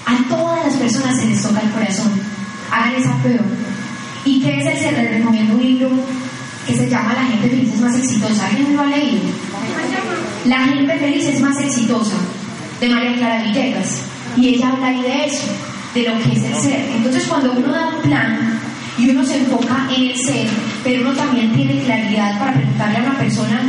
A 0.05 0.29
todas 0.29 0.65
las 0.65 0.75
personas 0.75 1.19
se 1.19 1.27
les 1.27 1.41
toca 1.41 1.61
el 1.61 1.71
corazón. 1.71 2.11
Hagan 2.71 2.95
esa 2.95 3.15
prueba. 3.17 3.43
¿Y 4.25 4.41
qué 4.41 4.59
es 4.59 4.65
el 4.65 4.77
ser? 4.77 4.93
Les 4.93 5.17
recomiendo 5.17 5.55
un 5.55 5.61
libro 5.61 5.89
que 6.65 6.75
se 6.75 6.89
llama 6.89 7.13
La 7.13 7.25
gente 7.25 7.49
feliz 7.49 7.73
es 7.73 7.81
más 7.81 7.97
exitosa. 7.97 8.47
¿Alguien 8.47 8.75
lo 8.75 8.81
ha 8.81 8.85
leído? 8.85 9.21
La 10.45 10.65
gente 10.65 10.97
feliz 10.97 11.25
es 11.27 11.41
más 11.41 11.59
exitosa, 11.59 12.15
de 12.79 12.89
María 12.89 13.15
Clara 13.15 13.43
Villegas. 13.43 14.01
Y 14.37 14.49
ella 14.49 14.69
habla 14.69 14.87
ahí 14.87 15.01
de 15.01 15.25
eso, 15.25 15.47
de 15.93 16.03
lo 16.03 16.17
que 16.19 16.37
es 16.37 16.43
el 16.43 16.55
ser. 16.55 16.89
Entonces 16.95 17.25
cuando 17.27 17.51
uno 17.51 17.71
da 17.71 17.89
un 17.95 18.01
plan 18.01 18.59
y 18.97 19.09
uno 19.09 19.23
se 19.23 19.37
enfoca 19.37 19.87
en 19.95 20.09
el 20.09 20.15
ser, 20.17 20.47
pero 20.83 21.01
uno 21.01 21.13
también 21.13 21.53
tiene 21.53 21.83
claridad 21.83 22.39
para 22.39 22.53
preguntarle 22.53 22.97
a 22.97 23.01
una 23.01 23.17
persona, 23.17 23.61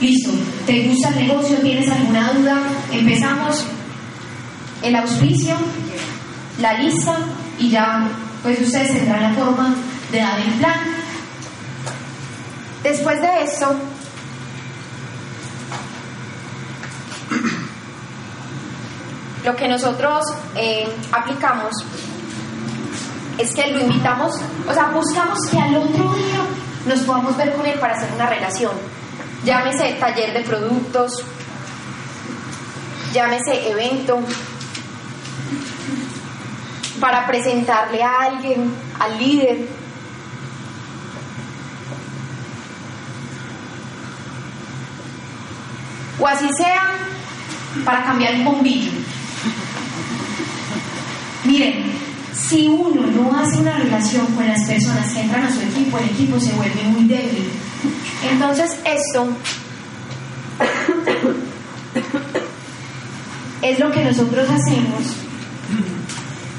listo, 0.00 0.30
¿te 0.66 0.88
gusta 0.88 1.10
el 1.10 1.26
negocio? 1.26 1.56
¿Tienes 1.58 1.90
alguna 1.90 2.32
duda? 2.32 2.62
Empezamos 2.90 3.64
el 4.82 4.96
auspicio, 4.96 5.56
la 6.58 6.74
lista 6.74 7.18
y 7.58 7.70
ya 7.70 8.08
pues 8.42 8.60
ustedes 8.60 8.92
tendrán 8.92 9.22
la 9.22 9.34
forma 9.34 9.74
de 10.10 10.18
dar 10.18 10.40
el 10.40 10.52
plan. 10.54 10.80
Después 12.82 13.20
de 13.20 13.42
esto, 13.42 13.76
lo 19.44 19.56
que 19.56 19.68
nosotros 19.68 20.24
eh, 20.56 20.88
aplicamos 21.12 21.72
es 23.36 23.54
que 23.54 23.66
lo 23.68 23.80
invitamos, 23.80 24.34
o 24.68 24.74
sea, 24.74 24.90
buscamos 24.90 25.38
que 25.50 25.58
al 25.58 25.76
otro 25.76 26.14
día 26.14 26.40
nos 26.86 27.00
podamos 27.00 27.36
ver 27.36 27.54
con 27.54 27.66
él 27.66 27.78
para 27.78 27.94
hacer 27.94 28.08
una 28.14 28.26
relación. 28.26 28.99
Llámese 29.44 29.94
taller 29.98 30.34
de 30.34 30.40
productos, 30.40 31.12
llámese 33.12 33.70
evento, 33.70 34.20
para 37.00 37.26
presentarle 37.26 38.02
a 38.02 38.20
alguien, 38.20 38.70
al 38.98 39.18
líder. 39.18 39.66
O 46.20 46.26
así 46.26 46.48
sea, 46.54 46.98
para 47.84 48.04
cambiar 48.04 48.34
un 48.34 48.44
bombillo. 48.44 48.92
Miren, 51.44 51.84
si 52.34 52.68
uno 52.68 53.06
no 53.06 53.34
hace 53.38 53.58
una 53.58 53.78
relación 53.78 54.26
con 54.34 54.46
las 54.46 54.62
personas 54.66 55.12
que 55.14 55.20
entran 55.20 55.44
a 55.44 55.50
su 55.50 55.62
equipo, 55.62 55.98
el 55.98 56.10
equipo 56.10 56.38
se 56.38 56.52
vuelve 56.52 56.82
muy 56.84 57.06
débil. 57.06 57.50
Entonces 58.30 58.78
esto 58.84 59.28
es 63.62 63.78
lo 63.78 63.90
que 63.90 64.04
nosotros 64.04 64.48
hacemos 64.48 65.16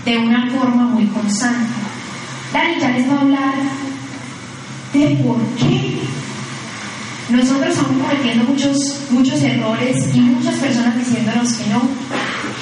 de 0.05 0.17
una 0.17 0.49
forma 0.51 0.83
muy 0.87 1.05
constante. 1.07 1.71
Dani 2.53 2.79
ya 2.79 2.89
les 2.89 3.09
va 3.09 3.15
a 3.15 3.21
hablar 3.21 3.53
de 4.93 5.23
por 5.23 5.37
qué 5.57 6.01
nosotros 7.29 7.69
estamos 7.69 8.07
cometiendo 8.07 8.43
muchos, 8.45 9.01
muchos 9.09 9.41
errores 9.41 10.13
y 10.13 10.19
muchas 10.19 10.55
personas 10.55 10.97
diciéndonos 10.97 11.53
que 11.53 11.69
no. 11.69 11.81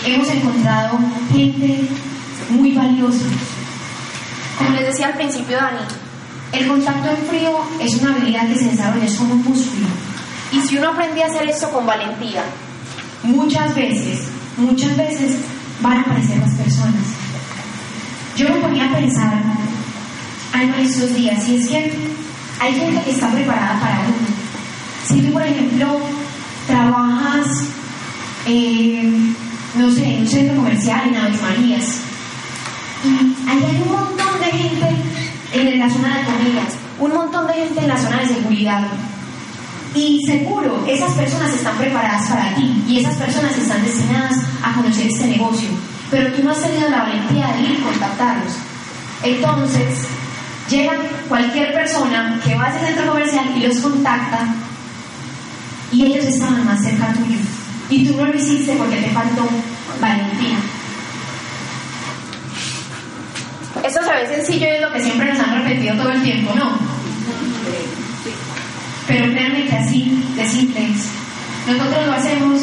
Hemos 0.05 0.29
encontrado 0.29 0.99
gente 1.31 1.81
muy 2.49 2.73
valiosa. 2.73 3.25
Como 4.57 4.71
les 4.71 4.87
decía 4.87 5.07
al 5.07 5.15
principio, 5.15 5.57
Dani, 5.57 5.79
el 6.51 6.67
contacto 6.67 7.09
en 7.09 7.27
frío 7.27 7.59
es 7.79 7.95
una 8.01 8.15
habilidad 8.15 8.47
que 8.47 8.55
se 8.55 8.69
desarrolla, 8.69 9.05
es 9.05 9.15
como 9.15 9.33
un 9.33 9.43
músculo. 9.43 9.87
Y 10.51 10.61
si 10.61 10.77
uno 10.77 10.89
aprende 10.89 11.23
a 11.23 11.27
hacer 11.27 11.47
esto 11.47 11.69
con 11.69 11.85
valentía, 11.85 12.43
muchas 13.23 13.75
veces, 13.75 14.21
muchas 14.57 14.97
veces 14.97 15.37
van 15.81 15.97
a 15.97 16.01
aparecer 16.01 16.37
las 16.37 16.53
personas. 16.55 17.05
Yo 18.35 18.49
me 18.49 18.55
ponía 18.55 18.85
a 18.85 18.95
pensar 18.95 19.43
en 20.53 20.73
estos 20.75 21.13
días, 21.13 21.47
y 21.47 21.57
es 21.57 21.67
que 21.67 21.93
hay 22.59 22.73
gente 22.73 23.03
que 23.03 23.11
está 23.11 23.31
preparada 23.31 23.79
para 23.79 23.99
uno. 23.99 24.27
Si 25.07 25.21
tú, 25.21 25.31
por 25.31 25.43
ejemplo, 25.43 25.99
trabajas, 26.67 27.47
eh, 28.47 29.11
no 29.75 29.91
sé, 29.91 30.05
en 30.05 30.21
un 30.21 30.27
centro 30.27 30.55
comercial 30.55 31.09
en 31.09 31.15
Aves 31.15 31.41
Marías, 31.41 31.99
y 33.03 33.49
ahí 33.49 33.63
hay 33.63 33.81
un 33.81 33.91
montón 33.91 34.39
de 34.39 34.45
gente 34.45 34.95
en 35.53 35.79
la 35.79 35.89
zona 35.89 36.17
de 36.17 36.23
comidas, 36.25 36.73
un 36.99 37.13
montón 37.13 37.47
de 37.47 37.53
gente 37.53 37.79
en 37.81 37.87
la 37.87 37.97
zona 37.97 38.19
de 38.19 38.27
seguridad. 38.27 38.87
Y 39.95 40.23
seguro, 40.25 40.85
esas 40.87 41.13
personas 41.13 41.53
están 41.53 41.77
preparadas 41.77 42.29
para 42.29 42.55
ti 42.55 42.83
y 42.87 42.99
esas 42.99 43.15
personas 43.15 43.57
están 43.57 43.83
destinadas 43.83 44.37
a 44.63 44.73
conocer 44.73 45.07
este 45.07 45.27
negocio. 45.27 45.69
Pero 46.11 46.31
tú 46.33 46.43
no 46.43 46.51
has 46.51 46.61
tenido 46.61 46.89
la 46.89 47.03
valentía 47.03 47.47
de 47.47 47.61
ir 47.61 47.71
y 47.79 47.81
contactarlos. 47.81 48.53
Entonces, 49.23 50.07
llega 50.69 50.93
cualquier 51.27 51.73
persona 51.73 52.39
que 52.43 52.55
va 52.55 52.65
a 52.65 52.75
ese 52.75 52.85
centro 52.85 53.07
comercial 53.07 53.45
y 53.55 53.65
los 53.65 53.77
contacta 53.79 54.47
y 55.91 56.05
ellos 56.05 56.25
estaban 56.25 56.65
más 56.65 56.83
cerca 56.83 57.13
tuyo. 57.13 57.39
Y 57.89 58.05
tú 58.05 58.15
no 58.15 58.25
lo 58.25 58.35
hiciste 58.35 58.75
porque 58.75 58.97
te 58.97 59.09
faltó 59.09 59.47
valentía. 59.99 60.57
Ve 64.19 64.27
sencillo 64.27 64.67
y 64.67 64.69
es 64.69 64.81
lo 64.81 64.91
que 64.91 65.01
siempre 65.01 65.31
nos 65.31 65.39
han 65.39 65.63
repetido 65.63 65.95
todo 65.95 66.11
el 66.11 66.21
tiempo, 66.21 66.53
¿no? 66.53 66.77
Pero 69.07 69.31
créanme 69.31 69.65
que 69.65 69.75
así 69.77 70.23
de 70.35 70.45
simple 70.45 70.91
es. 70.91 71.05
Nosotros 71.67 72.05
lo 72.05 72.13
hacemos 72.13 72.61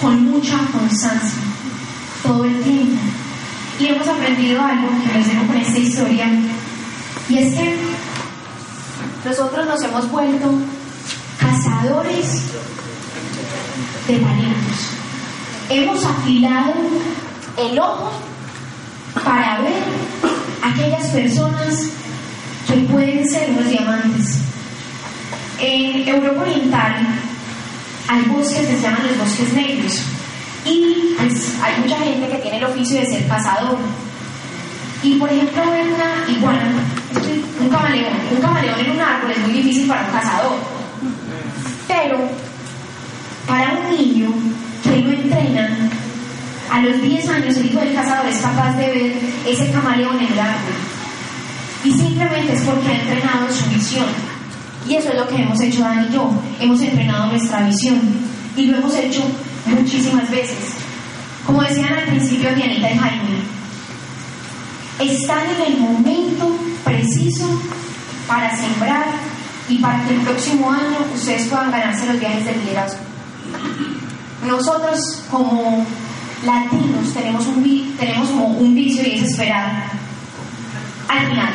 con 0.00 0.30
mucha 0.30 0.58
constancia, 0.70 1.42
todo 2.22 2.44
el 2.44 2.62
tiempo. 2.62 3.00
Y 3.80 3.86
hemos 3.88 4.06
aprendido 4.06 4.62
algo 4.62 4.88
que 5.04 5.18
les 5.18 5.26
dejo 5.26 5.46
con 5.46 5.56
esta 5.56 5.78
historia, 5.78 6.26
y 7.28 7.38
es 7.38 7.54
que 7.54 7.76
nosotros 9.24 9.66
nos 9.66 9.82
hemos 9.82 10.10
vuelto 10.10 10.54
cazadores 11.40 12.44
de 14.06 14.18
talentos. 14.18 14.90
Hemos 15.68 16.04
afilado 16.04 16.74
el 17.58 17.78
ojo 17.78 18.12
para 19.24 19.62
ver 19.62 20.11
aquellas 20.62 21.08
personas 21.08 21.88
que 22.66 22.74
pueden 22.90 23.28
ser 23.28 23.50
unos 23.50 23.68
diamantes. 23.68 24.38
En 25.60 26.08
Europa 26.08 26.42
Oriental 26.42 27.06
hay 28.08 28.22
bosques 28.22 28.66
que 28.66 28.76
se 28.76 28.82
llaman 28.82 29.06
los 29.08 29.18
bosques 29.18 29.52
negros 29.52 30.02
y 30.64 31.14
pues, 31.18 31.54
hay 31.62 31.80
mucha 31.80 31.98
gente 31.98 32.28
que 32.28 32.38
tiene 32.38 32.58
el 32.58 32.64
oficio 32.64 33.00
de 33.00 33.06
ser 33.06 33.26
cazador. 33.26 33.78
Y 35.02 35.16
por 35.16 35.28
ejemplo, 35.32 35.70
ver 35.70 35.88
una 35.88 36.30
iguana, 36.30 36.70
un 37.60 37.68
camaleón, 37.68 38.12
un 38.30 38.40
camaleón 38.40 38.78
en 38.78 38.90
un 38.92 39.00
árbol 39.00 39.32
es 39.32 39.38
muy 39.40 39.52
difícil 39.54 39.88
para 39.88 40.06
un 40.06 40.12
cazador. 40.12 40.58
Pero 41.88 42.18
para 43.48 43.72
un 43.72 43.96
niño 43.96 44.32
que 44.84 45.00
lo 45.00 45.10
entrenan, 45.10 45.90
a 46.72 46.80
los 46.80 47.02
10 47.02 47.28
años 47.28 47.56
el 47.58 47.66
hijo 47.66 47.80
del 47.80 47.94
cazador 47.94 48.26
es 48.26 48.40
capaz 48.40 48.74
de 48.78 48.86
ver 48.86 49.12
ese 49.46 49.70
camaleón 49.70 50.18
en 50.18 50.32
el 50.32 50.40
árbol. 50.40 50.72
Y 51.84 51.92
simplemente 51.92 52.54
es 52.54 52.62
porque 52.62 52.88
ha 52.88 53.00
entrenado 53.00 53.52
su 53.52 53.68
visión. 53.68 54.06
Y 54.88 54.94
eso 54.94 55.10
es 55.10 55.16
lo 55.16 55.28
que 55.28 55.36
hemos 55.36 55.60
hecho 55.60 55.80
Dani 55.80 56.08
y 56.08 56.14
yo. 56.14 56.30
Hemos 56.60 56.80
entrenado 56.80 57.26
nuestra 57.26 57.60
visión. 57.66 58.00
Y 58.56 58.66
lo 58.68 58.78
hemos 58.78 58.94
hecho 58.94 59.22
muchísimas 59.66 60.30
veces. 60.30 60.56
Como 61.44 61.60
decían 61.60 61.92
al 61.92 62.06
principio 62.06 62.54
Dianita 62.54 62.90
y 62.90 62.98
Jaime, 62.98 63.36
están 65.00 65.44
en 65.50 65.72
el 65.72 65.78
momento 65.78 66.56
preciso 66.84 67.60
para 68.26 68.56
sembrar 68.56 69.06
y 69.68 69.78
para 69.78 70.06
que 70.06 70.14
el 70.14 70.20
próximo 70.22 70.70
año 70.70 71.04
ustedes 71.14 71.48
puedan 71.48 71.70
ganarse 71.70 72.06
los 72.06 72.18
viajes 72.18 72.46
de 72.46 72.56
liderazgo. 72.56 73.00
Nosotros 74.46 75.22
como 75.30 75.84
latinos 76.44 77.12
tenemos 77.14 77.46
un, 77.46 77.96
tenemos 77.98 78.28
como 78.28 78.46
un 78.46 78.74
vicio 78.74 79.02
y 79.06 79.12
es 79.12 79.30
esperar 79.30 79.90
al 81.08 81.26
final. 81.28 81.52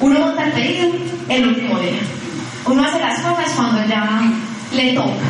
Uno 0.00 0.20
monta 0.20 0.44
el 0.44 0.52
pedido 0.52 0.88
el 1.28 1.48
último 1.48 1.78
día. 1.78 2.00
Uno 2.66 2.82
hace 2.82 2.98
las 2.98 3.20
cosas 3.20 3.52
cuando 3.54 3.86
ya 3.86 4.22
le 4.72 4.92
toca. 4.94 5.26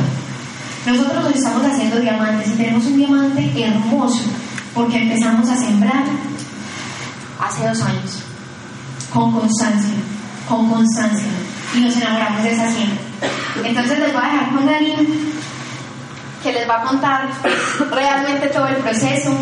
Nosotros 0.87 1.25
nos 1.25 1.35
estamos 1.35 1.65
haciendo 1.67 2.01
diamantes 2.01 2.49
y 2.49 2.57
tenemos 2.57 2.85
un 2.87 2.97
diamante 2.97 3.53
hermoso 3.63 4.25
porque 4.75 5.03
empezamos 5.03 5.49
a 5.49 5.57
sembrar 5.57 6.05
hace 7.41 7.67
dos 7.67 7.83
años 7.83 8.23
con 9.13 9.33
constancia, 9.33 9.95
con 10.49 10.71
constancia 10.71 11.27
y 11.75 11.81
nos 11.81 11.97
enamoramos 11.97 12.43
de 12.45 12.53
esa 12.53 12.71
siembra. 12.71 12.99
Entonces 13.65 13.99
les 13.99 14.13
voy 14.13 14.23
a 14.23 14.33
dejar 14.33 14.51
con 14.55 14.67
Dani 14.67 14.95
que 16.43 16.53
les 16.53 16.69
va 16.69 16.81
a 16.81 16.83
contar 16.83 17.29
realmente 17.91 18.49
todo 18.49 18.67
el 18.69 18.77
proceso, 18.77 19.33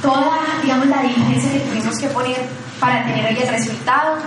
toda, 0.00 0.38
digamos, 0.62 0.86
la 0.86 1.02
diligencia 1.02 1.52
que 1.52 1.60
tuvimos 1.60 1.98
que 1.98 2.08
poner 2.08 2.48
para 2.80 3.04
tener 3.04 3.36
el 3.36 3.48
resultado. 3.48 4.18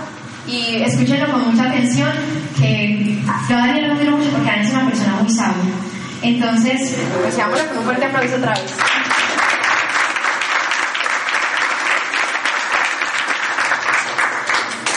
Y 0.46 0.80
escúchenlo 0.82 1.32
con 1.32 1.50
mucha 1.50 1.68
atención, 1.68 2.08
que 2.56 3.20
a 3.28 3.52
Daniel 3.52 3.88
lo 3.88 3.96
quiero 3.96 4.16
mucho 4.16 4.30
porque 4.30 4.46
Dani 4.48 4.64
es 4.64 4.72
una 4.72 4.86
persona 4.86 5.16
muy 5.20 5.32
sabia. 5.32 5.74
Entonces, 6.22 6.96
pues 7.20 7.34
con 7.34 7.78
un 7.78 7.84
fuerte 7.84 8.04
aplauso 8.04 8.36
otra 8.36 8.52
vez. 8.52 8.72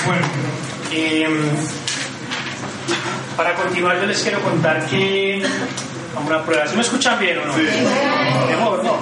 Bueno, 0.06 0.28
eh, 0.92 1.28
para 3.36 3.56
continuar 3.56 4.00
yo 4.00 4.06
les 4.06 4.22
quiero 4.22 4.42
contar 4.42 4.86
que 4.86 5.44
una 6.26 6.44
prueba. 6.44 6.68
¿Se 6.68 6.76
me 6.76 6.82
escuchan 6.82 7.20
bien 7.20 7.38
o 7.40 7.46
no? 7.46 7.56
Sí. 7.56 7.64
Mejor, 8.50 8.84
¿no? 8.84 8.98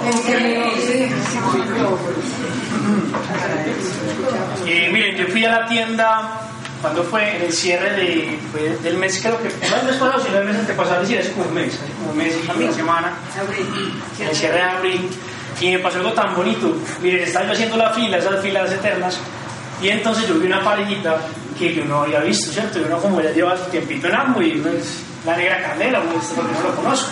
Eh, 4.66 4.90
miren, 4.92 5.16
yo 5.16 5.26
fui 5.28 5.44
a 5.44 5.60
la 5.60 5.66
tienda 5.66 6.40
cuando 6.80 7.02
fue 7.02 7.36
en 7.36 7.42
el 7.42 7.52
cierre 7.52 7.90
de, 7.90 8.38
fue 8.52 8.76
del 8.82 8.96
mes, 8.98 9.18
creo 9.20 9.38
que 9.38 9.48
no 9.48 9.76
el 9.76 9.86
mes 9.86 9.96
pasado, 9.96 10.24
sino 10.24 10.38
el 10.38 10.44
mes 10.44 10.56
antepasado, 10.56 11.02
es 11.02 11.08
decir, 11.08 11.20
hace 11.20 11.32
como 11.32 11.48
un 11.48 11.54
mes, 11.54 11.74
hace 11.74 11.92
como 11.92 12.10
un 12.10 12.18
mes 12.18 12.34
y 12.36 12.62
una 12.62 12.72
semana, 12.72 13.12
en 14.18 14.28
el 14.28 14.36
cierre 14.36 14.56
de 14.56 14.62
abril, 14.62 15.10
y 15.60 15.70
me 15.72 15.78
pasó 15.80 15.98
algo 15.98 16.12
tan 16.12 16.34
bonito. 16.36 16.76
Miren, 17.02 17.22
estaba 17.22 17.46
yo 17.46 17.52
haciendo 17.52 17.76
la 17.76 17.90
fila, 17.90 18.18
esas 18.18 18.40
filas 18.40 18.70
eternas, 18.70 19.18
y 19.82 19.88
entonces 19.88 20.28
yo 20.28 20.34
vi 20.34 20.46
una 20.46 20.62
parejita 20.62 21.18
que 21.58 21.74
yo 21.74 21.84
no 21.84 22.02
había 22.02 22.20
visto, 22.20 22.52
¿cierto? 22.52 22.78
Y 22.78 22.82
uno 22.82 22.98
como 22.98 23.20
ya 23.20 23.32
lleva 23.32 23.56
su 23.56 23.64
tiempito 23.64 24.06
en 24.06 24.14
ambos 24.14 24.44
y 24.44 24.52
pues, 24.52 25.02
la 25.28 25.36
negra 25.36 25.62
candela, 25.62 26.00
porque 26.00 26.18
no 26.36 26.68
lo 26.70 26.76
conozco. 26.76 27.10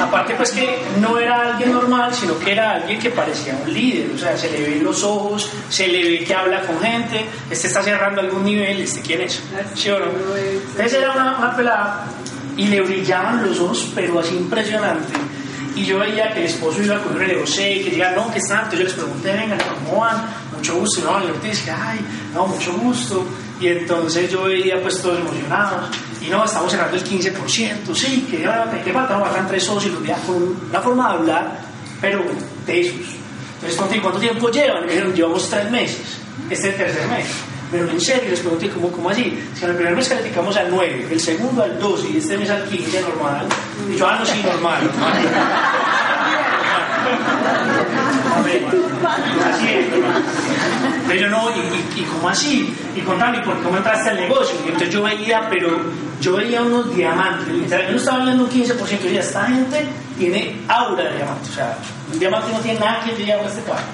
Aparte 0.00 0.34
pues 0.36 0.52
que 0.52 0.78
no 1.00 1.18
era 1.18 1.52
alguien 1.52 1.72
normal, 1.72 2.14
sino 2.14 2.38
que 2.38 2.52
era 2.52 2.72
alguien 2.72 3.00
que 3.00 3.10
parecía 3.10 3.56
un 3.56 3.72
líder, 3.72 4.12
o 4.14 4.18
sea, 4.18 4.36
se 4.36 4.50
le 4.50 4.62
ven 4.62 4.84
los 4.84 5.02
ojos, 5.02 5.50
se 5.68 5.88
le 5.88 6.08
ve 6.08 6.24
que 6.24 6.34
habla 6.34 6.62
con 6.62 6.80
gente, 6.80 7.26
este 7.50 7.66
está 7.66 7.82
cerrando 7.82 8.20
algún 8.20 8.44
nivel, 8.44 8.80
este 8.80 9.00
quién 9.00 9.22
es, 9.22 9.42
¿sí 9.74 9.90
o 9.90 9.98
no? 9.98 10.06
Entonces 10.06 10.94
era 10.94 11.10
una, 11.12 11.36
una 11.36 11.56
pelada 11.56 12.06
y 12.56 12.68
le 12.68 12.80
brillaban 12.80 13.44
los 13.44 13.58
ojos, 13.58 13.90
pero 13.94 14.20
así 14.20 14.36
impresionante 14.36 15.14
y 15.74 15.84
yo 15.84 15.98
veía 15.98 16.32
que 16.32 16.40
el 16.40 16.46
esposo 16.46 16.82
iba 16.82 16.98
con 17.02 17.16
un 17.16 17.22
y 17.22 17.26
y 17.26 17.84
que 17.84 17.90
diga, 17.90 18.12
no, 18.12 18.30
¿qué 18.32 18.38
está? 18.38 18.62
Entonces 18.62 18.78
yo 18.78 18.84
les 18.86 18.94
pregunté, 18.94 19.32
venga, 19.32 19.58
¿cómo 19.84 20.00
van? 20.00 20.24
Mucho 20.56 20.76
gusto, 20.76 21.02
no, 21.04 21.22
y 21.22 21.26
ahorita 21.26 21.48
dije, 21.48 21.70
ay, 21.70 22.00
no, 22.32 22.46
mucho 22.46 22.72
gusto. 22.78 23.26
Y 23.60 23.68
entonces 23.68 24.30
yo 24.30 24.44
veía 24.44 24.80
pues 24.82 25.00
todos 25.00 25.18
emocionados, 25.18 25.88
y 26.20 26.28
no, 26.28 26.44
estamos 26.44 26.70
cerrando 26.70 26.96
el 26.96 27.04
15%, 27.04 27.94
sí, 27.94 28.26
que 28.30 28.42
ya 28.42 28.70
que 28.84 28.92
falta, 28.92 29.18
faltan 29.18 29.46
tres 29.46 29.64
socios, 29.64 29.94
los 29.94 30.02
días 30.02 30.20
con 30.26 30.56
una 30.68 30.80
forma 30.80 31.08
de 31.08 31.14
hablar, 31.14 31.58
pero 32.00 32.22
de 32.66 32.80
esos. 32.80 33.16
Entonces, 33.62 34.00
¿cuánto 34.00 34.18
tiempo 34.18 34.50
llevan? 34.50 34.84
Me 34.84 34.92
dijeron, 34.92 35.14
llevamos 35.14 35.48
tres 35.48 35.70
meses, 35.70 36.18
este 36.50 36.68
es 36.68 36.74
el 36.74 36.76
tercer 36.76 37.08
mes. 37.08 37.26
Pero 37.70 37.90
en 37.90 38.00
serio, 38.00 38.30
les 38.30 38.40
pregunté, 38.40 38.70
¿cómo, 38.70 38.90
cómo 38.92 39.10
así? 39.10 39.42
Si 39.54 39.64
en 39.64 39.70
el 39.70 39.76
primer 39.76 39.96
mes 39.96 40.08
calificamos 40.08 40.56
al 40.56 40.70
9, 40.70 41.08
el 41.10 41.20
segundo 41.20 41.62
al 41.62 41.78
12 41.80 42.10
y 42.10 42.16
este 42.18 42.38
mes 42.38 42.50
al 42.50 42.64
15, 42.64 43.02
normal. 43.02 43.46
Y 43.92 43.96
yo, 43.96 44.06
ah, 44.06 44.18
no, 44.18 44.26
sí, 44.26 44.40
normal. 44.44 44.88
así 49.08 49.68
es, 49.68 51.20
yo 51.20 51.28
no, 51.28 51.50
y, 51.50 52.00
y, 52.00 52.04
cómo 52.04 52.28
así? 52.28 52.74
Y 52.94 53.00
contame, 53.00 53.40
¿por 53.40 53.62
cómo 53.62 53.76
entraste 53.76 54.10
al 54.10 54.16
negocio? 54.16 54.56
Y 54.64 54.68
entonces 54.68 54.90
yo 54.90 55.02
veía, 55.02 55.48
pero 55.48 55.78
yo 56.20 56.36
veía 56.36 56.62
unos 56.62 56.94
diamantes. 56.94 57.70
Yo 57.70 57.90
no 57.90 57.96
estaba 57.96 58.18
hablando 58.18 58.44
un 58.44 58.50
15%, 58.50 58.66
yo 58.66 58.76
decía, 58.76 59.20
esta 59.20 59.46
gente 59.46 59.86
tiene 60.18 60.60
aura 60.68 61.04
de 61.04 61.16
diamante. 61.16 61.48
O 61.50 61.52
sea, 61.52 61.78
un 62.12 62.18
diamante 62.18 62.52
no 62.52 62.58
tiene 62.60 62.80
nada 62.80 63.04
que 63.04 63.12
ver 63.24 63.38
con 63.38 63.46
este 63.46 63.60
cuadro. 63.62 63.84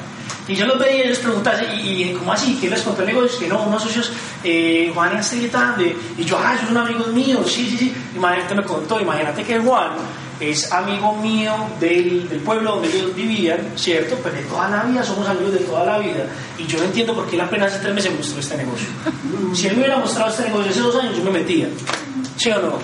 Y 0.49 0.55
yo 0.57 0.67
los 0.67 0.79
veía 0.79 1.05
y 1.05 1.09
les 1.09 1.19
preguntaba, 1.19 1.63
¿y, 1.63 2.03
y 2.03 2.15
cómo 2.15 2.33
así? 2.33 2.57
¿Quién 2.59 2.73
les 2.73 2.83
contó 2.83 3.03
el 3.03 3.09
negocio? 3.09 3.39
Que 3.39 3.49
no, 3.49 3.63
unos 3.63 3.83
socios, 3.83 4.11
eh, 4.43 4.91
Juan 4.93 5.17
Estrellita, 5.17 5.77
y 6.19 6.25
yo, 6.25 6.39
ah, 6.39 6.57
es 6.61 6.69
un 6.69 6.77
amigo 6.77 7.07
mío, 7.07 7.45
sí, 7.47 7.69
sí, 7.71 7.79
sí. 7.79 7.95
Imagínate, 8.17 8.55
me 8.57 8.65
contó, 8.65 9.01
imagínate 9.01 9.45
que 9.45 9.61
Juan 9.61 9.91
es 10.51 10.73
amigo 10.73 11.15
mío 11.17 11.55
del, 11.79 12.29
del, 12.29 12.41
pueblo 12.41 12.73
donde 12.73 12.89
ellos 12.89 13.15
vivían, 13.15 13.59
¿cierto? 13.77 14.17
Pues 14.17 14.35
de 14.35 14.43
toda 14.43 14.69
la 14.69 14.83
vida, 14.85 15.03
somos 15.03 15.29
amigos 15.29 15.53
de 15.53 15.61
toda 15.61 15.85
la 15.85 15.99
vida. 15.99 16.27
Y 16.59 16.67
yo 16.67 16.79
no 16.79 16.85
entiendo 16.85 17.15
por 17.15 17.27
qué 17.29 17.37
él 17.37 17.43
apenas 17.43 17.73
hace 17.73 17.83
tres 17.83 17.95
meses 17.95 18.13
mostró 18.17 18.41
este 18.41 18.57
negocio. 18.57 18.89
Si 19.55 19.67
él 19.67 19.75
me 19.75 19.83
hubiera 19.83 19.99
mostrado 19.99 20.31
este 20.31 20.45
negocio 20.45 20.71
hace 20.71 20.81
dos 20.81 20.97
años, 20.97 21.17
yo 21.17 21.25
me 21.25 21.31
metía. 21.31 21.69
¿Sí 22.37 22.51
o 22.51 22.61
no? 22.61 22.79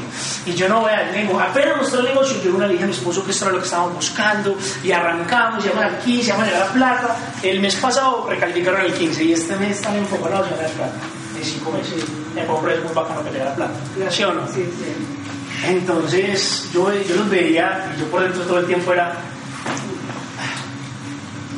Y 0.47 0.55
yo 0.55 0.69
no 0.69 0.83
voy 0.83 0.93
a 0.93 1.11
negocio. 1.11 1.41
Apenas 1.41 1.77
mostró 1.79 2.01
el 2.01 2.07
negocio, 2.07 2.37
yo 2.43 2.55
una 2.55 2.67
le 2.67 2.75
dije 2.75 2.85
a 2.85 2.87
mi 2.87 2.93
esposo 2.93 3.25
que 3.25 3.31
esto 3.31 3.47
era 3.47 3.55
lo 3.55 3.61
que 3.61 3.65
estábamos 3.65 3.95
buscando. 3.95 4.57
Y 4.85 4.93
arrancamos, 4.93 5.65
llaman 5.65 5.85
al 5.85 5.99
15, 5.99 6.29
llaman 6.29 6.49
a 6.49 6.59
la 6.59 6.67
plata. 6.67 7.17
El 7.43 7.61
mes 7.61 7.75
pasado 7.77 8.27
recalificaron 8.29 8.83
el 8.83 8.93
15 8.93 9.25
y 9.25 9.33
este 9.33 9.57
mes 9.57 9.79
están 9.79 9.97
enfocados 9.97 10.47
en 10.49 10.57
la 10.59 10.69
plata. 10.69 10.97
De 11.35 11.45
cinco 11.45 11.73
meses. 11.73 12.05
El 12.37 12.47
pobre 12.47 12.75
es 12.75 12.85
muy 12.85 12.93
bacano 12.93 13.25
que 13.25 13.33
le 13.33 13.45
la 13.45 13.55
plata. 13.55 13.75
¿Sí 14.11 14.23
o 14.23 14.33
no? 14.33 14.47
Sí, 14.47 14.65
sí. 14.65 15.18
Entonces 15.65 16.69
yo, 16.73 16.93
yo 16.93 17.17
los 17.17 17.29
veía 17.29 17.93
y 17.95 18.01
yo 18.01 18.07
por 18.07 18.23
dentro 18.23 18.43
todo 18.43 18.59
el 18.59 18.67
tiempo 18.67 18.93
era, 18.93 19.13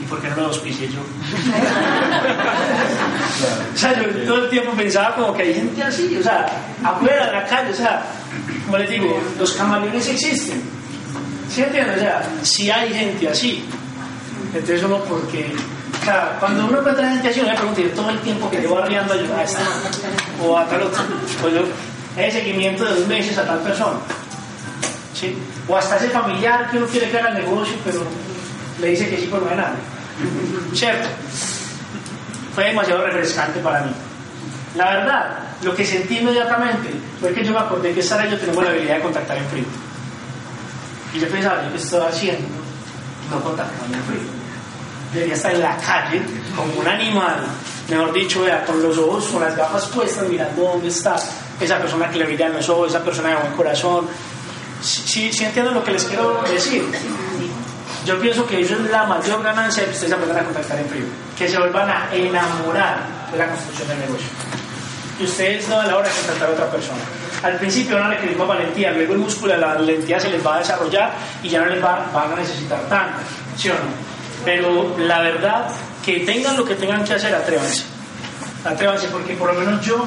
¿y 0.00 0.04
por 0.06 0.20
qué 0.20 0.28
no 0.30 0.36
lo 0.36 0.46
auspicié 0.46 0.88
yo? 0.88 1.00
o 3.74 3.76
sea, 3.76 4.00
yo 4.00 4.08
todo 4.26 4.44
el 4.44 4.50
tiempo 4.50 4.72
pensaba 4.72 5.14
como 5.14 5.34
que 5.34 5.42
hay 5.42 5.54
gente 5.54 5.82
así, 5.82 6.16
o 6.16 6.22
sea, 6.22 6.46
afuera 6.82 7.26
de 7.26 7.32
la 7.32 7.44
calle, 7.46 7.72
o 7.72 7.76
sea, 7.76 8.06
como 8.64 8.78
les 8.78 8.88
digo, 8.90 9.20
los 9.38 9.52
camaleones 9.52 10.08
existen. 10.08 10.62
¿Sí 11.52 11.62
entiendes? 11.62 11.96
O 11.96 12.00
sea, 12.00 12.22
si 12.42 12.70
hay 12.70 12.94
gente 12.94 13.28
así. 13.28 13.64
Entonces 14.54 14.82
uno 14.82 14.98
porque 15.04 15.52
o 16.00 16.04
sea, 16.04 16.36
cuando 16.40 16.66
uno 16.66 16.78
encuentra 16.78 17.10
gente 17.10 17.28
así, 17.28 17.40
uno 17.40 17.50
le 17.50 17.56
pregunta, 17.56 17.82
todo 17.94 18.10
el 18.10 18.18
tiempo 18.20 18.50
que 18.50 18.58
llevo 18.58 18.78
arriando 18.78 19.12
a 19.12 19.42
esta 19.42 19.60
o 20.42 20.56
a 20.56 20.66
tal 20.66 20.82
otro, 20.82 21.02
pues 21.42 21.54
yo 21.54 21.62
el 22.16 22.32
seguimiento 22.32 22.84
de 22.84 22.94
dos 22.94 23.06
meses 23.06 23.38
a 23.38 23.44
tal 23.44 23.60
persona. 23.60 23.98
¿sí? 25.14 25.36
O 25.68 25.76
hasta 25.76 25.96
ese 25.96 26.08
familiar 26.08 26.70
que 26.70 26.78
uno 26.78 26.86
quiere 26.86 27.10
que 27.10 27.18
haga 27.18 27.28
el 27.28 27.44
negocio, 27.44 27.74
pero 27.84 28.02
le 28.80 28.88
dice 28.88 29.08
que 29.08 29.18
sí 29.18 29.26
por 29.26 29.42
no 29.42 29.50
hay 29.50 29.56
nada. 29.56 29.74
¿Cierto? 30.74 31.08
Fue 32.54 32.64
demasiado 32.64 33.06
refrescante 33.06 33.60
para 33.60 33.82
mí. 33.82 33.92
La 34.76 34.90
verdad, 34.90 35.38
lo 35.62 35.74
que 35.74 35.84
sentí 35.84 36.18
inmediatamente 36.18 36.90
fue 37.20 37.32
que 37.32 37.44
yo 37.44 37.52
me 37.52 37.58
acordé 37.58 37.92
que 37.92 38.02
Sara 38.02 38.26
y 38.26 38.30
yo 38.30 38.38
tenemos 38.38 38.62
la 38.62 38.70
habilidad 38.70 38.96
de 38.96 39.02
contactar 39.02 39.36
en 39.36 39.44
frío. 39.46 39.64
Y 41.14 41.18
yo 41.18 41.28
pensaba, 41.28 41.64
¿yo 41.64 41.70
qué 41.70 41.76
estoy 41.76 42.06
haciendo? 42.06 42.48
No 43.30 43.40
contactar 43.40 43.86
en 43.86 44.02
frío. 44.04 44.40
Debería 45.12 45.34
estar 45.34 45.52
en 45.52 45.60
la 45.60 45.76
calle 45.76 46.22
como 46.54 46.72
un 46.74 46.86
animal, 46.86 47.40
mejor 47.88 48.12
dicho, 48.12 48.44
con 48.64 48.80
los 48.80 48.96
ojos, 48.96 49.26
con 49.26 49.42
las 49.42 49.56
gafas 49.56 49.86
puestas, 49.86 50.28
mirando 50.28 50.62
dónde 50.62 50.88
está 50.88 51.16
esa 51.60 51.78
persona 51.78 52.10
que 52.10 52.18
le 52.18 52.24
brilla 52.24 52.46
en 52.46 52.54
los 52.54 52.68
ojos, 52.68 52.88
esa 52.88 53.04
persona 53.04 53.30
de 53.30 53.36
buen 53.36 53.52
corazón. 53.52 54.06
Si, 54.82 55.32
si, 55.32 55.44
entienden 55.44 55.74
lo 55.74 55.84
que 55.84 55.92
les 55.92 56.04
quiero 56.04 56.42
decir, 56.50 56.82
yo 58.06 58.18
pienso 58.18 58.46
que 58.46 58.60
eso 58.60 58.74
es 58.74 58.90
la 58.90 59.04
mayor 59.04 59.42
ganancia 59.42 59.84
que 59.84 59.90
ustedes 59.90 60.12
aprendan 60.12 60.38
a 60.38 60.44
contactar 60.44 60.78
en 60.78 60.86
frío, 60.86 61.04
que 61.36 61.48
se 61.48 61.58
vuelvan 61.58 61.90
a 61.90 62.08
enamorar 62.14 63.28
de 63.30 63.38
la 63.38 63.46
construcción 63.48 63.88
del 63.88 63.98
negocio. 64.00 64.28
Y 65.18 65.24
ustedes 65.24 65.68
no 65.68 65.80
a 65.80 65.86
la 65.86 65.98
hora 65.98 66.08
de 66.08 66.14
contactar 66.14 66.48
a 66.48 66.52
otra 66.52 66.70
persona. 66.70 67.00
Al 67.42 67.56
principio 67.56 67.96
van 67.96 68.06
a 68.06 68.10
requerir 68.14 68.36
más 68.38 68.48
valentía, 68.48 68.90
luego 68.92 69.12
el 69.12 69.18
músculo 69.18 69.52
de 69.52 69.58
la 69.58 69.74
valentía 69.74 70.18
se 70.18 70.30
les 70.30 70.44
va 70.44 70.56
a 70.56 70.58
desarrollar 70.60 71.12
y 71.42 71.50
ya 71.50 71.60
no 71.60 71.66
les 71.66 71.82
va, 71.82 72.10
van 72.12 72.32
a 72.32 72.36
necesitar 72.36 72.80
tanto, 72.88 73.18
¿sí 73.56 73.68
o 73.68 73.74
no? 73.74 73.80
Pero 74.44 74.96
la 74.98 75.20
verdad, 75.20 75.68
que 76.04 76.20
tengan 76.20 76.56
lo 76.56 76.64
que 76.64 76.74
tengan 76.74 77.04
que 77.04 77.14
hacer, 77.14 77.34
atrévanse. 77.34 77.84
Atrévanse, 78.64 79.08
porque 79.08 79.34
por 79.34 79.52
lo 79.52 79.60
menos 79.60 79.84
yo 79.84 80.06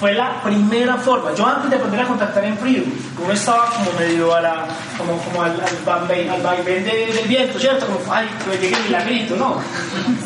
fue 0.00 0.14
la 0.14 0.42
primera 0.42 0.96
forma. 0.96 1.34
Yo 1.34 1.46
antes 1.46 1.68
de 1.68 1.76
aprender 1.76 2.00
a 2.00 2.06
contactar 2.06 2.42
en 2.42 2.56
frío, 2.56 2.82
uno 3.22 3.32
estaba 3.34 3.66
como 3.66 3.92
medio 3.98 4.34
a 4.34 4.40
la, 4.40 4.66
como, 4.96 5.18
como 5.18 5.42
al, 5.42 5.52
al, 5.52 6.42
vaivén 6.42 6.84
del 6.84 7.28
viento, 7.28 7.58
¿cierto? 7.60 7.86
Como, 7.86 8.00
ay, 8.12 8.26
que 8.42 8.58
llegue 8.58 8.76
el 8.76 8.84
milagrito, 8.84 9.36
¿no? 9.36 9.60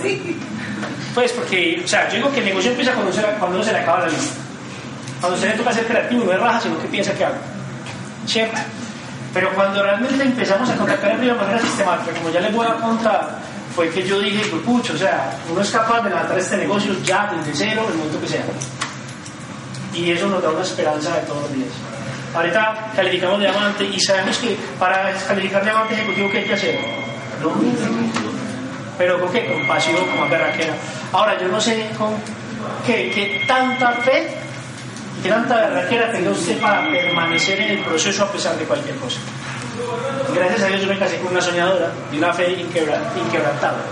Sí. 0.00 0.38
Pues 1.12 1.32
porque, 1.32 1.82
o 1.84 1.88
sea, 1.88 2.08
yo 2.08 2.16
digo 2.16 2.32
que 2.32 2.38
el 2.38 2.46
negocio 2.46 2.70
empieza 2.70 2.92
cuando, 2.92 3.12
se, 3.12 3.22
cuando 3.22 3.56
uno 3.56 3.64
se 3.64 3.72
le 3.72 3.78
acaba 3.78 4.00
la 4.00 4.08
lista. 4.08 4.34
Cuando 5.20 5.36
usted 5.36 5.50
le 5.50 5.56
toca 5.56 5.72
ser 5.72 5.86
creativo, 5.86 6.24
no 6.24 6.32
es 6.32 6.40
raja, 6.40 6.60
sino 6.60 6.78
que 6.80 6.88
piensa 6.88 7.12
que 7.14 7.24
hago. 7.24 7.36
¿Cierto? 8.26 8.58
Pero 9.32 9.52
cuando 9.54 9.82
realmente 9.82 10.22
empezamos 10.22 10.70
a 10.70 10.76
contactar 10.76 11.10
en 11.10 11.20
de 11.20 11.34
manera 11.34 11.60
sistemática, 11.60 12.16
como 12.16 12.30
ya 12.30 12.40
les 12.40 12.54
voy 12.54 12.66
a 12.66 12.74
contar, 12.74 13.38
fue 13.74 13.90
que 13.90 14.06
yo 14.06 14.20
dije, 14.20 14.46
pues 14.50 14.62
pucho, 14.62 14.92
o 14.92 14.96
sea, 14.96 15.36
uno 15.50 15.60
es 15.60 15.70
capaz 15.70 16.02
de 16.02 16.10
levantar 16.10 16.38
este 16.38 16.56
negocio 16.58 16.94
ya 17.02 17.32
desde 17.36 17.52
cero, 17.52 17.84
el 17.90 17.98
momento 17.98 18.20
que 18.20 18.28
sea. 18.28 18.44
Y 19.94 20.10
eso 20.10 20.28
nos 20.28 20.42
da 20.42 20.50
una 20.50 20.62
esperanza 20.62 21.14
de 21.14 21.26
todos 21.26 21.42
los 21.42 21.54
días. 21.54 21.70
Ahorita 22.34 22.90
calificamos 22.96 23.38
diamante 23.38 23.84
y 23.84 24.00
sabemos 24.00 24.36
que 24.38 24.56
para 24.78 25.12
calificar 25.28 25.62
diamante 25.62 25.94
ejecutivo, 25.94 26.30
¿qué 26.30 26.38
hay 26.38 26.44
que 26.44 26.54
hacer? 26.54 26.78
¿No? 27.40 27.52
Pero 28.98 29.20
con 29.20 29.32
qué? 29.32 29.46
Con 29.46 29.66
pasión, 29.66 29.96
con 29.96 30.28
berraquera. 30.28 30.74
Ahora, 31.12 31.40
yo 31.40 31.48
no 31.48 31.60
sé 31.60 31.90
con 31.96 32.14
qué, 32.86 33.44
tanta 33.46 33.92
fe 33.92 34.36
qué 35.22 35.28
tanta 35.28 35.56
berraquera 35.56 36.12
tenga 36.12 36.30
usted 36.30 36.60
para 36.60 36.90
permanecer 36.90 37.60
en 37.60 37.78
el 37.78 37.84
proceso 37.84 38.24
a 38.24 38.32
pesar 38.32 38.58
de 38.58 38.64
cualquier 38.64 38.96
cosa. 38.96 39.20
Gracias 40.34 40.62
a 40.62 40.66
Dios 40.66 40.82
yo 40.82 40.88
me 40.88 40.98
casé 40.98 41.18
con 41.18 41.32
una 41.32 41.40
soñadora 41.40 41.92
y 42.12 42.18
una 42.18 42.32
fe 42.32 42.52
inquebrantable. 42.52 43.82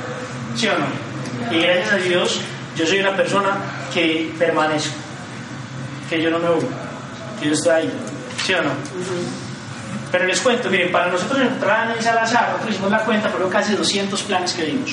¿Sí 0.55 0.69
o 0.69 0.73
no? 0.79 1.57
Y 1.57 1.63
gracias 1.63 1.93
a 1.93 1.97
Dios 1.97 2.41
yo 2.77 2.87
soy 2.87 3.01
una 3.01 3.17
persona 3.17 3.57
que 3.93 4.33
permanezco, 4.39 4.95
que 6.13 6.21
yo 6.21 6.31
no 6.31 6.39
me 6.39 6.49
voy, 6.49 6.67
que 7.41 7.47
yo 7.47 7.55
estoy 7.55 7.73
ahí. 7.73 7.93
¿Sí 8.45 8.53
o 8.53 8.63
no? 8.63 8.71
Pero 10.11 10.27
les 10.27 10.41
cuento, 10.43 10.69
miren, 10.69 10.93
para 10.93 11.11
nosotros 11.11 11.41
entrar 11.41 11.97
en 11.97 12.03
Salazar, 12.03 12.49
nosotros 12.51 12.71
hicimos 12.71 12.91
la 12.91 12.99
cuenta, 12.99 13.31
fueron 13.31 13.49
casi 13.49 13.75
200 13.75 14.23
planes 14.25 14.53
que 14.53 14.65
vimos 14.65 14.91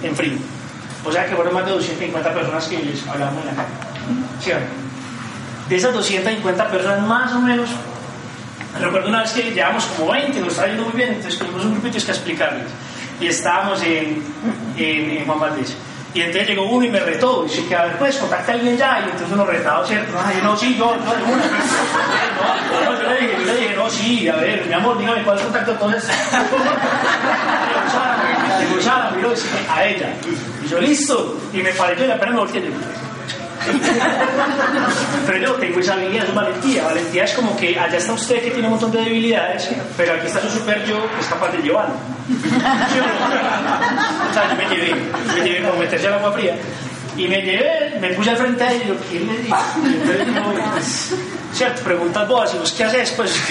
en 0.00 0.14
frío. 0.14 0.38
O 1.04 1.10
sea 1.10 1.26
que 1.26 1.34
fueron 1.34 1.54
más 1.54 1.64
de 1.66 1.72
250 1.72 2.32
personas 2.32 2.68
que 2.68 2.78
les 2.78 3.04
hablamos 3.08 3.40
en 3.40 3.46
la 3.48 3.54
calle. 3.56 3.68
¿Sí 4.40 4.52
o 4.52 4.60
no? 4.60 4.66
De 5.68 5.76
esas 5.76 5.92
250 5.92 6.70
personas, 6.70 7.00
más 7.00 7.32
o 7.32 7.40
menos, 7.40 7.70
recuerdo 8.80 9.08
una 9.08 9.22
vez 9.22 9.32
que 9.32 9.50
llevamos 9.50 9.86
como 9.86 10.12
20, 10.12 10.38
nos 10.40 10.50
estaba 10.50 10.68
yendo 10.68 10.84
muy 10.84 10.92
bien, 10.92 11.14
entonces 11.14 11.36
tuvimos 11.36 11.64
un 11.64 11.72
grupito 11.72 11.98
que 12.04 12.12
explicarles. 12.12 12.66
Y 13.20 13.26
estábamos 13.26 13.82
en, 13.82 14.22
en, 14.76 15.10
en 15.10 15.26
Juan 15.26 15.40
Valdés. 15.40 15.74
Y 16.14 16.20
entonces 16.20 16.48
llegó 16.48 16.66
uno 16.66 16.84
y 16.86 16.88
me 16.88 17.00
retó. 17.00 17.44
Y 17.44 17.48
dice 17.48 17.66
que, 17.66 17.74
a 17.74 17.86
ver, 17.86 17.98
pues, 17.98 18.16
contacta 18.16 18.52
a 18.52 18.54
alguien 18.54 18.76
ya. 18.76 19.00
Y 19.00 19.04
entonces 19.04 19.32
uno 19.32 19.44
retado, 19.44 19.84
¿cierto? 19.84 20.12
No, 20.42 20.56
sí, 20.56 20.76
yo, 20.76 20.96
no. 20.96 21.04
No, 22.84 23.02
yo 23.02 23.08
le 23.08 23.20
dije, 23.20 23.36
yo 23.40 23.44
le 23.44 23.60
dije, 23.60 23.74
no, 23.74 23.90
sí, 23.90 24.28
a 24.28 24.36
ver, 24.36 24.64
mi 24.66 24.72
amor, 24.72 24.96
dígame 24.96 25.24
cuál 25.24 25.40
contacto 25.40 25.72
entonces. 25.72 26.08
Le 28.74 28.82
Sara, 28.82 29.10
miró 29.10 29.32
y 29.32 29.34
dice, 29.34 29.48
a 29.68 29.84
ella. 29.84 30.14
Y 30.64 30.68
yo, 30.68 30.80
listo. 30.80 31.36
Y 31.52 31.58
me 31.58 31.72
pareció 31.72 32.04
y 32.04 32.08
la 32.08 32.18
pena 32.18 32.32
me 32.32 32.38
volteé. 32.38 32.62
Pero 35.26 35.38
yo 35.38 35.52
tengo 35.54 35.80
esa 35.80 35.94
habilidad, 35.94 36.26
es 36.26 36.34
valentía. 36.34 36.84
Valentía 36.84 37.24
es 37.24 37.32
como 37.32 37.56
que 37.56 37.78
allá 37.78 37.96
está 37.96 38.12
usted 38.12 38.42
que 38.42 38.50
tiene 38.50 38.66
un 38.68 38.72
montón 38.72 38.92
de 38.92 39.00
debilidades, 39.00 39.70
pero 39.96 40.14
aquí 40.14 40.26
está 40.26 40.40
su 40.40 40.50
super 40.50 40.84
yo 40.84 40.96
que 41.14 41.20
es 41.20 41.26
capaz 41.26 41.50
de 41.52 41.58
llevarlo. 41.58 41.94
o 44.30 44.34
sea, 44.34 44.50
yo 44.50 44.56
me 44.56 44.68
llevé, 44.74 44.94
me 45.34 45.40
llevé 45.44 45.62
como 45.62 45.78
meterse 45.78 46.06
al 46.08 46.14
agua 46.14 46.32
fría. 46.32 46.56
Y 47.16 47.28
me 47.28 47.42
llevé, 47.42 47.96
me 48.00 48.10
puse 48.10 48.30
al 48.30 48.36
frente 48.36 48.64
a 48.64 48.72
él 48.72 48.82
y 48.84 48.88
yo, 48.88 48.94
¿qué 49.08 49.20
le 49.20 49.38
digo? 49.38 49.56
Y 49.84 49.94
entonces 49.94 50.26
digo, 50.26 50.52
cierto, 51.52 51.82
preguntas 51.82 52.26
vos, 52.26 52.52
y 52.54 52.58
vos, 52.58 52.72
¿qué 52.72 52.82
haces? 52.84 53.12
Pues, 53.12 53.30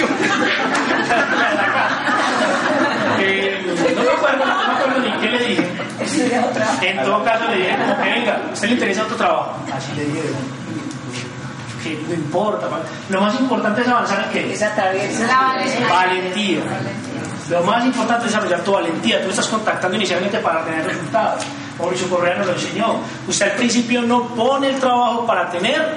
eh, 3.20 3.64
no 3.96 4.02
me 4.02 4.10
acuerdo, 4.10 4.44
no 4.44 4.56
me 4.58 4.64
acuerdo 4.74 5.00
ni 5.00 5.12
qué 5.18 5.30
le 5.30 5.38
dije. 5.46 5.73
En 6.82 7.04
todo 7.04 7.24
caso 7.24 7.48
le 7.48 7.56
dije 7.56 7.76
como 7.76 8.02
que 8.02 8.10
venga, 8.10 8.40
¿a 8.48 8.52
usted 8.52 8.68
le 8.68 8.74
interesa 8.74 9.02
otro 9.02 9.16
trabajo? 9.16 9.56
Así 9.72 9.92
le 9.94 10.04
dije. 10.04 10.22
Que 11.82 12.02
no 12.08 12.14
importa. 12.14 12.66
Lo 13.10 13.20
más 13.20 13.38
importante 13.38 13.82
es 13.82 13.88
avanzar 13.88 14.24
en 14.24 14.30
qué? 14.30 14.56
Valentía. 15.88 16.64
Valentía. 16.64 17.20
Lo 17.50 17.62
más 17.62 17.84
importante 17.84 18.26
es 18.26 18.32
desarrollar 18.32 18.60
tu 18.60 18.72
valentía. 18.72 19.22
Tú 19.22 19.30
estás 19.30 19.48
contactando 19.48 19.96
inicialmente 19.96 20.38
para 20.38 20.64
tener 20.64 20.86
resultados. 20.86 21.44
Mauricio 21.78 22.08
Correa 22.08 22.36
nos 22.36 22.46
lo 22.46 22.52
enseñó. 22.54 22.96
Usted 23.28 23.50
al 23.50 23.56
principio 23.56 24.02
no 24.02 24.28
pone 24.28 24.70
el 24.70 24.80
trabajo 24.80 25.26
para 25.26 25.50
tener 25.50 25.96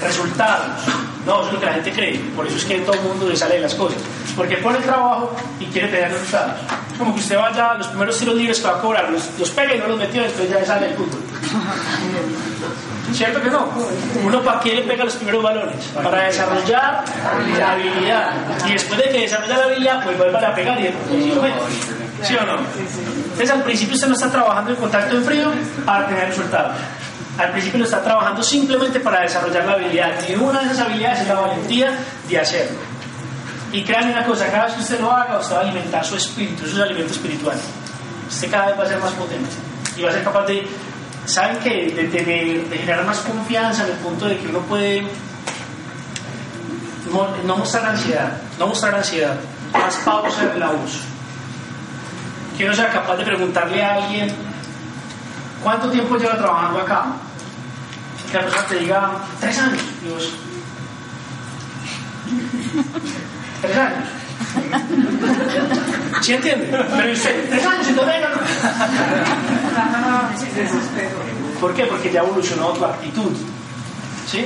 resultados. 0.00 0.84
No, 1.26 1.40
eso 1.40 1.48
es 1.48 1.52
lo 1.54 1.60
que 1.60 1.66
la 1.66 1.72
gente 1.74 1.92
cree. 1.92 2.18
Por 2.34 2.46
eso 2.46 2.56
es 2.56 2.64
que 2.64 2.78
todo 2.78 2.94
el 2.94 3.02
mundo 3.02 3.28
le 3.28 3.36
sale 3.36 3.56
de 3.56 3.60
las 3.60 3.74
cosas. 3.74 3.98
Porque 4.36 4.56
pone 4.58 4.78
el 4.78 4.84
trabajo 4.84 5.34
y 5.60 5.66
quiere 5.66 5.88
tener 5.88 6.12
resultados. 6.12 6.54
Es 6.92 6.98
como 6.98 7.14
que 7.14 7.20
usted 7.20 7.36
vaya 7.36 7.72
a 7.72 7.74
los 7.74 7.86
primeros 7.88 8.18
tiros 8.18 8.34
libres 8.34 8.60
que 8.60 8.66
va 8.66 8.78
a 8.78 8.80
cobrar, 8.80 9.10
los, 9.10 9.38
los 9.38 9.50
pega 9.50 9.74
y 9.74 9.78
no 9.78 9.88
los 9.88 9.98
metió, 9.98 10.22
después 10.22 10.48
ya 10.48 10.64
sale 10.64 10.88
el 10.88 10.94
fútbol. 10.94 11.20
¿Cierto 13.12 13.42
que 13.42 13.50
no? 13.50 13.68
Uno 14.24 14.42
para 14.42 14.60
qué 14.60 14.74
le 14.74 14.82
pega 14.82 15.04
los 15.04 15.14
primeros 15.16 15.42
balones? 15.42 15.86
Para 15.94 16.24
desarrollar 16.24 17.04
la 17.58 17.72
habilidad. 17.72 18.32
Y 18.66 18.72
después 18.72 18.98
de 18.98 19.08
que 19.08 19.20
desarrolla 19.22 19.58
la 19.58 19.64
habilidad, 19.64 20.04
pues 20.04 20.18
vuelve 20.18 20.38
a 20.38 20.54
pegar 20.54 20.80
y. 20.80 20.94
¿Sí 22.22 22.34
o 22.36 22.44
no? 22.44 22.58
Entonces 22.58 23.50
al 23.50 23.62
principio 23.62 23.94
usted 23.94 24.08
no 24.08 24.14
está 24.14 24.30
trabajando 24.30 24.70
en 24.72 24.76
contacto 24.76 25.16
en 25.16 25.24
frío 25.24 25.52
para 25.86 26.06
tener 26.06 26.28
resultados. 26.28 26.76
Al 27.38 27.52
principio 27.52 27.78
lo 27.78 27.84
está 27.84 28.02
trabajando 28.02 28.42
simplemente 28.42 28.98
para 28.98 29.20
desarrollar 29.20 29.64
la 29.64 29.72
habilidad. 29.74 30.28
Y 30.28 30.34
una 30.34 30.58
de 30.58 30.66
esas 30.66 30.80
habilidades 30.80 31.20
es 31.20 31.28
la 31.28 31.34
valentía 31.34 31.96
de 32.28 32.38
hacerlo. 32.38 32.78
Y 33.72 33.84
créanme 33.84 34.12
una 34.12 34.24
cosa, 34.24 34.50
cada 34.50 34.64
vez 34.64 34.74
que 34.74 34.80
usted 34.80 35.00
lo 35.00 35.12
haga, 35.12 35.38
usted 35.38 35.54
va 35.54 35.60
a 35.60 35.62
alimentar 35.62 36.04
su 36.04 36.16
espíritu, 36.16 36.64
es 36.64 36.76
alimento 36.78 37.12
espiritual. 37.12 37.56
Usted 38.28 38.50
cada 38.50 38.66
vez 38.66 38.78
va 38.78 38.84
a 38.84 38.86
ser 38.88 38.98
más 38.98 39.12
potente 39.12 39.50
y 39.96 40.02
va 40.02 40.10
a 40.10 40.12
ser 40.12 40.24
capaz 40.24 40.46
de, 40.46 40.66
¿saben 41.26 41.58
qué? 41.58 41.92
De, 42.10 42.78
generar 42.78 43.04
más 43.04 43.18
confianza 43.20 43.84
en 43.84 43.92
el 43.92 43.98
punto 43.98 44.26
de 44.26 44.38
que 44.38 44.48
uno 44.48 44.60
puede 44.60 45.06
no 47.44 47.56
mostrar 47.56 47.86
ansiedad, 47.86 48.32
no 48.58 48.66
mostrar 48.66 48.94
ansiedad, 48.96 49.36
más 49.72 49.96
pausa 49.98 50.50
en 50.54 50.60
la 50.60 50.70
voz. 50.70 51.02
Que 52.56 52.64
uno 52.64 52.74
sea 52.74 52.88
capaz 52.90 53.16
de 53.16 53.24
preguntarle 53.24 53.84
a 53.84 53.94
alguien, 53.94 54.34
¿cuánto 55.62 55.90
tiempo 55.90 56.16
lleva 56.16 56.36
trabajando 56.36 56.80
acá? 56.80 57.06
Que 58.30 58.36
la 58.36 58.42
persona 58.44 58.66
te 58.66 58.76
diga, 58.76 59.10
tres 59.40 59.58
años. 59.58 59.80
Y 60.04 60.08
vos, 60.10 60.32
tres 63.62 63.76
años. 63.76 64.08
¿Sí 66.20 66.32
entiende? 66.34 66.66
Pero 66.70 67.12
usted, 67.12 67.48
tres 67.48 67.66
años 67.66 67.90
y 67.90 67.92
todavía 67.92 68.28
no. 68.28 68.36
¿Por 71.60 71.74
qué? 71.74 71.84
Porque 71.86 72.12
ya 72.12 72.20
evolucionó 72.20 72.68
tu 72.68 72.84
actitud. 72.84 73.32
¿Sí? 74.26 74.44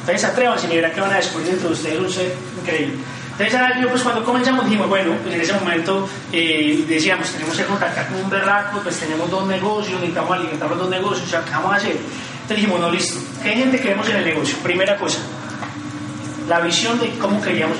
Entonces 0.00 0.24
atrévanse 0.24 0.66
y 0.66 0.76
verán 0.76 0.92
que 0.92 1.00
van 1.00 1.12
a 1.12 1.16
descubrir 1.16 1.48
dentro 1.48 1.68
de 1.68 1.74
ustedes 1.74 2.00
un 2.00 2.10
ser 2.10 2.34
increíble. 2.60 2.94
Entonces, 3.38 3.80
yo, 3.80 3.88
pues 3.88 4.02
cuando 4.02 4.22
comenzamos 4.22 4.64
dijimos, 4.66 4.88
bueno, 4.88 5.14
pues 5.22 5.34
en 5.34 5.40
ese 5.40 5.54
momento 5.54 6.06
eh, 6.30 6.84
decíamos, 6.86 7.30
tenemos 7.30 7.56
que 7.56 7.64
contactar 7.64 8.08
con 8.08 8.20
un 8.22 8.28
berraco, 8.28 8.80
pues 8.80 8.98
tenemos 8.98 9.30
dos 9.30 9.46
negocios, 9.46 9.94
necesitamos 9.94 10.36
alimentar 10.36 10.68
los 10.68 10.78
dos 10.78 10.90
negocios, 10.90 11.26
o 11.26 11.30
sea, 11.30 11.44
¿qué 11.44 11.50
vamos 11.52 11.72
a 11.72 11.76
hacer? 11.76 11.96
Entonces 12.50 12.66
dijimos, 12.66 12.80
no, 12.80 12.90
listo, 12.90 13.20
¿qué 13.44 13.50
gente 13.50 13.78
queremos 13.78 14.08
en 14.08 14.16
el 14.16 14.24
negocio? 14.24 14.58
Primera 14.58 14.96
cosa, 14.96 15.18
la 16.48 16.58
visión 16.58 16.98
de 16.98 17.10
cómo 17.10 17.40
queríamos. 17.40 17.76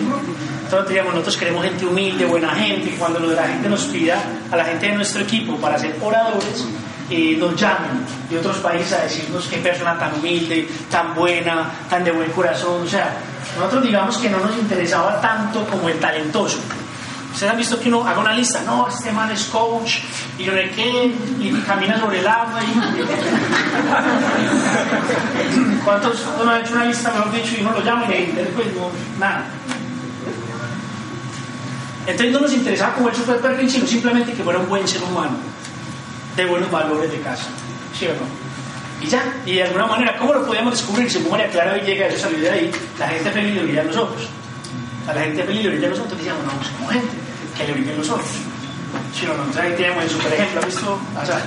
Diríamos, 0.87 1.13
nosotros 1.13 1.37
queremos 1.37 1.65
gente 1.65 1.85
humilde, 1.85 2.25
buena 2.25 2.51
gente, 2.55 2.95
cuando 2.97 3.19
lo 3.19 3.31
de 3.31 3.35
la 3.35 3.49
gente 3.49 3.69
nos 3.69 3.83
pida 3.87 4.23
a 4.49 4.57
la 4.57 4.65
gente 4.65 4.87
de 4.87 4.93
nuestro 4.93 5.23
equipo 5.23 5.57
para 5.57 5.77
ser 5.77 5.97
oradores, 6.01 6.65
eh, 7.11 7.37
nos 7.37 7.61
llamen 7.61 8.07
de 8.31 8.39
otros 8.39 8.59
países 8.59 8.93
a 8.93 9.03
decirnos 9.03 9.49
qué 9.49 9.57
persona 9.57 9.99
tan 9.99 10.15
humilde, 10.15 10.69
tan 10.89 11.17
buena, 11.17 11.69
tan 11.91 12.05
de 12.05 12.13
buen 12.13 12.31
corazón, 12.31 12.83
o 12.83 12.89
sea, 12.89 13.17
nosotros 13.59 13.83
digamos 13.83 14.19
que 14.19 14.31
no 14.31 14.39
nos 14.39 14.57
interesaba 14.57 15.21
tanto 15.21 15.65
como 15.65 15.89
el 15.89 15.99
talentoso. 15.99 16.61
Ustedes 17.33 17.53
han 17.53 17.59
visto 17.59 17.79
que 17.79 17.89
uno 17.89 18.07
haga 18.07 18.19
una 18.19 18.33
lista, 18.33 18.63
no, 18.63 18.89
este 18.89 19.13
man 19.13 19.31
es 19.31 19.45
coach, 19.45 19.99
y 20.37 20.45
yo 20.45 20.53
de 20.53 20.69
qué, 20.71 21.15
y 21.39 21.53
camina 21.67 21.99
sobre 21.99 22.19
el 22.19 22.27
agua. 22.27 22.61
Y... 22.63 22.73
¿Cuántos 25.85 26.27
uno 26.41 26.51
ha 26.51 26.59
hecho 26.59 26.73
una 26.73 26.85
lista, 26.87 27.13
mejor 27.13 27.33
dicho, 27.33 27.55
y 27.57 27.61
uno 27.61 27.73
lo 27.73 27.83
llama 27.85 28.07
y 28.13 28.27
después 28.33 28.67
no, 28.75 28.91
nada? 29.19 29.45
Entonces 32.07 32.33
no 32.33 32.41
nos 32.41 32.53
interesaba 32.53 32.95
como 32.95 33.09
el 33.09 33.15
super 33.15 33.37
perfil, 33.37 33.71
sino 33.71 33.87
simplemente 33.87 34.33
que 34.33 34.43
fuera 34.43 34.59
un 34.59 34.69
buen 34.69 34.87
ser 34.89 35.03
humano, 35.03 35.37
de 36.37 36.45
buenos 36.47 36.71
valores 36.71 37.11
de 37.11 37.21
casa, 37.21 37.47
¿sí 37.99 38.07
o 38.07 38.11
no? 38.11 39.07
Y 39.07 39.09
ya, 39.09 39.23
y 39.47 39.55
de 39.55 39.63
alguna 39.65 39.87
manera, 39.87 40.17
¿cómo 40.19 40.35
lo 40.35 40.45
podíamos 40.47 40.73
descubrir? 40.73 41.11
Si 41.11 41.21
María 41.21 41.49
Clara 41.49 41.75
hoy 41.75 41.81
llega, 41.81 42.07
eso 42.07 42.19
salió 42.19 42.41
de 42.41 42.51
ahí, 42.51 42.71
la 42.99 43.09
gente 43.09 43.31
feliz 43.31 43.55
le 43.55 43.63
brillan 43.63 43.87
los 43.87 43.97
ojos. 43.97 44.29
A 45.09 45.15
la 45.15 45.23
gente 45.23 45.43
feliz 45.45 45.63
le 45.63 45.71
brillan 45.71 45.91
los 45.91 45.99
ojos, 45.99 46.13
entonces 46.13 46.27
decíamos, 46.27 46.53
no, 46.53 46.59
busquemos 46.59 46.93
gente 46.93 47.17
que 47.57 47.67
le 47.67 47.73
brillen 47.73 47.99
los 47.99 48.11
ojos. 48.11 48.27
Si 49.15 49.25
entonces 49.25 49.63
ahí 49.63 49.73
tenemos 49.77 50.05
el 50.05 50.11
super 50.11 50.33
ejemplo, 50.33 50.61
¿has 50.61 50.67
visto? 50.67 50.99
O 51.21 51.27
sea, 51.27 51.41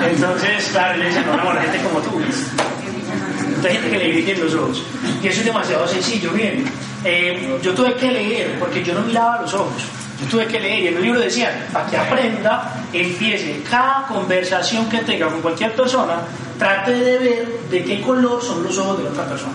entonces, 0.10 0.68
claro, 0.72 0.98
le 0.98 1.08
dicen, 1.08 1.26
no, 1.26 1.36
no, 1.36 1.52
la 1.52 1.62
gente 1.62 1.78
como 1.78 2.00
tú. 2.00 2.20
Entonces, 2.20 3.72
gente 3.72 3.90
que 3.90 3.98
le 3.98 4.12
brillen 4.12 4.40
los 4.44 4.54
ojos. 4.54 4.82
Y 5.22 5.28
eso 5.28 5.40
es 5.40 5.46
demasiado 5.46 5.86
sencillo, 5.88 6.32
miren. 6.32 6.64
Eh, 7.04 7.58
yo 7.62 7.74
tuve 7.74 7.94
que 7.94 8.10
leer, 8.10 8.58
porque 8.58 8.82
yo 8.82 8.94
no 8.94 9.00
miraba 9.02 9.42
los 9.42 9.52
ojos. 9.54 9.82
Yo 10.20 10.28
tuve 10.28 10.46
que 10.46 10.60
leer 10.60 10.84
y 10.84 10.88
en 10.88 10.96
el 10.96 11.02
libro 11.02 11.20
decía, 11.20 11.66
para 11.72 11.86
que 11.88 11.96
aprenda, 11.96 12.74
empiece 12.92 13.62
cada 13.68 14.06
conversación 14.06 14.88
que 14.88 14.98
tenga 14.98 15.26
con 15.26 15.40
cualquier 15.40 15.74
persona, 15.74 16.20
trate 16.58 16.92
de 16.92 17.18
ver 17.18 17.48
de 17.70 17.84
qué 17.84 18.00
color 18.00 18.40
son 18.40 18.62
los 18.62 18.78
ojos 18.78 18.98
de 18.98 19.04
la 19.04 19.10
otra 19.10 19.24
persona. 19.26 19.54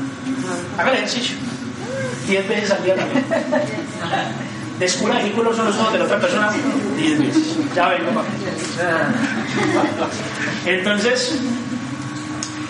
Haga 0.77 0.91
el 0.91 0.97
ejercicio. 0.97 1.37
10 2.27 2.47
veces 2.47 2.71
al 2.71 2.83
día 2.83 2.95
también. 2.95 3.25
Descubra 4.79 5.19
qué 5.23 5.31
color 5.31 5.55
son 5.55 5.65
los 5.65 5.77
ojos 5.77 5.93
de 5.93 5.99
la 5.99 6.05
otra 6.05 6.19
persona 6.19 6.51
10 6.97 7.19
veces. 7.19 7.57
Ya 7.75 7.87
vengo, 7.89 8.11
papá. 8.11 8.27
Entonces, 10.65 11.39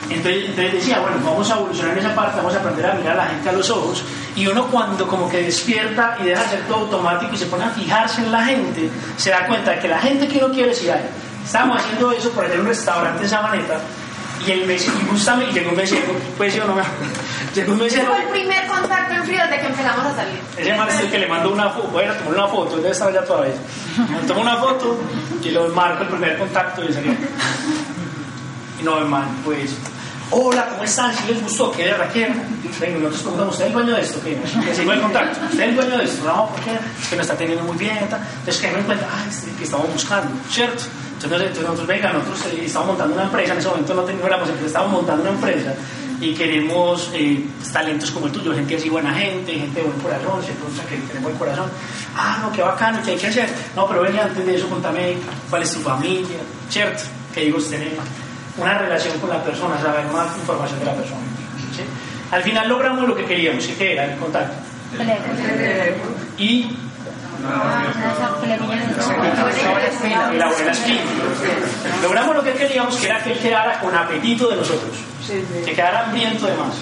entonces, 0.09 0.45
entonces, 0.49 0.73
decía, 0.73 0.99
bueno, 0.99 1.17
vamos 1.23 1.51
a 1.51 1.55
evolucionar 1.55 1.97
en 1.97 1.99
esa 1.99 2.15
parte, 2.15 2.37
vamos 2.37 2.55
a 2.55 2.59
aprender 2.59 2.85
a 2.85 2.93
mirar 2.93 3.19
a 3.19 3.23
la 3.23 3.29
gente 3.29 3.49
a 3.49 3.51
los 3.51 3.69
ojos. 3.69 4.03
Y 4.35 4.47
uno 4.47 4.67
cuando 4.67 5.05
como 5.07 5.27
que 5.27 5.43
despierta 5.43 6.17
y 6.21 6.25
deja 6.25 6.43
de 6.43 6.49
ser 6.49 6.61
todo 6.61 6.77
automático 6.81 7.33
y 7.33 7.37
se 7.37 7.47
pone 7.47 7.65
a 7.65 7.69
fijarse 7.71 8.21
en 8.21 8.31
la 8.31 8.45
gente, 8.45 8.89
se 9.17 9.31
da 9.31 9.45
cuenta 9.47 9.71
de 9.71 9.79
que 9.79 9.87
la 9.87 9.99
gente 9.99 10.27
que 10.27 10.37
uno 10.37 10.53
quiere 10.53 10.73
si 10.73 10.89
hay. 10.89 11.01
Estábamos 11.43 11.81
haciendo 11.81 12.11
eso 12.11 12.29
por 12.31 12.45
ejemplo, 12.45 12.61
en 12.61 12.67
un 12.67 12.67
restaurante 12.67 13.23
en 13.23 13.29
Sabaneta 13.29 13.79
y 14.45 14.51
el 14.51 14.65
mesero, 14.65 14.93
y 15.01 15.09
justamente, 15.09 15.51
y 15.51 15.55
llegó 15.55 15.71
un 15.71 15.77
mesero, 15.77 16.13
pues 16.37 16.55
yo 16.55 16.65
no 16.65 16.75
me 16.75 16.81
Llegó 17.57 17.73
un 17.73 17.79
mesero. 17.79 18.05
Fue 18.05 18.21
el 18.21 18.29
primer 18.29 18.67
contacto 18.67 19.15
en 19.15 19.23
frío 19.23 19.41
desde 19.41 19.59
que 19.59 19.65
empezamos 19.65 20.05
a 20.05 20.15
salir. 20.15 20.39
Ese 20.55 20.75
man 20.75 20.89
es 20.89 20.99
el 20.99 21.09
que 21.09 21.17
le 21.17 21.27
mandó 21.27 21.51
una 21.51 21.71
foto, 21.71 21.87
bueno, 21.87 22.13
tomó 22.13 22.29
una 22.29 22.47
foto, 22.47 22.77
debe 22.77 22.91
estar 22.91 23.09
allá 23.09 23.25
todavía. 23.25 23.55
Me 23.97 24.27
tomó 24.27 24.41
una 24.41 24.57
foto 24.57 24.99
y 25.43 25.49
lo 25.49 25.67
marco 25.69 26.03
el 26.03 26.09
primer 26.09 26.37
contacto 26.37 26.83
y 26.87 26.93
salió. 26.93 27.13
Y 28.79 28.83
no, 28.83 28.99
man, 29.07 29.41
pues 29.43 29.75
Hola, 30.29 30.67
¿cómo 30.69 30.83
están? 30.83 31.15
Si 31.15 31.33
les 31.33 31.41
gustó, 31.41 31.71
¿qué 31.71 31.85
de 31.85 31.93
Raquel? 31.93 32.31
Venga, 32.79 32.99
nosotros 32.99 33.21
preguntamos, 33.21 33.53
¿usted 33.53 33.65
es 33.65 33.69
el 33.69 33.73
dueño 33.73 33.95
de 33.95 34.01
esto? 34.01 34.21
¿Qué? 34.21 34.37
Que 34.37 34.75
se 34.75 34.83
el 34.83 35.01
contacto. 35.01 35.39
¿Usted 35.45 35.63
es 35.63 35.69
el 35.69 35.75
dueño 35.75 35.97
de 35.97 36.03
esto? 36.03 36.25
No, 36.25 36.49
¿por 36.49 36.59
qué? 36.59 36.71
Es 36.73 37.07
que 37.09 37.15
no 37.15 37.21
está 37.23 37.35
teniendo 37.35 37.63
muy 37.63 37.77
bien. 37.77 37.97
Entonces, 37.97 38.57
que 38.57 38.67
me 38.67 38.83
cuenta, 38.83 39.07
ah, 39.09 39.25
este 39.27 39.51
que 39.53 39.63
estamos 39.63 39.91
buscando, 39.91 40.29
¿cierto? 40.51 40.83
Entonces, 41.13 41.39
entonces 41.39 41.63
nosotros, 41.63 41.87
venga, 41.87 42.13
nosotros 42.13 42.45
eh, 42.53 42.65
estamos 42.65 42.89
montando 42.89 43.15
una 43.15 43.23
empresa, 43.23 43.53
en 43.53 43.59
ese 43.59 43.67
momento 43.69 43.93
no 43.95 44.03
teníamos 44.03 44.39
posibilidad, 44.39 44.67
estábamos 44.67 44.93
montando 44.93 45.23
una 45.23 45.31
empresa 45.31 45.73
y 46.19 46.33
queremos 46.33 47.11
eh, 47.13 47.45
talentos 47.71 48.11
como 48.11 48.27
el 48.27 48.31
tuyo, 48.31 48.53
gente 48.53 48.75
así 48.75 48.89
buena 48.89 49.13
gente, 49.13 49.53
gente 49.53 49.81
de 49.81 49.87
buen 49.87 49.99
corazón, 49.99 50.43
¿cierto? 50.43 50.65
O 50.71 50.75
sea, 50.75 50.85
que 50.85 50.97
tiene 50.97 51.19
buen 51.21 51.35
corazón. 51.37 51.69
Ah, 52.15 52.39
no, 52.41 52.51
qué 52.51 52.61
bacano, 52.61 52.99
¿qué 53.03 53.11
hay 53.11 53.17
que 53.17 53.27
hacer? 53.27 53.49
No, 53.75 53.87
pero 53.87 54.01
venga, 54.01 54.23
antes 54.23 54.45
de 54.45 54.55
eso, 54.55 54.67
contame 54.67 55.17
cuál 55.49 55.63
es 55.63 55.71
tu 55.71 55.79
familia, 55.79 56.37
¿cierto? 56.69 57.03
¿Qué 57.33 57.45
hijos 57.45 57.69
tenemos? 57.69 58.03
una 58.57 58.77
relación 58.77 59.19
con 59.19 59.29
la 59.29 59.43
persona, 59.43 59.79
saber 59.79 60.05
más 60.07 60.35
información 60.37 60.79
de 60.79 60.85
la 60.85 60.93
persona. 60.93 61.21
Al 62.31 62.43
final 62.43 62.67
logramos 62.67 63.07
lo 63.07 63.15
que 63.15 63.25
queríamos, 63.25 63.65
que 63.65 63.93
era 63.93 64.05
el 64.05 64.17
contacto. 64.17 64.55
Y 66.37 66.75
la 70.37 70.47
buena 70.47 70.71
espina. 70.71 71.01
Logramos 72.01 72.35
lo 72.35 72.43
que 72.43 72.53
queríamos, 72.53 72.95
que 72.97 73.05
era 73.05 73.23
que 73.23 73.31
él 73.31 73.39
quedara 73.39 73.79
con 73.79 73.95
apetito 73.95 74.49
de 74.49 74.55
nosotros, 74.57 74.97
que 75.65 75.73
quedara 75.73 76.05
hambriento 76.05 76.45
de 76.45 76.55
más, 76.55 76.75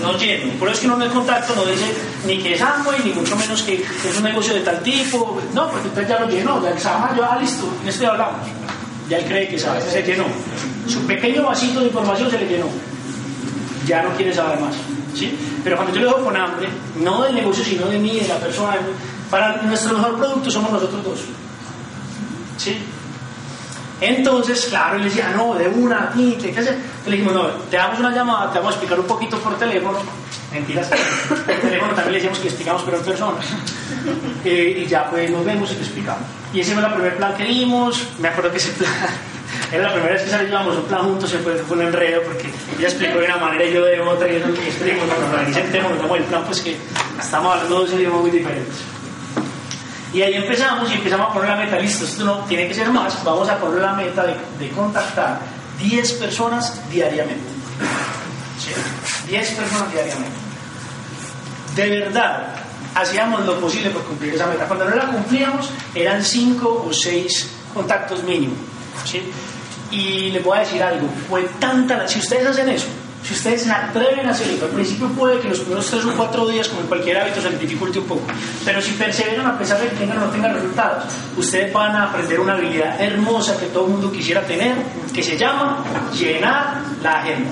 no 0.00 0.16
lleno. 0.18 0.52
Por 0.58 0.68
eso 0.68 0.74
es 0.74 0.80
que 0.80 0.86
uno 0.86 0.96
en 0.96 1.02
el 1.02 1.10
contacto 1.10 1.54
no 1.54 1.64
dice 1.64 1.86
ni 2.26 2.38
que 2.38 2.54
es 2.54 2.60
hambre, 2.60 2.98
ni 3.04 3.12
mucho 3.12 3.36
menos 3.36 3.62
que 3.62 3.74
es 3.74 4.16
un 4.16 4.22
negocio 4.22 4.54
de 4.54 4.60
tal 4.60 4.82
tipo. 4.82 5.40
No, 5.54 5.70
porque 5.70 5.88
usted 5.88 6.08
ya 6.08 6.20
lo 6.20 6.28
llenó, 6.28 6.62
ya 6.62 6.70
el 6.70 6.76
examen, 6.76 7.16
ya 7.16 7.36
listo, 7.36 7.68
en 7.82 7.88
esto 7.88 8.02
ya 8.02 8.10
hablamos. 8.10 8.48
Ya 9.08 9.18
él 9.18 9.24
cree 9.24 9.48
que 9.48 9.58
sabe, 9.58 9.80
se 9.82 10.02
llenó. 10.02 10.24
Su 10.86 11.06
pequeño 11.06 11.44
vasito 11.44 11.80
de 11.80 11.86
información 11.86 12.30
se 12.30 12.38
le 12.38 12.46
llenó. 12.46 12.66
Ya 13.86 14.02
no 14.02 14.10
quiere 14.16 14.32
saber 14.32 14.60
más. 14.60 14.74
¿sí? 15.14 15.36
Pero 15.62 15.76
cuando 15.76 15.94
yo 15.94 16.00
le 16.00 16.06
dejo 16.06 16.24
con 16.24 16.36
hambre, 16.36 16.68
no 17.02 17.22
del 17.22 17.34
negocio, 17.34 17.64
sino 17.64 17.86
de 17.86 17.98
mí, 17.98 18.20
de 18.20 18.28
la 18.28 18.38
persona, 18.38 18.76
para 19.30 19.62
nuestro 19.62 19.96
mejor 19.96 20.16
producto 20.16 20.50
somos 20.50 20.72
nosotros 20.72 21.04
dos. 21.04 21.20
¿Sí? 22.58 22.78
Entonces, 24.02 24.66
claro, 24.66 24.96
él 24.96 25.04
decía, 25.04 25.32
no, 25.36 25.54
de 25.54 25.68
una, 25.68 26.12
¿qué 26.14 26.46
hay 26.46 26.52
que 26.52 26.60
hacer? 26.60 26.76
Le 27.06 27.12
dijimos, 27.12 27.34
no, 27.34 27.46
te 27.70 27.76
damos 27.76 28.00
una 28.00 28.10
llamada, 28.10 28.52
te 28.52 28.58
vamos 28.58 28.74
a 28.74 28.76
explicar 28.76 28.98
un 28.98 29.06
poquito 29.06 29.38
por 29.38 29.56
teléfono. 29.56 29.98
Mentiras, 30.52 30.90
por 31.28 31.38
teléfono 31.38 31.94
también 31.94 32.12
le 32.12 32.18
decíamos 32.18 32.40
que 32.40 32.48
explicamos, 32.48 32.82
pero 32.82 32.98
en 32.98 33.04
persona. 33.04 33.38
Eh, 34.44 34.82
y 34.84 34.86
ya 34.86 35.08
pues 35.08 35.30
nos 35.30 35.44
vemos 35.44 35.70
y 35.70 35.74
te 35.76 35.82
explicamos. 35.82 36.22
Y 36.52 36.60
ese 36.60 36.74
fue 36.74 36.84
el 36.84 36.92
primer 36.92 37.16
plan 37.16 37.34
que 37.36 37.44
dimos. 37.44 38.08
Me 38.18 38.28
acuerdo 38.28 38.50
que 38.50 38.56
ese 38.58 38.72
plan 38.72 38.92
era 39.72 39.84
la 39.84 39.92
primera 39.92 40.14
vez 40.14 40.24
que 40.24 40.30
salíamos 40.30 40.76
un 40.76 40.84
plan 40.84 41.02
juntos, 41.02 41.30
se 41.30 41.38
fue, 41.38 41.54
fue 41.54 41.76
un 41.76 41.84
enredo 41.84 42.22
porque 42.22 42.50
ella 42.76 42.88
explicó 42.88 43.18
de 43.20 43.26
una 43.26 43.36
manera 43.36 43.64
y 43.64 43.72
yo 43.72 43.84
de 43.84 44.00
otra, 44.00 44.28
y 44.28 44.36
eso 44.36 44.52
que 44.52 44.66
explico, 44.66 45.06
nos 45.06 45.18
organizamos, 45.18 46.02
nos 46.02 46.18
el 46.18 46.24
plan, 46.24 46.42
pues 46.44 46.60
que 46.60 46.76
estamos 47.20 47.52
hablando 47.52 47.78
de 47.78 47.86
dos 47.86 47.94
idiomas 47.94 48.20
muy 48.20 48.30
diferentes. 48.32 48.74
Y 50.12 50.20
ahí 50.20 50.34
empezamos 50.34 50.90
y 50.90 50.94
empezamos 50.94 51.30
a 51.30 51.32
poner 51.32 51.48
la 51.48 51.56
meta, 51.56 51.78
listo, 51.78 52.04
esto 52.04 52.24
no 52.24 52.40
tiene 52.44 52.68
que 52.68 52.74
ser 52.74 52.90
más, 52.90 53.24
vamos 53.24 53.48
a 53.48 53.58
poner 53.58 53.80
la 53.80 53.94
meta 53.94 54.24
de, 54.58 54.68
contactar 54.70 55.40
10 55.80 56.12
personas 56.14 56.82
diariamente. 56.90 57.48
¿Sí? 58.58 58.72
10 59.30 59.50
personas 59.52 59.90
diariamente. 59.90 60.36
De 61.74 61.88
verdad, 61.88 62.48
hacíamos 62.94 63.46
lo 63.46 63.58
posible 63.58 63.88
por 63.90 64.02
cumplir 64.04 64.34
esa 64.34 64.46
meta. 64.46 64.66
Cuando 64.66 64.84
no 64.84 64.96
la 64.96 65.06
cumplíamos, 65.06 65.70
eran 65.94 66.22
5 66.22 66.84
o 66.86 66.92
6 66.92 67.50
contactos 67.72 68.22
mínimos. 68.22 68.58
¿sí? 69.06 69.22
Y 69.90 70.30
les 70.30 70.44
voy 70.44 70.58
a 70.58 70.60
decir 70.60 70.82
algo, 70.82 71.08
fue 71.28 71.42
tanta, 71.58 72.06
si 72.06 72.18
ustedes 72.18 72.46
hacen 72.46 72.68
eso, 72.68 72.88
si 73.22 73.34
ustedes 73.34 73.62
se 73.62 73.70
atreven 73.70 74.26
a 74.26 74.32
hacerlo, 74.32 74.64
al 74.64 74.72
principio 74.72 75.08
puede 75.08 75.38
que 75.38 75.48
los 75.48 75.60
primeros 75.60 75.86
tres 75.86 76.04
o 76.04 76.12
cuatro 76.16 76.46
días, 76.48 76.68
como 76.68 76.80
en 76.80 76.88
cualquier 76.88 77.18
hábito, 77.18 77.40
se 77.40 77.50
les 77.50 77.60
dificulte 77.60 78.00
un 78.00 78.06
poco. 78.06 78.22
Pero 78.64 78.82
si 78.82 78.92
perseveran 78.92 79.46
a 79.46 79.56
pesar 79.56 79.80
de 79.80 79.88
que 79.88 79.96
tengan 79.96 80.18
o 80.18 80.26
no 80.26 80.30
tengan 80.30 80.54
resultados, 80.54 81.04
ustedes 81.36 81.72
van 81.72 81.94
a 81.94 82.08
aprender 82.08 82.40
una 82.40 82.54
habilidad 82.54 83.00
hermosa 83.00 83.56
que 83.58 83.66
todo 83.66 83.86
el 83.86 83.92
mundo 83.92 84.10
quisiera 84.10 84.42
tener, 84.42 84.74
que 85.14 85.22
se 85.22 85.36
llama 85.38 85.84
llenar 86.12 86.80
la 87.00 87.20
agenda. 87.20 87.50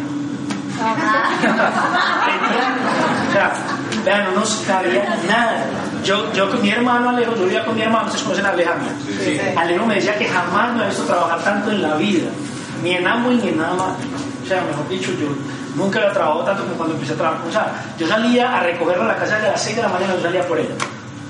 o 3.28 3.32
sea, 3.32 3.52
vean, 4.04 4.24
no 4.24 4.40
nos 4.40 4.54
cabía 4.66 5.16
nada. 5.28 5.66
Yo, 6.02 6.32
yo 6.32 6.50
con 6.50 6.62
mi 6.62 6.70
hermano 6.70 7.10
Alejo, 7.10 7.36
yo 7.36 7.44
vivía 7.44 7.64
con 7.64 7.76
mi 7.76 7.82
hermano, 7.82 8.06
ustedes 8.06 8.24
conocen 8.24 8.46
a 8.46 8.50
Alejandro. 8.50 8.88
Alejo 9.56 9.86
me 9.86 9.94
decía 9.96 10.18
que 10.18 10.26
jamás 10.26 10.72
me 10.72 10.80
había 10.80 10.88
visto 10.88 11.04
trabajar 11.04 11.44
tanto 11.44 11.70
en 11.70 11.82
la 11.82 11.94
vida, 11.94 12.30
ni 12.82 12.92
en 12.92 13.06
amo 13.06 13.30
ni 13.30 13.48
en 13.48 13.58
nada 13.58 13.74
más. 13.74 13.92
O 14.42 14.46
sea, 14.46 14.62
mejor 14.62 14.88
dicho, 14.88 15.12
yo 15.12 15.28
nunca 15.74 15.98
había 15.98 16.12
trabajado 16.12 16.44
tanto 16.44 16.62
como 16.64 16.74
cuando 16.76 16.94
empecé 16.94 17.12
a 17.12 17.16
trabajar 17.16 17.42
con 17.42 17.52
Sara. 17.52 17.72
Yo 17.98 18.06
salía 18.06 18.56
a 18.56 18.60
recogerla 18.60 19.04
a 19.04 19.08
la 19.08 19.16
casa 19.16 19.38
de 19.38 19.48
las 19.48 19.62
6 19.62 19.76
de 19.76 19.82
la 19.82 19.88
mañana, 19.88 20.14
yo 20.14 20.22
salía 20.22 20.46
por 20.46 20.58
ella. 20.58 20.74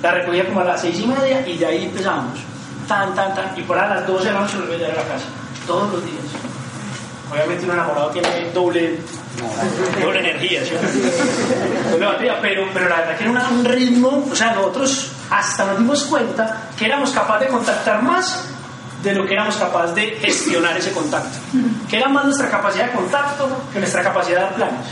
La 0.02 0.12
recogía 0.12 0.46
como 0.46 0.60
a 0.60 0.64
las 0.64 0.80
6 0.80 0.98
y 0.98 1.06
media 1.06 1.46
y 1.46 1.58
de 1.58 1.66
ahí 1.66 1.84
empezamos. 1.84 2.38
Tan, 2.88 3.14
tan, 3.14 3.34
tan. 3.34 3.58
Y 3.58 3.62
por 3.62 3.78
ahí 3.78 3.90
a 3.90 3.94
las 3.96 4.06
12 4.06 4.24
de 4.24 4.32
la 4.32 4.40
noche 4.40 4.56
volvía 4.56 4.74
a 4.74 4.78
llegar 4.78 4.98
a 4.98 5.02
la 5.02 5.08
casa. 5.08 5.26
Todos 5.66 5.92
los 5.92 6.04
días. 6.04 6.24
Obviamente 7.30 7.64
un 7.64 7.70
enamorado 7.70 8.10
tiene 8.10 8.50
doble 8.52 8.98
doble 10.02 10.18
energía, 10.20 10.64
¿sí? 10.64 10.72
pero, 11.98 12.66
pero 12.74 12.88
la 12.88 12.96
verdad 12.96 13.16
que 13.16 13.24
era 13.24 13.48
un 13.48 13.64
ritmo, 13.64 14.26
o 14.30 14.34
sea, 14.34 14.52
nosotros 14.52 15.12
hasta 15.30 15.66
nos 15.66 15.78
dimos 15.78 16.04
cuenta 16.04 16.68
que 16.76 16.86
éramos 16.86 17.10
capaces 17.10 17.46
de 17.46 17.52
contactar 17.52 18.02
más 18.02 18.48
de 19.02 19.14
lo 19.14 19.26
que 19.26 19.34
éramos 19.34 19.56
capaces 19.56 19.94
de 19.94 20.02
gestionar 20.20 20.76
ese 20.76 20.92
contacto, 20.92 21.38
que 21.88 21.96
era 21.96 22.08
más 22.08 22.24
nuestra 22.24 22.50
capacidad 22.50 22.86
de 22.86 22.92
contacto 22.92 23.48
que 23.72 23.78
nuestra 23.78 24.02
capacidad 24.02 24.36
de 24.36 24.44
dar 24.44 24.54
planes. 24.54 24.86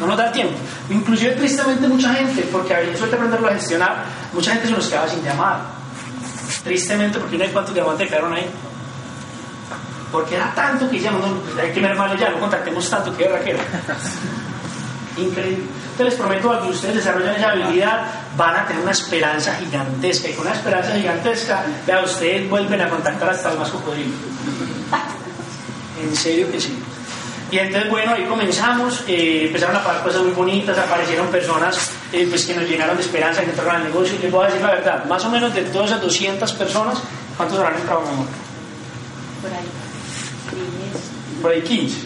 No 0.00 0.06
nos 0.06 0.16
da 0.16 0.30
tiempo. 0.30 0.54
Inclusive 0.90 1.32
tristemente 1.32 1.88
mucha 1.88 2.12
gente, 2.12 2.42
porque 2.52 2.74
a 2.74 2.96
suerte 2.96 3.16
aprenderlo 3.16 3.48
a 3.48 3.52
gestionar, 3.52 4.04
mucha 4.32 4.52
gente 4.52 4.68
se 4.68 4.72
nos 4.74 4.86
quedaba 4.88 5.08
sin 5.08 5.22
llamar. 5.22 5.60
Tristemente, 6.64 7.18
porque 7.18 7.38
no 7.38 7.44
hay 7.44 7.50
cuántos 7.50 7.74
diamantes 7.74 8.08
quedaron 8.08 8.34
ahí 8.34 8.46
porque 10.16 10.36
era 10.36 10.52
tanto 10.54 10.88
que 10.88 10.96
decíamos, 10.96 11.20
no, 11.20 11.60
hay 11.60 11.72
que 11.72 11.80
mermarle 11.80 12.18
ya, 12.18 12.30
no 12.30 12.38
contactemos 12.38 12.88
tanto 12.88 13.14
que 13.16 13.24
era 13.24 13.40
que 13.40 13.56
Increíble. 15.18 15.64
Entonces 15.92 16.06
les 16.06 16.14
prometo 16.14 16.50
algo, 16.50 16.68
ustedes 16.68 16.96
desarrollan 16.96 17.34
esa 17.36 17.50
habilidad, 17.50 18.06
van 18.36 18.56
a 18.56 18.66
tener 18.66 18.82
una 18.82 18.92
esperanza 18.92 19.54
gigantesca. 19.54 20.28
Y 20.28 20.32
con 20.32 20.46
una 20.46 20.54
esperanza 20.54 20.92
gigantesca, 20.92 21.64
vea, 21.86 22.02
ustedes 22.02 22.48
vuelven 22.48 22.80
a 22.80 22.88
contactar 22.88 23.30
hasta 23.30 23.52
el 23.52 23.58
más 23.58 23.70
cocodrilo. 23.70 24.12
En 25.98 26.14
serio 26.14 26.52
que 26.52 26.60
sí. 26.60 26.78
Y 27.50 27.58
entonces, 27.58 27.90
bueno, 27.90 28.12
ahí 28.12 28.24
comenzamos, 28.24 29.02
eh, 29.08 29.46
empezaron 29.46 29.76
a 29.76 29.82
pasar 29.82 30.02
cosas 30.02 30.20
muy 30.20 30.32
bonitas, 30.32 30.76
aparecieron 30.76 31.28
personas 31.28 31.90
eh, 32.12 32.26
pues, 32.28 32.44
que 32.44 32.54
nos 32.54 32.68
llenaron 32.68 32.98
de 32.98 33.02
esperanza, 33.02 33.40
que 33.40 33.48
entraron 33.48 33.76
al 33.76 33.84
negocio. 33.84 34.14
Y 34.16 34.18
les 34.18 34.30
voy 34.30 34.44
a 34.44 34.48
decir 34.48 34.60
la 34.60 34.72
verdad, 34.72 35.04
más 35.06 35.24
o 35.24 35.30
menos 35.30 35.54
de 35.54 35.62
todas 35.62 35.88
esas 35.88 36.02
200 36.02 36.52
personas, 36.52 36.98
¿cuántos 37.38 37.58
habrán 37.58 37.80
entrado, 37.80 38.02
mi 38.02 38.08
amor? 38.08 38.26
Por 39.40 39.50
ahí 39.50 39.66
por 41.42 41.52
ahí 41.52 41.62
15. 41.62 41.96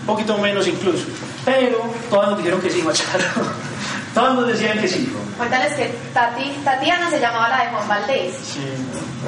un 0.00 0.06
poquito 0.06 0.38
menos 0.38 0.66
incluso. 0.66 1.04
Pero 1.44 1.78
todas 2.10 2.30
nos 2.30 2.38
dijeron 2.38 2.60
que 2.60 2.70
sí, 2.70 2.82
Machado. 2.82 3.24
todas 4.14 4.34
nos 4.34 4.46
decían 4.46 4.78
que 4.78 4.88
sí. 4.88 5.12
Cuéntales 5.36 5.74
que 5.74 5.86
Tati, 6.14 6.50
Tatiana 6.64 7.10
se 7.10 7.20
llamaba 7.20 7.48
la 7.48 7.64
de 7.64 7.70
Juan 7.70 7.88
Valdés. 7.88 8.34
Sí. 8.36 8.60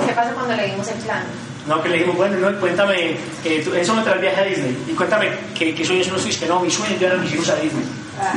¿Qué 0.07 0.12
pasó 0.12 0.35
cuando 0.35 0.55
le 0.55 0.67
dimos 0.67 0.87
el 0.89 0.99
plan? 0.99 1.25
No, 1.67 1.83
que 1.83 1.89
le 1.89 1.95
dijimos, 1.95 2.17
bueno, 2.17 2.37
no, 2.39 2.61
cuéntame, 2.61 3.12
eh, 3.45 3.67
eso 3.77 3.95
me 3.95 4.03
trae 4.03 4.17
el 4.17 4.21
viaje 4.21 4.41
a 4.41 4.45
Disney. 4.45 4.85
Y 4.87 4.93
cuéntame, 4.93 5.31
¿qué, 5.55 5.75
qué 5.75 5.85
sueños 5.85 6.09
no 6.09 6.19
fuiste? 6.19 6.47
No, 6.47 6.61
mi 6.61 6.71
sueño 6.71 6.97
yo 6.99 7.19
mis 7.19 7.33
hijos 7.33 7.49
a 7.49 7.57
Disney. 7.57 7.85
Ah. 8.21 8.35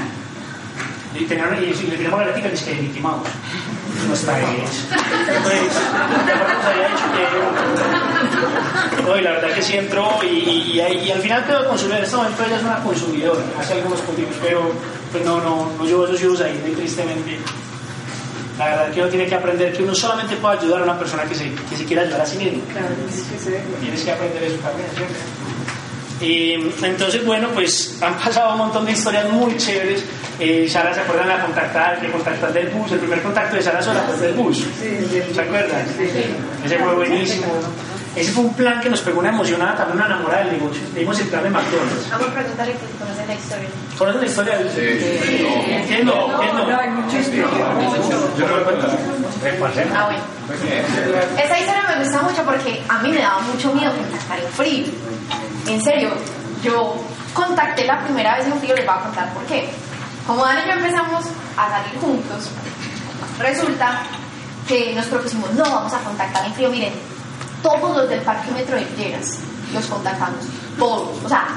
Y, 1.13 1.25
tenían, 1.25 1.53
y, 1.61 1.67
le 1.67 1.95
teníamos 1.97 2.19
la 2.19 2.27
letica 2.27 2.49
que 2.49 2.55
es 2.55 2.63
que 2.63 2.75
Mickey 2.75 3.01
Mouse. 3.01 3.27
No 4.07 4.13
está 4.13 4.39
hecho. 4.39 4.63
Pues. 5.43 5.61
Oye, 9.09 9.21
la 9.21 9.31
verdad 9.31 9.53
que 9.55 9.61
sí 9.61 9.77
entró 9.77 10.19
y, 10.23 10.27
y, 10.27 10.81
y, 10.81 11.11
al 11.11 11.21
final 11.21 11.45
quedó 11.45 11.67
consumidor. 11.67 11.99
En 11.99 12.05
este 12.05 12.17
momento 12.17 12.43
ella 12.45 12.57
es 12.57 12.63
una 12.63 12.83
consumidora, 12.83 13.43
hace 13.59 13.73
algunos 13.73 14.01
cultivos, 14.01 14.35
pero 14.41 14.71
pues 15.11 15.23
no, 15.23 15.39
no, 15.39 15.71
no 15.77 15.85
llevo 15.85 16.05
esos 16.05 16.21
hijos 16.21 16.41
ahí, 16.41 16.59
muy 16.63 16.71
tristemente. 16.75 17.39
La 18.57 18.65
verdad 18.65 18.91
que 18.91 19.01
uno 19.01 19.09
tiene 19.09 19.27
que 19.27 19.35
aprender 19.35 19.71
que 19.71 19.83
uno 19.83 19.93
solamente 19.93 20.35
puede 20.37 20.57
ayudar 20.57 20.81
a 20.81 20.83
una 20.83 20.99
persona 20.99 21.23
que 21.25 21.35
se, 21.35 21.53
que 21.53 21.77
se 21.77 21.85
quiera 21.85 22.01
ayudar 22.01 22.21
a 22.21 22.25
sí 22.25 22.37
mismo. 22.37 22.63
Claro, 22.71 22.87
Tienes 23.79 24.03
que 24.03 24.11
aprender 24.11 24.43
eso 24.43 24.57
también, 24.57 24.89
¿cierto? 24.95 25.46
Y 26.19 26.53
entonces, 26.81 27.23
bueno, 27.25 27.49
pues 27.53 27.97
han 28.01 28.15
pasado 28.17 28.53
un 28.53 28.57
montón 28.59 28.85
de 28.85 28.91
historias 28.93 29.29
muy 29.31 29.55
chéveres. 29.57 30.03
Eh, 30.39 30.67
Sara 30.67 30.93
se 30.93 31.01
acuerdan 31.01 31.27
de 31.27 31.43
contactar, 31.45 32.01
de 32.01 32.11
contactar 32.11 32.53
del 32.53 32.69
bus. 32.69 32.91
El 32.91 32.99
primer 32.99 33.21
contacto 33.21 33.55
de 33.55 33.61
Sara 33.61 33.81
sola 33.81 34.01
fue 34.01 34.17
del 34.17 34.33
bus. 34.33 34.65
¿Se 35.33 35.41
acuerdan? 35.41 35.85
Ese 36.65 36.79
fue 36.79 36.95
buenísimo. 36.95 37.45
Ese 38.17 38.31
fue 38.31 38.45
un 38.45 38.53
plan 38.55 38.81
que 38.81 38.89
nos 38.89 39.01
pegó 39.01 39.19
una 39.19 39.29
emocionada, 39.29 39.75
también 39.75 39.97
una 39.97 40.07
enamorada 40.07 40.43
del 40.45 40.53
negocio. 40.53 40.81
Dimos 40.95 41.19
el 41.19 41.27
plan 41.27 41.43
de 41.43 41.49
McDonald's. 41.51 42.09
Vamos 42.09 42.27
a 42.27 42.33
preguntarle 42.33 42.73
si 42.73 42.97
conocen 42.97 43.27
la 43.27 43.35
historia. 43.35 43.69
¿Conocen 43.97 44.21
la 44.21 44.27
historia? 44.27 44.57
Sí. 44.73 44.99
sí. 44.99 45.47
¿Quién 45.87 46.05
no? 46.05 46.39
¿Quién 46.39 46.55
no? 46.55 46.67
No, 46.67 46.79
hay 46.79 46.89
muchísimo. 46.89 47.47
Yo 48.37 48.47
no 48.47 48.57
lo 48.57 48.63
cuento. 48.63 48.87
Ah, 49.95 50.05
bueno. 50.05 50.37
Esa 51.43 51.59
historia 51.59 51.83
me 51.87 52.03
gusta 52.03 52.21
mucho 52.23 52.43
porque 52.43 52.83
a 52.89 52.97
mí 52.99 53.11
me 53.11 53.19
daba 53.19 53.39
mucho 53.41 53.73
miedo 53.73 53.91
contactar 53.93 54.39
en 54.39 54.49
frío. 54.49 54.85
En 55.67 55.81
serio, 55.81 56.09
yo 56.63 56.95
contacté 57.33 57.85
la 57.85 58.03
primera 58.03 58.37
vez 58.37 58.47
en 58.47 58.59
frío, 58.59 58.75
les 58.75 58.85
voy 58.85 58.95
a 58.95 59.01
contar 59.01 59.33
por 59.33 59.43
qué. 59.43 59.69
Como 60.25 60.43
Dani 60.43 60.61
y 60.61 60.67
yo 60.67 60.73
empezamos 60.73 61.25
a 61.55 61.69
salir 61.69 61.99
juntos, 62.01 62.49
resulta 63.39 64.01
que 64.67 64.93
nos 64.95 65.05
propusimos, 65.05 65.53
no, 65.53 65.63
vamos 65.63 65.93
a 65.93 65.99
contactar 65.99 66.45
en 66.45 66.53
frío. 66.53 66.69
Miren, 66.69 66.93
todos 67.67 67.97
los 67.97 68.09
del 68.09 68.21
parquímetro 68.21 68.75
de 68.75 68.85
Lleras 68.97 69.39
los 69.73 69.85
contactamos, 69.87 70.39
todos, 70.79 71.09
o 71.25 71.27
sea, 71.27 71.47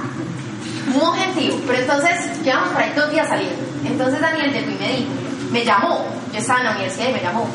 un 0.93 1.01
objetivo. 1.01 1.59
Pero 1.67 1.79
entonces, 1.79 2.43
llevamos 2.43 2.71
para 2.71 2.87
ahí 2.87 2.93
dos 2.95 3.11
días 3.11 3.29
saliendo. 3.29 3.63
Entonces 3.85 4.21
Daniel 4.21 4.53
de 4.53 4.61
me 4.63 4.89
dijo, 4.89 5.11
me 5.53 5.65
llamó, 5.65 6.05
yo 6.33 6.39
estaba 6.39 6.61
en 6.61 6.67
la 6.67 6.73
universidad 6.73 7.09
y 7.09 7.13
me 7.13 7.21
llamó. 7.21 7.47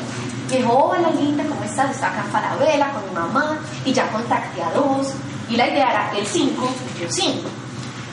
Me 0.50 0.56
dijo, 0.56 0.72
hola 0.72 1.10
linda, 1.10 1.44
¿cómo 1.44 1.62
estás? 1.64 1.90
Está 1.90 2.08
acá 2.08 2.22
en 2.24 2.30
Falabella 2.30 2.92
con 2.92 3.04
mi 3.08 3.14
mamá 3.14 3.58
y 3.84 3.92
ya 3.92 4.08
contacté 4.10 4.62
a 4.62 4.70
dos. 4.70 5.12
Y 5.50 5.56
la 5.56 5.68
idea 5.68 5.90
era 5.90 6.18
el 6.18 6.26
5, 6.26 6.68
yo 7.00 7.06
5. 7.10 7.48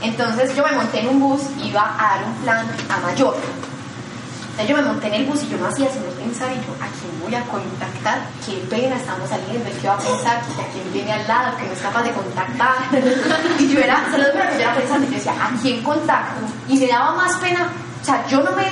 Entonces 0.01 0.55
yo 0.55 0.63
me 0.65 0.73
monté 0.73 0.99
en 0.99 1.07
un 1.07 1.19
bus, 1.19 1.41
iba 1.63 1.95
a 1.97 2.17
dar 2.17 2.27
un 2.27 2.33
plan 2.43 2.67
a 2.89 2.97
Mallorca. 2.99 3.39
Entonces 4.54 4.70
yo 4.70 4.78
me 4.78 4.88
monté 4.88 5.08
en 5.08 5.14
el 5.16 5.26
bus 5.26 5.41
y 5.41 5.49
yo 5.49 5.58
no 5.58 5.66
hacía 5.66 5.89
sino 5.89 6.06
pensar 6.14 6.51
y 6.54 6.62
yo, 6.62 6.78
¿a 6.78 6.86
quién 6.93 7.10
voy 7.26 7.34
a 7.34 7.41
contactar? 7.49 8.22
¿Qué 8.45 8.62
pena 8.70 8.97
estamos 8.97 9.28
saliendo? 9.28 9.66
¿Qué 9.82 9.88
va 9.88 9.95
a 9.95 9.97
pensar? 9.97 10.38
¿A 10.38 10.70
quién 10.70 10.93
viene 10.93 11.12
al 11.12 11.28
lado? 11.28 11.58
Que 11.58 11.66
no 11.66 11.74
es 11.74 11.82
capaz 11.82 12.04
de 12.04 12.12
contactar. 12.12 12.78
y 13.60 13.68
yo 13.68 13.80
era, 13.80 14.06
se 14.12 14.18
lo 14.20 14.30
digo 14.30 14.45
que 14.45 14.54
yo 14.54 14.62
era 14.62 14.76
pensando, 14.76 15.08
yo 15.08 15.14
decía, 15.18 15.34
¿a 15.34 15.49
quién 15.60 15.82
contacto? 15.82 16.45
Y 16.70 16.78
me 16.78 16.86
daba 16.86 17.16
más 17.16 17.36
pena, 17.38 17.68
o 17.99 18.06
sea, 18.06 18.28
yo 18.28 18.43
no 18.43 18.51
me, 18.51 18.70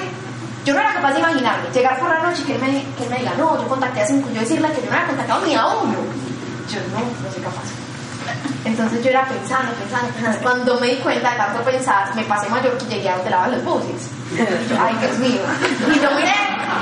yo 0.63 0.75
no 0.75 0.81
era 0.81 0.93
capaz 0.93 1.13
de 1.13 1.19
imaginarme, 1.19 1.69
llegar 1.73 1.99
por 1.99 2.09
la 2.09 2.29
noche 2.29 2.43
y 2.43 2.45
que 2.45 2.55
él 2.55 2.61
me, 2.61 2.67
que 2.69 3.03
él 3.05 3.09
me 3.09 3.17
diga, 3.17 3.33
no, 3.39 3.59
yo 3.59 3.67
contacté 3.67 4.01
a 4.01 4.05
cinco, 4.05 4.29
yo 4.31 4.41
decirle 4.41 4.67
que 4.69 4.85
yo 4.85 4.91
no 4.91 4.97
había 4.97 5.07
contactado 5.07 5.45
ni 5.47 5.55
a 5.55 5.65
uno. 5.65 5.97
Yo 6.69 6.79
no, 6.93 6.99
no 7.01 7.33
soy 7.33 7.41
capaz. 7.41 7.65
Entonces 8.63 9.03
yo 9.03 9.09
era 9.09 9.25
pensando, 9.25 9.71
pensando, 9.73 10.13
pensando. 10.13 10.39
Cuando 10.41 10.79
me 10.79 10.87
di 10.87 10.95
cuenta 10.97 11.31
de 11.31 11.37
tanto 11.37 11.63
pensar, 11.63 12.15
me 12.15 12.23
pasé 12.23 12.49
mayor 12.49 12.77
que 12.77 12.85
llegué 12.85 13.09
a 13.09 13.15
donde 13.15 13.29
lavan 13.31 13.51
los 13.51 13.63
buses. 13.63 14.09
Y 14.31 14.37
yo, 14.37 14.77
ay, 14.79 14.95
Dios 14.99 15.17
mío. 15.19 15.41
Y 15.93 15.99
yo 15.99 16.11
miré, 16.11 16.33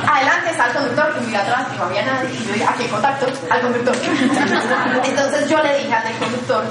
adelante 0.08 0.52
está 0.52 0.68
el 0.68 0.74
conductor, 0.74 1.16
y 1.22 1.26
miré 1.26 1.38
atrás 1.38 1.68
y 1.74 1.78
no 1.78 1.84
había 1.86 2.06
nadie. 2.06 2.30
Y 2.34 2.46
yo 2.46 2.54
dije, 2.54 2.66
¿a 2.66 2.74
qué 2.74 2.88
contacto? 2.88 3.26
Al 3.50 3.62
conductor. 3.62 3.96
Entonces 5.04 5.50
yo 5.50 5.64
le 5.64 5.78
dije 5.80 5.94
al 5.94 6.20
conductor, 6.20 6.66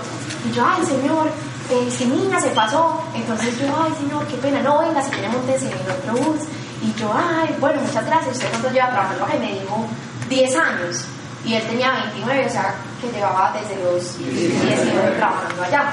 y 0.44 0.52
yo, 0.52 0.66
ay, 0.66 0.84
señor, 0.84 1.30
eh, 1.70 1.90
si 1.90 2.06
niña 2.06 2.40
se 2.40 2.50
pasó. 2.50 3.02
Entonces 3.14 3.58
yo, 3.58 3.66
ay, 3.82 3.92
señor, 3.98 4.26
qué 4.26 4.36
pena, 4.36 4.60
no 4.62 4.78
venga, 4.78 5.02
si 5.02 5.10
quiere 5.10 5.28
montes 5.28 5.62
en 5.62 5.72
el 5.72 5.90
otro 5.90 6.12
bus. 6.14 6.40
Y 6.82 6.94
yo, 6.94 7.12
ay, 7.12 7.56
bueno, 7.58 7.80
muchas 7.80 8.06
gracias. 8.06 8.36
¿Usted 8.36 8.50
cuánto 8.50 8.70
lleva 8.70 8.90
trabajando? 8.90 9.28
Y 9.34 9.38
me 9.38 9.60
dijo, 9.60 9.86
10 10.28 10.56
años 10.56 11.04
y 11.44 11.54
él 11.54 11.62
tenía 11.66 11.92
29, 11.92 12.46
o 12.46 12.50
sea, 12.50 12.74
que 13.00 13.10
llevaba 13.10 13.52
desde 13.52 13.82
los 13.82 14.18
19 14.18 15.16
trabajando 15.16 15.62
allá. 15.62 15.92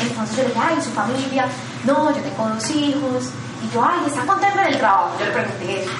Entonces 0.00 0.36
yo 0.36 0.42
le 0.42 0.48
dije, 0.48 0.60
ay, 0.62 0.82
su 0.82 0.90
familia, 0.90 1.46
no, 1.84 2.10
yo 2.14 2.22
tengo 2.22 2.48
dos 2.48 2.70
hijos, 2.70 3.30
y 3.62 3.74
yo, 3.74 3.84
ay, 3.84 4.00
¿está 4.06 4.26
contento 4.26 4.60
en 4.60 4.66
el 4.66 4.78
trabajo? 4.78 5.10
Yo 5.18 5.26
le 5.26 5.32
pregunté 5.32 5.82
eso. 5.82 5.90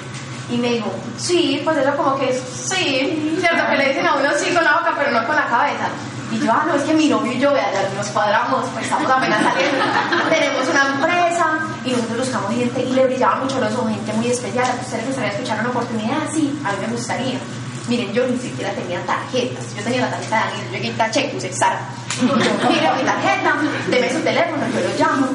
Y 0.49 0.57
me 0.57 0.69
dijo, 0.73 0.91
sí, 1.17 1.61
pues 1.63 1.77
eso 1.77 1.95
como 1.95 2.17
que 2.17 2.33
sí, 2.33 3.37
cierto 3.39 3.69
que 3.69 3.77
le 3.77 3.87
dicen 3.89 4.05
a 4.05 4.15
uno 4.15 4.29
sí 4.37 4.53
con 4.53 4.63
la 4.63 4.79
boca, 4.79 4.93
pero 4.97 5.11
no 5.11 5.25
con 5.25 5.35
la 5.35 5.47
cabeza. 5.47 5.87
Y 6.31 6.39
yo, 6.39 6.51
ah, 6.51 6.65
no, 6.67 6.73
es 6.73 6.83
que 6.83 6.93
mi 6.93 7.07
novio 7.07 7.31
y 7.31 7.39
yo, 7.39 7.53
vea, 7.53 7.71
ya 7.71 7.89
nos 7.95 8.07
cuadramos, 8.07 8.65
pues 8.73 8.85
estamos 8.85 9.09
apenas 9.09 9.41
saliendo. 9.41 9.85
Tenemos 10.29 10.67
una 10.67 10.87
empresa 10.87 11.59
y 11.85 11.91
nosotros 11.91 12.19
buscamos 12.19 12.51
gente 12.51 12.81
y 12.81 12.93
le 12.93 13.05
brillaba 13.05 13.35
mucho 13.35 13.59
los 13.59 13.73
ojos, 13.73 13.91
gente 13.91 14.13
muy 14.13 14.27
especial. 14.27 14.65
¿A 14.65 14.81
usted 14.81 14.99
le 14.99 15.05
gustaría 15.05 15.31
escuchar 15.31 15.59
una 15.59 15.69
oportunidad? 15.69 16.17
Sí, 16.33 16.59
a 16.65 16.71
mí 16.71 16.77
me 16.81 16.87
gustaría. 16.87 17.39
Miren, 17.87 18.13
yo 18.13 18.25
ni 18.27 18.37
siquiera 18.37 18.71
tenía 18.71 19.01
tarjetas. 19.05 19.75
Yo 19.75 19.83
tenía 19.83 20.01
la 20.01 20.11
tarjeta 20.11 20.35
de 20.35 20.51
Daniel. 20.51 20.67
Yo 20.71 20.77
llegué 20.79 21.29
a 21.29 21.33
puse 21.33 21.53
Sara. 21.53 21.81
Mira 22.21 22.95
mi 22.95 23.03
tarjeta, 23.03 23.55
deme 23.89 24.11
su 24.11 24.19
teléfono, 24.19 24.63
yo 24.67 24.79
lo 24.79 24.97
llamo. 24.97 25.27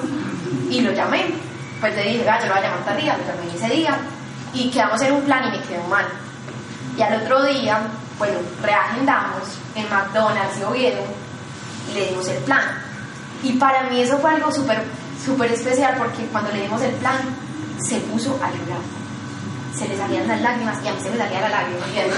Y 0.70 0.80
lo 0.80 0.92
llamé. 0.92 1.26
Pues 1.80 1.94
le 1.94 2.02
dije, 2.02 2.18
yo 2.18 2.24
lo 2.24 2.54
voy 2.54 2.58
a 2.58 2.62
llamar 2.62 2.84
tal 2.84 2.96
día, 2.96 3.16
lo 3.18 3.24
llamé 3.26 3.54
ese 3.54 3.74
día. 3.74 3.98
Y 4.54 4.70
quedamos 4.70 5.00
en 5.02 5.12
un 5.12 5.22
plan 5.22 5.44
y 5.48 5.58
me 5.58 5.62
quedó 5.64 5.84
mal. 5.84 6.06
Y 6.96 7.02
al 7.02 7.22
otro 7.22 7.44
día, 7.44 7.80
bueno, 8.18 8.38
reagendamos 8.62 9.42
en 9.74 9.88
McDonald's 9.88 10.58
y 10.58 10.62
Oviedo 10.64 11.04
y 11.90 11.94
le 11.94 12.06
dimos 12.08 12.26
el 12.28 12.38
plan. 12.38 12.62
Y 13.42 13.52
para 13.52 13.84
mí 13.84 14.00
eso 14.00 14.18
fue 14.18 14.30
algo 14.30 14.50
súper 14.50 14.82
súper 15.24 15.52
especial 15.52 15.94
porque 15.98 16.24
cuando 16.26 16.50
le 16.52 16.62
dimos 16.62 16.80
el 16.82 16.92
plan 16.94 17.18
se 17.78 17.98
puso 18.00 18.38
a 18.42 18.50
llorar 18.50 18.80
se 19.78 19.88
le 19.88 19.96
salían 19.96 20.26
las 20.26 20.40
lágrimas 20.40 20.78
y 20.84 20.88
a 20.88 20.92
mí 20.92 21.00
se 21.00 21.10
me 21.10 21.16
salía 21.16 21.40
la 21.40 21.48
lágrima. 21.48 21.86
Y 21.86 21.94
yo 21.94 22.02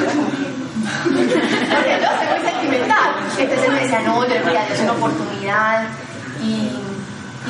soy 2.17 2.27
muy 2.27 2.51
sentimental. 2.51 3.15
Entonces 3.39 3.73
me 3.73 3.81
decía 3.81 4.01
no 4.01 4.23
yo 4.27 4.35
le 4.35 4.41
pedía 4.41 4.63
a 4.63 4.67
Dios 4.67 4.81
una 4.81 4.93
oportunidad 4.93 5.89
y, 6.43 6.71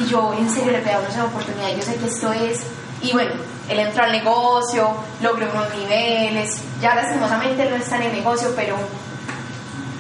y 0.01 0.07
yo 0.09 0.35
en 0.37 0.51
serio 0.51 0.73
le 0.73 0.79
pedía 0.79 0.97
a 0.97 1.01
Dios 1.01 1.15
una 1.15 1.25
oportunidad. 1.27 1.69
Yo 1.77 1.83
sé 1.83 1.95
que 1.97 2.07
esto 2.07 2.33
es 2.33 2.67
y 3.03 3.13
bueno 3.13 3.33
él 3.69 3.79
entró 3.79 4.03
al 4.03 4.13
negocio 4.13 4.91
logró 5.23 5.49
unos 5.51 5.75
niveles. 5.77 6.61
Ya 6.81 6.95
lastimosamente 6.95 7.71
no 7.71 7.77
está 7.77 7.97
en 7.97 8.03
el 8.03 8.13
negocio 8.13 8.53
pero 8.57 8.77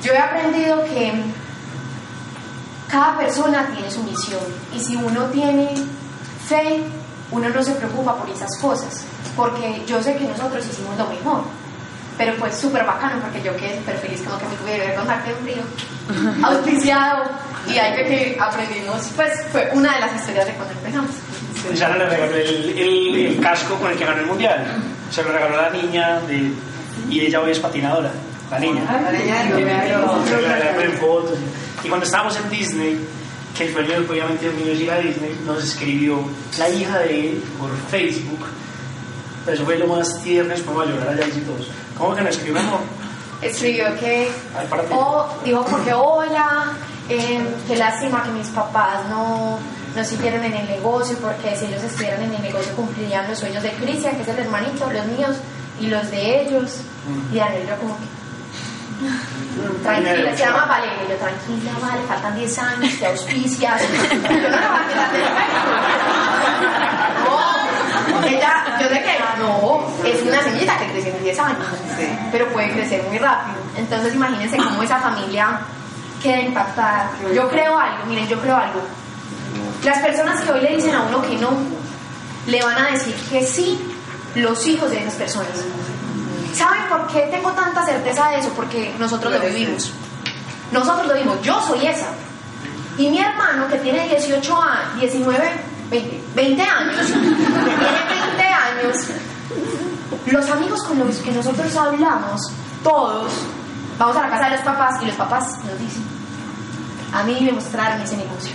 yo 0.03 0.13
he 0.13 0.19
aprendido 0.19 0.83
que 0.85 1.13
cada 2.91 3.17
persona 3.17 3.69
tiene 3.73 3.91
su 3.91 4.03
misión. 4.03 4.41
Y 4.75 4.81
si 4.81 4.97
uno 4.97 5.27
tiene 5.27 5.73
fe 6.49 6.83
uno 7.33 7.49
no 7.49 7.63
se 7.63 7.73
preocupa 7.73 8.17
por 8.17 8.29
esas 8.29 8.51
cosas 8.61 9.05
porque 9.37 9.83
yo 9.87 10.03
sé 10.03 10.17
que 10.17 10.25
nosotros 10.25 10.65
hicimos 10.67 10.97
lo 10.99 11.07
mejor. 11.07 11.43
Pero 12.19 12.35
fue 12.35 12.53
súper 12.53 12.85
bacano 12.85 13.23
porque 13.23 13.43
yo 13.43 13.57
quedé 13.57 13.79
súper 13.79 13.97
feliz 13.97 14.21
como 14.23 14.39
que 14.39 14.45
me 14.45 14.57
tuve 14.57 14.73
que 14.73 14.87
ver 14.87 14.95
con 14.95 15.07
Marte 15.07 15.31
en 15.31 15.37
frío, 15.39 15.63
auspiciado, 16.47 17.31
y 17.67 17.79
ahí 17.79 17.95
fue 17.95 18.05
que 18.05 18.37
aprendimos, 18.39 19.11
pues 19.17 19.33
fue 19.51 19.71
una 19.73 19.95
de 19.95 20.01
las 20.01 20.15
historias 20.17 20.47
de 20.47 20.53
cuando 20.53 20.75
empezamos. 20.75 21.11
Sara 21.75 21.97
le 21.97 22.07
regaló 22.07 22.35
el, 22.35 22.79
el, 22.79 23.27
el, 23.27 23.41
casco 23.41 23.77
con 23.77 23.91
el 23.91 23.97
que 23.97 24.05
ganó 24.05 24.21
el 24.21 24.27
mundial. 24.27 24.67
Se 25.11 25.23
lo 25.23 25.33
regaló 25.33 25.59
a 25.59 25.63
la 25.63 25.71
niña 25.71 26.21
de, 26.21 26.53
y 27.09 27.21
ella 27.21 27.41
hoy 27.41 27.53
es 27.53 27.59
patinadora. 27.59 28.11
La 28.51 28.59
niña. 28.59 28.83
La 28.85 29.13
niña. 29.13 29.87
Y 31.83 31.89
cuando 31.89 32.05
estábamos 32.05 32.37
en 32.37 32.51
Disney, 32.51 33.01
que 33.61 33.67
el 33.67 33.87
sueño 33.87 34.07
obviamente 34.09 34.51
mío 34.51 34.73
es 34.73 34.81
ir 34.81 34.91
a 34.91 34.99
Disney, 34.99 35.39
nos 35.45 35.63
escribió 35.63 36.21
la 36.59 36.69
hija 36.69 36.99
de 37.01 37.31
él 37.31 37.45
por 37.59 37.71
Facebook 37.91 38.47
pero 39.45 39.55
eso 39.55 39.65
fue 39.65 39.79
lo 39.79 39.87
más 39.87 40.23
tierno, 40.23 40.51
después 40.51 40.77
va 40.77 40.83
a 40.83 40.87
llorar 40.87 41.09
allá 41.09 41.27
y 41.27 41.41
todos. 41.41 41.69
¿Cómo 41.97 42.15
que 42.15 42.23
no 42.23 42.29
escribió? 42.29 42.61
Escribió 43.41 43.87
que, 43.99 44.29
oh, 44.93 45.27
dijo 45.45 45.65
porque 45.65 45.95
hola, 45.95 46.73
eh, 47.09 47.41
qué 47.67 47.77
lástima 47.77 48.23
que 48.23 48.31
mis 48.33 48.49
papás 48.49 49.09
no, 49.09 49.59
no 49.97 50.05
siguieron 50.05 50.45
en 50.45 50.55
el 50.55 50.67
negocio, 50.67 51.17
porque 51.19 51.57
si 51.57 51.67
ellos 51.67 51.83
estuvieran 51.83 52.23
en 52.23 52.35
el 52.35 52.43
negocio 52.43 52.75
cumplirían 52.77 53.27
los 53.29 53.39
sueños 53.39 53.63
de 53.63 53.71
Cristian, 53.73 54.17
que 54.17 54.23
es 54.23 54.29
el 54.29 54.41
hermanito, 54.41 54.91
los 54.93 55.07
míos 55.07 55.37
y 55.81 55.87
los 55.87 56.11
de 56.11 56.43
ellos. 56.43 56.81
Mm. 57.09 57.35
Y 57.35 57.39
Daniel 57.39 57.69
como 57.81 57.97
que... 57.97 58.20
Tranquila, 59.83 60.37
se 60.37 60.45
llama 60.45 60.67
Valeria. 60.67 61.09
Yo, 61.09 61.17
tranquila, 61.17 61.73
vale, 61.81 62.03
faltan 62.07 62.37
10 62.37 62.59
años, 62.59 62.99
te 62.99 63.07
auspicias. 63.07 63.83
yo 63.83 64.29
no 64.29 64.61
le 64.61 64.69
voy 64.69 64.77
a 64.77 64.89
quedar 64.89 65.13
de 65.13 65.21
ella, 68.29 68.79
yo 68.81 68.89
sé 68.89 69.03
que 69.03 69.19
no, 69.39 69.87
es 70.05 70.23
una 70.23 70.43
semillita 70.43 70.79
que 70.79 70.87
crece 70.93 71.17
en 71.17 71.23
10 71.23 71.39
años, 71.39 71.67
pero 72.31 72.49
puede 72.49 72.71
crecer 72.73 73.03
muy 73.09 73.19
rápido. 73.19 73.59
Entonces 73.77 74.15
imagínense 74.15 74.57
cómo 74.57 74.83
esa 74.83 74.99
familia 74.99 75.61
queda 76.23 76.41
impactada. 76.41 77.11
Yo 77.35 77.49
creo 77.49 77.79
algo, 77.79 78.07
miren, 78.07 78.29
yo 78.29 78.41
creo 78.41 78.57
algo. 78.57 78.83
Las 79.85 79.99
personas 79.99 80.41
que 80.41 80.53
hoy 80.53 80.61
le 80.61 80.77
dicen 80.77 80.95
a 80.95 81.03
uno 81.03 81.23
que 81.23 81.37
no, 81.37 81.51
le 82.47 82.63
van 82.63 82.79
a 82.79 82.91
decir 82.91 83.15
que 83.31 83.47
sí 83.47 83.79
los 84.35 84.67
hijos 84.67 84.91
de 84.91 85.01
esas 85.01 85.15
personas. 85.15 85.65
¿Saben 86.55 86.89
por 86.89 87.07
qué 87.09 87.29
tengo 87.31 87.51
tanta 87.53 87.85
certeza 87.85 88.29
de 88.31 88.41
eso? 88.41 88.51
Porque 88.51 88.95
nosotros 88.99 89.33
lo 89.33 89.41
vivimos. 89.41 89.93
Nosotros 90.73 91.07
lo 91.07 91.15
vivimos. 91.15 91.41
Yo 91.43 91.61
soy 91.63 91.87
esa. 91.87 92.09
Y 92.99 93.09
mi 93.09 93.21
hermano, 93.21 93.69
que 93.69 93.79
tiene 93.79 94.09
18 94.09 94.63
años, 94.63 95.01
19, 95.01 95.53
20, 95.91 96.23
20 96.35 96.63
años, 96.63 97.07
tiene 97.07 97.31
20 98.29 98.43
años, 98.43 98.97
los 100.27 100.51
amigos 100.51 100.83
con 100.83 100.99
los 100.99 101.17
que 101.17 101.33
nosotros 101.33 101.75
hablamos, 101.77 102.53
todos, 102.83 103.33
vamos 103.99 104.17
a 104.17 104.23
la 104.23 104.31
casa 104.31 104.45
de 104.45 104.57
los 104.57 104.61
papás 104.61 105.03
y 105.03 105.07
los 105.07 105.15
papás 105.15 105.59
nos 105.65 105.79
dicen, 105.79 106.03
a 107.13 107.23
mí 107.23 107.39
me 107.41 107.53
mostraron 107.53 108.01
ese 108.03 108.17
negocio. 108.17 108.53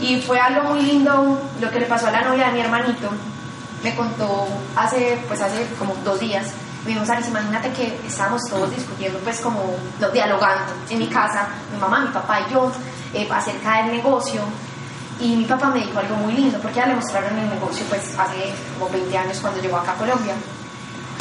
Y 0.00 0.20
fue 0.20 0.38
algo 0.38 0.70
muy 0.70 0.82
lindo 0.82 1.40
lo 1.60 1.70
que 1.70 1.80
le 1.80 1.86
pasó 1.86 2.08
a 2.08 2.10
la 2.10 2.22
novia 2.22 2.46
de 2.46 2.52
mi 2.52 2.60
hermanito. 2.60 3.08
Me 3.82 3.94
contó 3.94 4.48
hace, 4.76 5.18
pues 5.28 5.40
hace 5.40 5.66
como 5.78 5.94
dos 6.04 6.18
días. 6.20 6.48
Dijo, 6.86 7.06
Saris, 7.06 7.28
imagínate 7.28 7.70
que 7.72 7.96
estábamos 8.06 8.42
todos 8.50 8.74
discutiendo, 8.74 9.18
pues 9.20 9.40
como 9.40 9.62
dialogando 10.12 10.72
en 10.90 10.98
mi 10.98 11.06
casa, 11.06 11.46
mi 11.72 11.78
mamá, 11.78 12.00
mi 12.00 12.08
papá 12.08 12.40
y 12.40 12.52
yo, 12.52 12.72
eh, 13.14 13.28
acerca 13.30 13.82
del 13.82 13.92
negocio. 13.92 14.42
Y 15.20 15.36
mi 15.36 15.44
papá 15.44 15.68
me 15.68 15.78
dijo 15.78 15.96
algo 15.98 16.16
muy 16.16 16.32
lindo, 16.32 16.58
porque 16.58 16.78
ya 16.78 16.86
le 16.86 16.96
mostraron 16.96 17.38
el 17.38 17.48
negocio 17.48 17.86
pues 17.88 18.18
hace 18.18 18.52
como 18.76 18.90
20 18.90 19.16
años 19.16 19.38
cuando 19.40 19.60
llegó 19.60 19.76
acá 19.76 19.92
a 19.92 19.96
Colombia. 19.96 20.34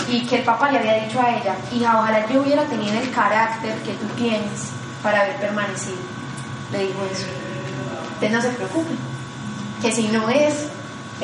Y 0.09 0.25
que 0.25 0.37
el 0.37 0.43
papá 0.43 0.71
le 0.71 0.79
había 0.79 0.95
dicho 1.03 1.21
a 1.21 1.29
ella, 1.29 1.55
hija, 1.71 1.99
ojalá 1.99 2.27
yo 2.27 2.41
hubiera 2.41 2.63
tenido 2.63 2.99
el 2.99 3.11
carácter 3.11 3.75
que 3.83 3.93
tú 3.93 4.07
tienes 4.15 4.69
para 5.03 5.21
haber 5.21 5.35
permanecido. 5.35 5.97
Le 6.71 6.79
dijo 6.87 7.03
eso. 7.11 7.27
Usted 8.13 8.31
no 8.31 8.41
se 8.41 8.49
preocupe, 8.49 8.93
que 9.81 9.91
si 9.91 10.07
no 10.07 10.27
es 10.29 10.53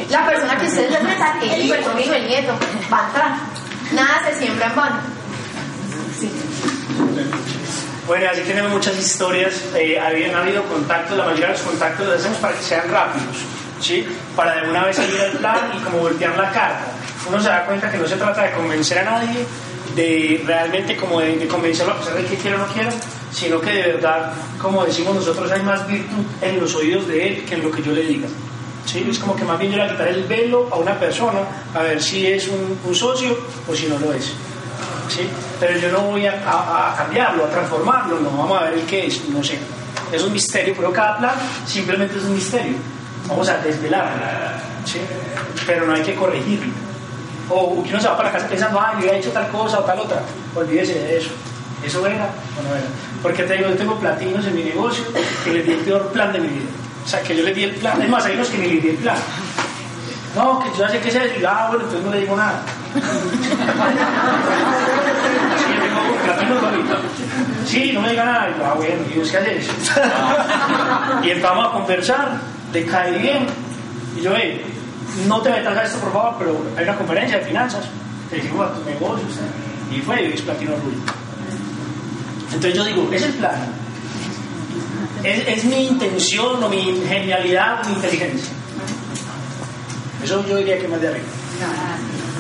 la 0.10 0.26
persona 0.28 0.58
que 0.58 0.68
ustedes 0.68 0.92
representan, 0.92 1.42
el 1.42 1.66
hijo, 1.66 1.74
el 1.74 2.00
hijo, 2.00 2.14
el 2.14 2.28
nieto, 2.28 2.54
va 2.92 3.00
a 3.00 3.08
entrar. 3.08 3.38
Nada 3.94 4.30
se 4.30 4.40
siembra 4.40 4.68
en 4.68 4.76
vano. 4.76 5.00
Sí. 6.20 6.32
Bueno, 8.08 8.28
así 8.32 8.42
tenemos 8.42 8.72
muchas 8.72 8.98
historias. 8.98 9.54
Eh, 9.76 10.00
habían 10.00 10.34
habido 10.36 10.64
contactos, 10.64 11.18
la 11.18 11.26
mayoría 11.26 11.48
de 11.48 11.54
los 11.54 11.62
contactos 11.62 12.08
los 12.08 12.20
hacemos 12.20 12.38
para 12.38 12.54
que 12.56 12.64
sean 12.64 12.90
rápidos, 12.90 13.38
¿sí? 13.82 14.08
Para 14.36 14.62
de 14.62 14.70
una 14.70 14.86
vez 14.86 14.96
salir 14.96 15.20
al 15.20 15.32
plan 15.38 15.72
y 15.78 15.84
como 15.84 16.00
voltear 16.00 16.38
la 16.38 16.52
carta. 16.52 16.88
Uno 17.28 17.42
se 17.42 17.50
da 17.50 17.66
cuenta 17.66 17.92
que 17.92 17.98
no 17.98 18.08
se 18.08 18.16
trata 18.16 18.44
de 18.44 18.52
convencer 18.52 19.00
a 19.00 19.04
nadie, 19.04 19.46
de 19.96 20.42
realmente 20.46 20.96
como 20.96 21.20
de, 21.20 21.38
de 21.38 21.48
convencerlo 21.48 21.94
a 21.94 22.00
pesar 22.00 22.16
de 22.16 22.26
que 22.26 22.36
quiera 22.36 22.56
o 22.56 22.60
no 22.60 22.74
quiera, 22.74 22.92
sino 23.32 23.60
que 23.60 23.72
de 23.72 23.94
verdad, 23.94 24.32
como 24.62 24.86
decimos 24.86 25.16
nosotros, 25.16 25.52
hay 25.52 25.62
más 25.62 25.86
virtud 25.88 26.24
en 26.42 26.60
los 26.60 26.74
oídos 26.76 27.08
de 27.08 27.28
él 27.28 27.46
que 27.46 27.56
en 27.56 27.64
lo 27.64 27.72
que 27.72 27.84
yo 27.84 27.92
le 27.92 28.04
diga. 28.04 28.28
¿Sí? 28.88 29.06
Es 29.10 29.20
como 29.20 29.36
que 29.36 29.44
más 29.44 29.60
bien 29.60 29.72
yo 29.72 29.78
le 29.78 29.84
voy 29.84 29.92
a 29.92 29.94
quitar 29.94 30.08
el 30.08 30.24
velo 30.24 30.70
a 30.72 30.78
una 30.78 30.98
persona 30.98 31.40
a 31.76 31.82
ver 31.82 32.02
si 32.02 32.26
es 32.26 32.48
un, 32.48 32.96
socio 32.96 33.38
o 33.70 33.76
si 33.76 33.88
no 33.88 34.00
lo 34.00 34.14
es. 34.14 34.34
¿sí? 35.10 35.28
Pero 35.60 35.78
yo 35.78 35.92
no 35.92 36.02
voy 36.04 36.26
a, 36.26 36.96
cambiarlo, 36.98 37.46
a 37.46 37.50
transformarlo, 37.50 38.20
no, 38.22 38.30
vamos 38.30 38.62
a 38.62 38.66
ver 38.66 38.76
el 38.76 38.86
qué 38.86 39.08
es, 39.08 39.28
no 39.28 39.44
sé. 39.44 39.60
Es 40.12 40.24
un 40.24 40.32
misterio, 40.32 40.74
pero 40.76 40.94
cada 40.94 41.18
plan 41.18 41.36
simplemente 41.66 42.18
es 42.18 42.24
un 42.24 42.36
misterio. 42.36 42.78
Vamos 43.28 43.50
a 43.50 43.58
desvelarlo, 43.58 44.24
¿sí? 44.86 45.02
Pero 45.66 45.86
no 45.86 45.94
hay 45.94 46.02
que 46.02 46.16
corregirlo. 46.16 46.72
O 47.50 47.66
uno 47.66 48.00
se 48.00 48.08
va 48.08 48.16
para 48.16 48.30
la 48.30 48.36
casa 48.36 48.48
pensando, 48.48 48.80
ah, 48.80 48.98
yo 49.02 49.10
he 49.10 49.20
hecho 49.20 49.32
tal 49.32 49.50
cosa 49.50 49.80
o 49.80 49.84
tal 49.84 50.00
otra. 50.00 50.22
Olvídese 50.56 50.94
de 50.94 51.18
eso. 51.18 51.32
¿Eso 51.84 52.06
era 52.08 52.30
o 52.58 52.64
no 52.64 52.76
era? 52.76 52.88
Porque 53.22 53.44
te 53.44 53.58
digo, 53.58 53.70
yo 53.70 53.76
tengo 53.76 54.00
platinos 54.00 54.46
en 54.46 54.56
mi 54.56 54.64
negocio 54.64 55.04
que 55.44 55.52
les 55.52 55.66
di 55.66 55.74
el 55.74 55.80
peor 55.80 56.12
plan 56.12 56.32
de 56.32 56.40
mi 56.40 56.48
vida. 56.48 56.70
O 57.08 57.10
sea, 57.10 57.24
que 57.24 57.38
yo 57.38 57.44
les 57.46 57.56
di 57.56 57.64
el 57.64 57.76
plan, 57.76 58.02
es 58.02 58.10
más, 58.10 58.26
hay 58.26 58.36
unos 58.36 58.50
que 58.50 58.58
ni 58.58 58.68
les 58.68 58.84
di 58.84 58.90
el 58.90 58.98
plan. 58.98 59.16
No, 60.36 60.60
que 60.60 60.70
yo 60.72 60.80
ya 60.80 60.90
sé 60.90 61.00
qué 61.00 61.08
es 61.08 61.16
eso. 61.16 61.48
Ah, 61.48 61.68
bueno, 61.70 61.86
entonces 61.86 62.06
no 62.06 62.12
le 62.12 62.20
digo 62.20 62.36
nada. 62.36 62.62
Sí, 67.66 67.92
no 67.94 68.02
me 68.02 68.10
diga 68.10 68.26
nada. 68.26 68.50
Y 68.50 68.60
yo, 68.60 68.66
ah, 68.66 68.74
bueno, 68.76 68.96
¿y 69.14 69.20
vos 69.20 69.30
qué 69.30 69.38
haces? 69.38 69.68
y 71.24 71.30
empezamos 71.30 71.68
a 71.68 71.72
conversar, 71.72 72.40
de 72.74 72.86
caer 72.86 73.22
bien. 73.22 73.48
Y 74.18 74.22
yo, 74.22 74.34
hey, 74.36 74.62
no 75.28 75.42
te 75.42 75.50
metas 75.50 75.78
a 75.78 75.84
esto, 75.84 76.00
por 76.00 76.12
favor, 76.12 76.36
pero 76.40 76.62
hay 76.78 76.84
una 76.84 76.96
conferencia 76.96 77.40
de 77.40 77.46
finanzas. 77.46 77.86
Te 78.30 78.36
dijimos 78.38 78.70
a 78.70 78.74
tus 78.74 78.86
negocios. 78.86 79.40
Y 79.92 80.00
fue, 80.00 80.24
y 80.24 80.34
es 80.34 80.42
platino 80.42 80.76
rubio. 80.76 81.00
Entonces 82.54 82.74
yo 82.74 82.84
digo, 82.84 83.10
es 83.14 83.24
el 83.24 83.34
plan. 83.34 83.87
¿Es, 85.24 85.48
¿Es, 85.48 85.64
mi 85.66 85.88
intención 85.88 86.64
o 86.64 86.70
mi 86.70 87.02
genialidad 87.08 87.82
o 87.82 87.90
mi 87.90 87.96
inteligencia? 87.96 88.52
Eso 90.24 90.46
yo 90.48 90.58
diría 90.58 90.78
que 90.80 90.88
más 90.88 91.02
de 91.02 91.08
arriba. 91.08 91.26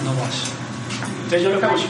No 0.03 0.13
más. 0.13 0.57
Entonces 1.28 1.43
yo 1.43 1.49
lo 1.49 1.59
que 1.59 1.65
hago 1.65 1.75
es 1.75 1.84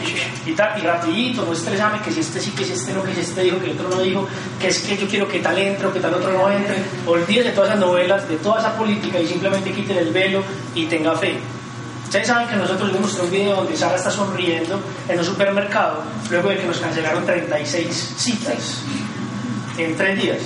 quitar 0.43 0.79
y 0.79 0.81
rapidito, 0.81 1.45
no 1.45 1.53
estresarme 1.53 2.01
que 2.01 2.11
si 2.11 2.21
este 2.21 2.39
sí, 2.39 2.49
que 2.51 2.65
si 2.65 2.73
este 2.73 2.91
no, 2.93 3.03
que 3.03 3.13
si 3.13 3.21
este 3.21 3.43
dijo, 3.43 3.59
que 3.59 3.65
el 3.65 3.71
otro 3.73 3.89
no 3.89 3.99
dijo, 4.01 4.27
que 4.59 4.69
es 4.69 4.79
que 4.79 4.97
yo 4.97 5.07
quiero 5.07 5.27
que 5.27 5.39
tal 5.39 5.55
entre 5.59 5.85
o 5.85 5.93
que 5.93 5.99
tal 5.99 6.15
otro 6.15 6.31
no 6.31 6.49
entre. 6.51 6.77
Olvídese 7.05 7.49
de 7.49 7.53
todas 7.53 7.69
esas 7.69 7.79
novelas, 7.79 8.27
de 8.27 8.37
toda 8.37 8.59
esa 8.59 8.75
política 8.75 9.19
y 9.19 9.27
simplemente 9.27 9.71
quite 9.71 9.95
el 9.95 10.11
velo 10.11 10.41
y 10.73 10.87
tenga 10.87 11.15
fe. 11.15 11.37
Ustedes 12.05 12.27
saben 12.27 12.47
que 12.47 12.55
nosotros 12.55 12.91
le 12.91 12.99
mostré 12.99 13.23
un 13.25 13.31
video 13.31 13.55
donde 13.57 13.77
Sara 13.77 13.95
está 13.95 14.09
sonriendo 14.09 14.79
en 15.07 15.19
un 15.19 15.25
supermercado 15.25 16.01
luego 16.31 16.49
de 16.49 16.57
que 16.57 16.65
nos 16.65 16.79
cancelaron 16.79 17.23
36 17.23 18.13
citas 18.17 18.81
en 19.77 19.95
tres 19.95 20.19
días. 20.19 20.39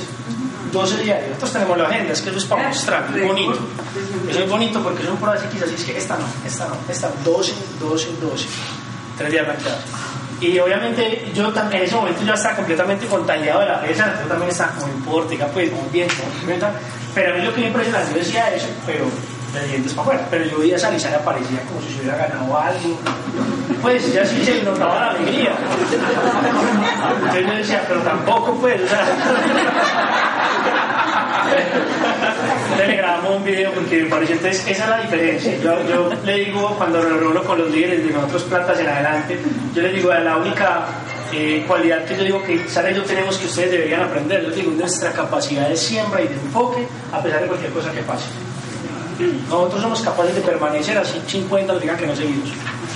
12 0.72 1.04
diarios. 1.04 1.30
Nosotros 1.30 1.54
tenemos 1.54 1.78
la 1.78 1.88
agenda, 1.88 2.14
es 2.14 2.22
que 2.22 2.30
eso 2.30 2.40
es 2.40 2.46
para 2.46 2.68
mostrar, 2.68 3.10
es 3.16 3.28
bonito. 3.28 3.60
Eso 4.30 4.40
es 4.40 4.50
bonito 4.50 4.82
porque 4.82 5.04
son 5.04 5.18
pruebas 5.18 5.44
X, 5.46 5.64
así 5.64 5.76
es 5.76 5.84
que 5.84 5.98
esta 5.98 6.18
no, 6.18 6.26
esta 6.46 6.68
no, 6.68 6.78
esta 6.90 7.12
12, 7.24 7.54
12, 7.80 8.08
12. 8.22 8.46
Tres 9.18 9.32
días 9.32 9.48
marcados. 9.48 9.82
Y 10.40 10.58
obviamente 10.58 11.32
yo 11.36 11.54
en 11.54 11.74
ese 11.74 11.96
momento 11.96 12.24
ya 12.26 12.34
estaba 12.34 12.56
completamente 12.56 13.06
contagiado 13.06 13.60
de 13.60 13.68
la 13.68 13.80
risa, 13.80 14.20
yo 14.22 14.28
también 14.28 14.50
estaba 14.50 14.72
como 14.72 14.88
importe, 14.92 15.38
pues 15.54 15.72
muy 15.72 15.90
bien, 15.92 16.08
muy 16.46 16.56
pero 17.14 17.34
a 17.34 17.38
mí 17.38 17.44
lo 17.46 17.54
que 17.54 17.62
me 17.62 17.68
impresionaba, 17.68 18.10
yo 18.10 18.16
decía 18.16 18.50
eso, 18.56 18.68
pero 18.86 19.06
de 19.54 19.68
dientes 19.68 19.94
para 19.94 20.02
afuera. 20.04 20.28
Pero 20.30 20.46
yo 20.46 20.60
veía 20.60 20.76
a 20.76 20.80
Salizar 20.80 21.14
aparecía 21.14 21.62
como 21.64 21.82
si 21.82 21.94
se 21.94 22.00
hubiera 22.00 22.18
ganado 22.18 22.58
algo. 22.58 22.98
Pues 23.82 24.14
ya 24.14 24.26
sí 24.26 24.44
se 24.46 24.64
notaba 24.64 24.96
la 24.96 25.10
alegría. 25.12 25.52
Entonces 27.16 27.46
yo 27.46 27.54
decía, 27.54 27.84
pero 27.88 28.02
tampoco 28.02 28.54
pues, 28.56 28.82
o 28.82 28.88
sea. 28.88 29.06
Le 32.88 32.96
grabamos 32.96 33.38
un 33.38 33.44
video 33.44 33.72
porque 33.72 34.04
me 34.04 34.10
pareció, 34.10 34.36
entonces 34.36 34.68
esa 34.68 34.84
es 34.84 34.90
la 34.90 35.02
diferencia. 35.02 35.58
Yo, 35.60 36.10
le 36.24 36.36
digo, 36.36 36.76
cuando 36.78 37.02
me 37.02 37.10
reúno 37.10 37.44
con 37.44 37.60
los 37.60 37.72
líderes 37.72 38.06
de 38.06 38.12
nosotros 38.12 38.44
plantas 38.44 38.80
en 38.80 38.88
adelante, 38.88 39.40
yo 39.76 39.82
les 39.82 39.94
digo, 39.94 40.14
la 40.14 40.38
única 40.38 40.86
eh, 41.34 41.64
cualidad 41.68 42.06
que 42.06 42.18
yo 42.18 42.24
digo 42.24 42.44
que 42.44 42.68
Sara 42.68 42.92
yo 42.92 43.04
tenemos 43.04 43.38
que 43.38 43.46
ustedes 43.46 43.72
deberían 43.72 44.02
aprender, 44.02 44.44
yo 44.44 44.52
digo, 44.52 44.72
nuestra 44.72 45.12
capacidad 45.12 45.70
de 45.70 45.78
siembra 45.78 46.22
y 46.22 46.28
de 46.28 46.34
enfoque 46.36 46.88
a 47.12 47.22
pesar 47.22 47.42
de 47.42 47.48
cualquier 47.48 47.72
cosa 47.72 47.92
que 47.92 48.02
pase. 48.02 48.26
Nosotros 49.50 49.82
somos 49.82 50.02
capaces 50.02 50.36
de 50.36 50.42
permanecer 50.42 50.98
así 50.98 51.22
50 51.28 51.74
los 51.74 51.82
digan 51.82 51.98
que 51.98 52.08
no 52.08 52.16
seguimos 52.16 52.50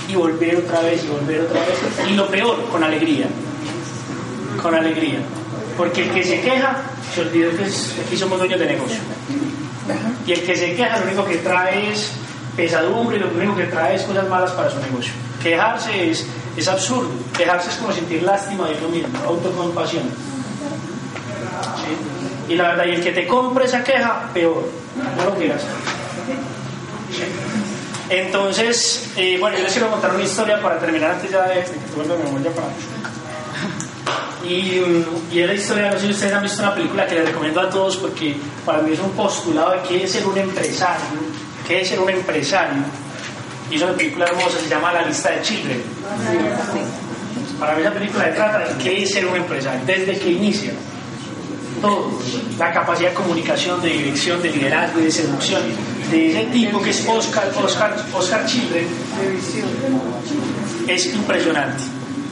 y 0.08 0.14
volver 0.14 0.56
otra 0.56 0.80
vez 0.80 1.04
y 1.04 1.08
volver 1.08 1.40
otra 1.42 1.60
vez 1.60 2.10
y 2.10 2.14
lo 2.14 2.26
peor 2.28 2.64
con 2.68 2.82
alegría 2.82 3.26
con 4.60 4.74
alegría 4.74 5.18
porque 5.76 6.02
el 6.04 6.10
que 6.10 6.24
se 6.24 6.40
queja 6.40 6.76
se 7.14 7.20
olvida 7.20 7.50
que 7.50 7.64
aquí 7.64 8.16
somos 8.16 8.38
dueños 8.38 8.58
de 8.58 8.66
negocio. 8.66 8.98
Y 10.26 10.32
el 10.32 10.42
que 10.42 10.56
se 10.56 10.74
queja 10.74 10.98
lo 10.98 11.06
único 11.06 11.24
que 11.24 11.36
trae 11.36 11.92
es 11.92 12.12
pesadumbre 12.56 13.16
y 13.16 13.20
lo 13.20 13.28
único 13.28 13.56
que 13.56 13.64
trae 13.64 13.96
es 13.96 14.02
cosas 14.02 14.28
malas 14.28 14.50
para 14.52 14.70
su 14.70 14.80
negocio. 14.80 15.12
Quejarse 15.42 16.10
es, 16.10 16.26
es 16.56 16.68
absurdo. 16.68 17.10
Quejarse 17.36 17.70
es 17.70 17.76
como 17.76 17.92
sentir 17.92 18.22
lástima 18.22 18.68
de 18.68 18.76
uno 18.78 18.88
mismo 18.88 19.18
autocompasión. 19.26 20.04
¿Sí? 21.84 22.16
y 22.48 22.54
la 22.54 22.68
verdad 22.68 22.84
y 22.86 22.90
el 22.94 23.02
que 23.02 23.12
te 23.12 23.26
compre 23.26 23.64
esa 23.64 23.82
queja 23.82 24.30
peor. 24.32 24.68
No 25.16 25.24
lo 25.24 25.34
quieras. 25.36 25.62
Entonces, 28.08 29.10
eh, 29.16 29.36
bueno, 29.40 29.56
yo 29.56 29.64
les 29.64 29.72
quiero 29.72 29.90
contar 29.90 30.14
una 30.14 30.22
historia 30.22 30.60
para 30.62 30.78
terminar 30.78 31.12
antes 31.12 31.30
ya 31.30 31.42
de, 31.48 31.54
que 31.64 31.70
tú 31.90 31.96
vuelvas 31.96 32.18
mi 32.18 32.24
memoria 32.24 32.50
para. 32.52 32.68
Y, 34.48 34.80
y 35.32 35.40
es 35.40 35.46
la 35.46 35.54
historia, 35.54 35.90
no 35.90 35.98
sé 35.98 36.06
si 36.06 36.12
ustedes 36.12 36.32
han 36.32 36.42
visto 36.42 36.62
una 36.62 36.74
película 36.74 37.06
que 37.06 37.16
les 37.16 37.26
recomiendo 37.26 37.60
a 37.60 37.68
todos 37.68 37.96
porque 37.96 38.36
para 38.64 38.80
mí 38.82 38.92
es 38.92 39.00
un 39.00 39.10
postulado 39.10 39.72
de 39.72 39.80
qué 39.88 40.04
es 40.04 40.12
ser 40.12 40.26
un 40.26 40.38
empresario, 40.38 41.04
qué 41.66 41.80
es 41.80 41.88
ser 41.88 42.00
un 42.00 42.10
empresario. 42.10 42.82
Y 43.70 43.76
es 43.76 43.82
una 43.82 43.94
película 43.94 44.26
hermosa, 44.26 44.58
se 44.60 44.68
llama 44.68 44.92
La 44.92 45.02
lista 45.02 45.30
de 45.30 45.42
Children. 45.42 45.82
Para 47.58 47.74
mí 47.74 47.82
esa 47.82 47.92
película 47.92 48.32
trata 48.34 48.58
de 48.60 48.82
qué 48.82 49.02
es 49.02 49.10
ser 49.10 49.26
un 49.26 49.36
empresario, 49.36 49.80
desde 49.84 50.18
que 50.18 50.30
inicia. 50.30 50.72
Todo, 51.80 52.10
la 52.58 52.72
capacidad 52.72 53.10
de 53.10 53.14
comunicación, 53.14 53.82
de 53.82 53.88
dirección, 53.88 54.40
de 54.40 54.50
liderazgo 54.50 55.00
y 55.00 55.04
de 55.04 55.10
seducción 55.10 55.62
de 56.10 56.30
ese 56.30 56.44
tipo 56.50 56.80
que 56.80 56.90
es 56.90 57.04
Oscar, 57.08 57.50
Oscar, 57.62 57.96
Oscar 58.14 58.46
Children 58.46 58.86
es 60.86 61.06
impresionante. 61.14 61.82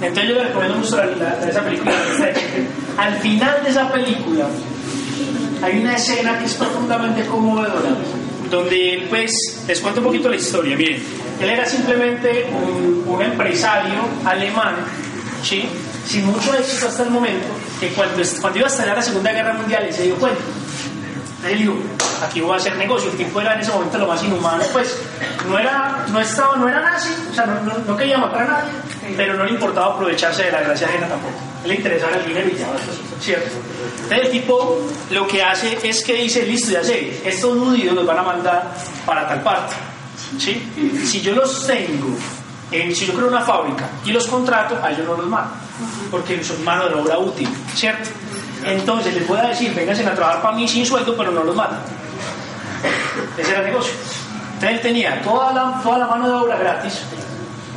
Entonces 0.01 0.29
yo 0.29 0.35
le 0.35 0.45
recomiendo 0.45 0.79
mucho 0.79 0.97
la, 0.97 1.07
la, 1.07 1.49
esa 1.49 1.63
película. 1.63 1.93
Al 2.99 3.15
final 3.21 3.63
de 3.63 3.71
esa 3.71 3.93
película 3.93 4.47
hay 5.63 5.79
una 5.79 5.95
escena 5.97 6.39
que 6.39 6.45
es 6.45 6.55
profundamente 6.55 7.25
conmovedora, 7.27 7.91
donde 8.51 9.07
pues 9.09 9.65
les 9.67 9.81
cuento 9.81 10.01
un 10.01 10.07
poquito 10.07 10.29
la 10.29 10.37
historia. 10.37 10.77
Miren, 10.77 11.03
Él 11.41 11.51
era 11.51 11.65
simplemente 11.65 12.47
un, 12.53 13.05
un 13.07 13.23
empresario 13.23 14.01
alemán, 14.25 14.75
¿sí? 15.43 15.65
sin 16.07 16.27
mucho 16.27 16.55
éxito 16.55 16.89
hasta 16.89 17.05
el 17.05 17.11
momento, 17.11 17.47
que 17.81 17.89
cuando, 17.89 18.23
cuando 18.41 18.59
iba 18.59 18.69
a 18.69 18.71
estallar 18.71 18.97
la 18.97 19.03
Segunda 19.03 19.33
Guerra 19.33 19.55
Mundial, 19.55 19.85
él 19.85 19.95
se 19.95 20.03
dio 20.03 20.17
cuenta. 20.17 20.41
Él 21.49 21.59
dijo, 21.59 21.75
aquí 22.25 22.41
voy 22.41 22.55
a 22.55 22.57
hacer 22.57 22.77
negocio. 22.77 23.11
El 23.11 23.17
tipo 23.17 23.41
era 23.41 23.55
en 23.55 23.61
ese 23.61 23.73
momento 23.73 23.99
lo 23.99 24.07
más 24.07 24.23
inhumano, 24.23 24.65
pues 24.73 24.97
no 25.49 25.59
era, 25.59 26.07
no 26.09 26.21
estaba, 26.21 26.57
no 26.57 26.69
era 26.69 26.81
nazi, 26.81 27.11
o 27.31 27.35
sea, 27.35 27.47
no, 27.47 27.97
quería 27.97 28.19
matar 28.19 28.43
a 28.43 28.47
nadie, 28.47 28.73
pero 29.17 29.35
no 29.35 29.45
le 29.45 29.53
importaba 29.53 29.95
aprovecharse 29.95 30.45
de 30.45 30.53
la 30.53 30.61
gracia 30.63 30.87
ajena 30.87 31.09
tampoco. 31.09 31.35
Le 31.65 31.75
interesaba 31.75 32.17
el 32.17 32.27
dinero 32.27 32.49
y 32.49 32.59
ya, 32.59 32.67
¿cierto? 33.21 33.57
Entonces 34.03 34.27
el 34.27 34.31
tipo 34.31 34.81
lo 35.11 35.27
que 35.27 35.43
hace 35.43 35.79
es 35.83 36.05
que 36.05 36.15
dice, 36.15 36.45
listo, 36.47 36.73
ya 36.73 36.85
sé, 36.85 37.21
estos 37.25 37.59
judíos 37.59 37.95
los 37.95 38.07
van 38.07 38.19
a 38.19 38.23
mandar 38.23 38.71
para 39.07 39.27
tal 39.29 39.43
parte. 39.43 39.75
¿sí? 40.39 40.63
Si 41.05 41.21
yo 41.21 41.35
los 41.35 41.67
tengo, 41.67 42.17
si 42.71 43.07
yo 43.07 43.15
creo 43.15 43.29
una 43.29 43.43
fábrica 43.43 43.89
y 44.05 44.13
los 44.13 44.27
contrato, 44.27 44.79
a 44.83 44.91
ellos 44.91 45.07
no 45.07 45.17
los 45.17 45.27
mato, 45.27 45.55
porque 46.11 46.43
son 46.43 46.63
mano 46.65 46.89
de 46.89 46.95
obra 46.95 47.19
útil, 47.19 47.49
¿cierto? 47.75 48.11
Entonces 48.65 49.15
les 49.15 49.27
voy 49.27 49.39
a 49.39 49.49
decir, 49.49 49.75
vénganse 49.75 50.07
a 50.07 50.15
trabajar 50.15 50.43
para 50.43 50.57
mí 50.57 50.67
sin 50.67 50.87
sueldo, 50.87 51.17
pero 51.17 51.31
no 51.31 51.45
los 51.45 51.55
matan. 51.55 51.81
Ese 53.37 53.51
era 53.51 53.61
el 53.61 53.67
negocio. 53.67 53.93
Entonces 54.55 54.71
él 54.71 54.81
tenía 54.81 55.23
toda 55.23 55.53
la, 55.53 55.81
toda 55.83 55.99
la 55.99 56.07
mano 56.07 56.27
de 56.27 56.35
obra 56.35 56.57
gratis 56.57 57.03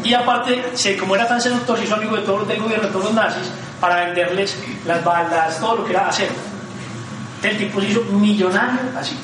y 0.04 0.14
aparte, 0.14 0.64
como 1.00 1.16
era 1.16 1.28
tan 1.28 1.42
seductor, 1.42 1.78
se 1.78 1.86
hizo 1.86 1.96
amigo 1.96 2.16
de 2.16 2.22
todos 2.22 2.40
los 2.40 2.48
del 2.48 2.62
gobierno, 2.62 2.88
de 2.88 2.94
todos 2.94 3.06
los 3.06 3.14
nazis, 3.14 3.50
para 3.82 4.06
venderles 4.06 4.58
las 4.86 5.04
balas, 5.04 5.60
todo 5.60 5.78
lo 5.78 5.86
que 5.86 5.92
era 5.92 6.08
hacer. 6.08 6.30
El 7.44 7.58
tipo 7.58 7.82
se 7.82 7.88
hizo 7.88 8.02
millonario 8.04 8.80
así. 8.98 9.18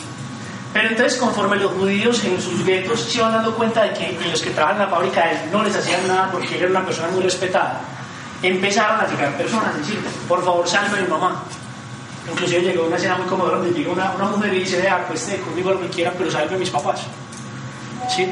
Pero 0.74 0.90
entonces, 0.90 1.20
conforme 1.20 1.58
los 1.58 1.72
judíos 1.72 2.24
en 2.24 2.42
sus 2.42 2.66
guetos 2.66 3.00
se 3.02 3.20
iban 3.20 3.32
dando 3.32 3.56
cuenta 3.56 3.84
de 3.84 3.94
que 3.94 4.18
los 4.30 4.42
que 4.42 4.50
trabajan 4.50 4.82
en 4.82 4.90
la 4.90 4.90
fábrica 4.90 5.32
él 5.32 5.38
no 5.52 5.64
les 5.64 5.76
hacían 5.76 6.08
nada 6.08 6.30
porque 6.32 6.56
él 6.56 6.64
era 6.64 6.72
una 6.72 6.86
persona 6.86 7.10
muy 7.10 7.22
respetada, 7.22 7.80
empezaron 8.44 9.00
a 9.00 9.08
llegar 9.08 9.36
personas 9.38 9.78
decir, 9.78 10.00
por 10.28 10.44
favor, 10.44 10.68
salve 10.68 11.00
a 11.00 11.02
mi 11.02 11.08
mamá. 11.08 11.44
Inclusive 12.30 12.62
llegó 12.62 12.86
una 12.86 12.98
escena 12.98 13.18
muy 13.18 13.26
cómoda 13.28 13.58
donde 13.58 13.72
llega 13.72 13.92
una, 13.92 14.12
una 14.12 14.26
mujer 14.26 14.54
y 14.54 14.60
dice, 14.60 14.82
vea, 14.82 15.06
pues 15.08 15.30
conmigo 15.44 15.72
lo 15.72 15.82
que 15.82 15.88
quieran, 15.88 16.14
pero 16.18 16.32
salve 16.32 16.56
a 16.56 16.58
mis 16.58 16.70
papás. 16.70 17.02
¿Sí? 18.14 18.30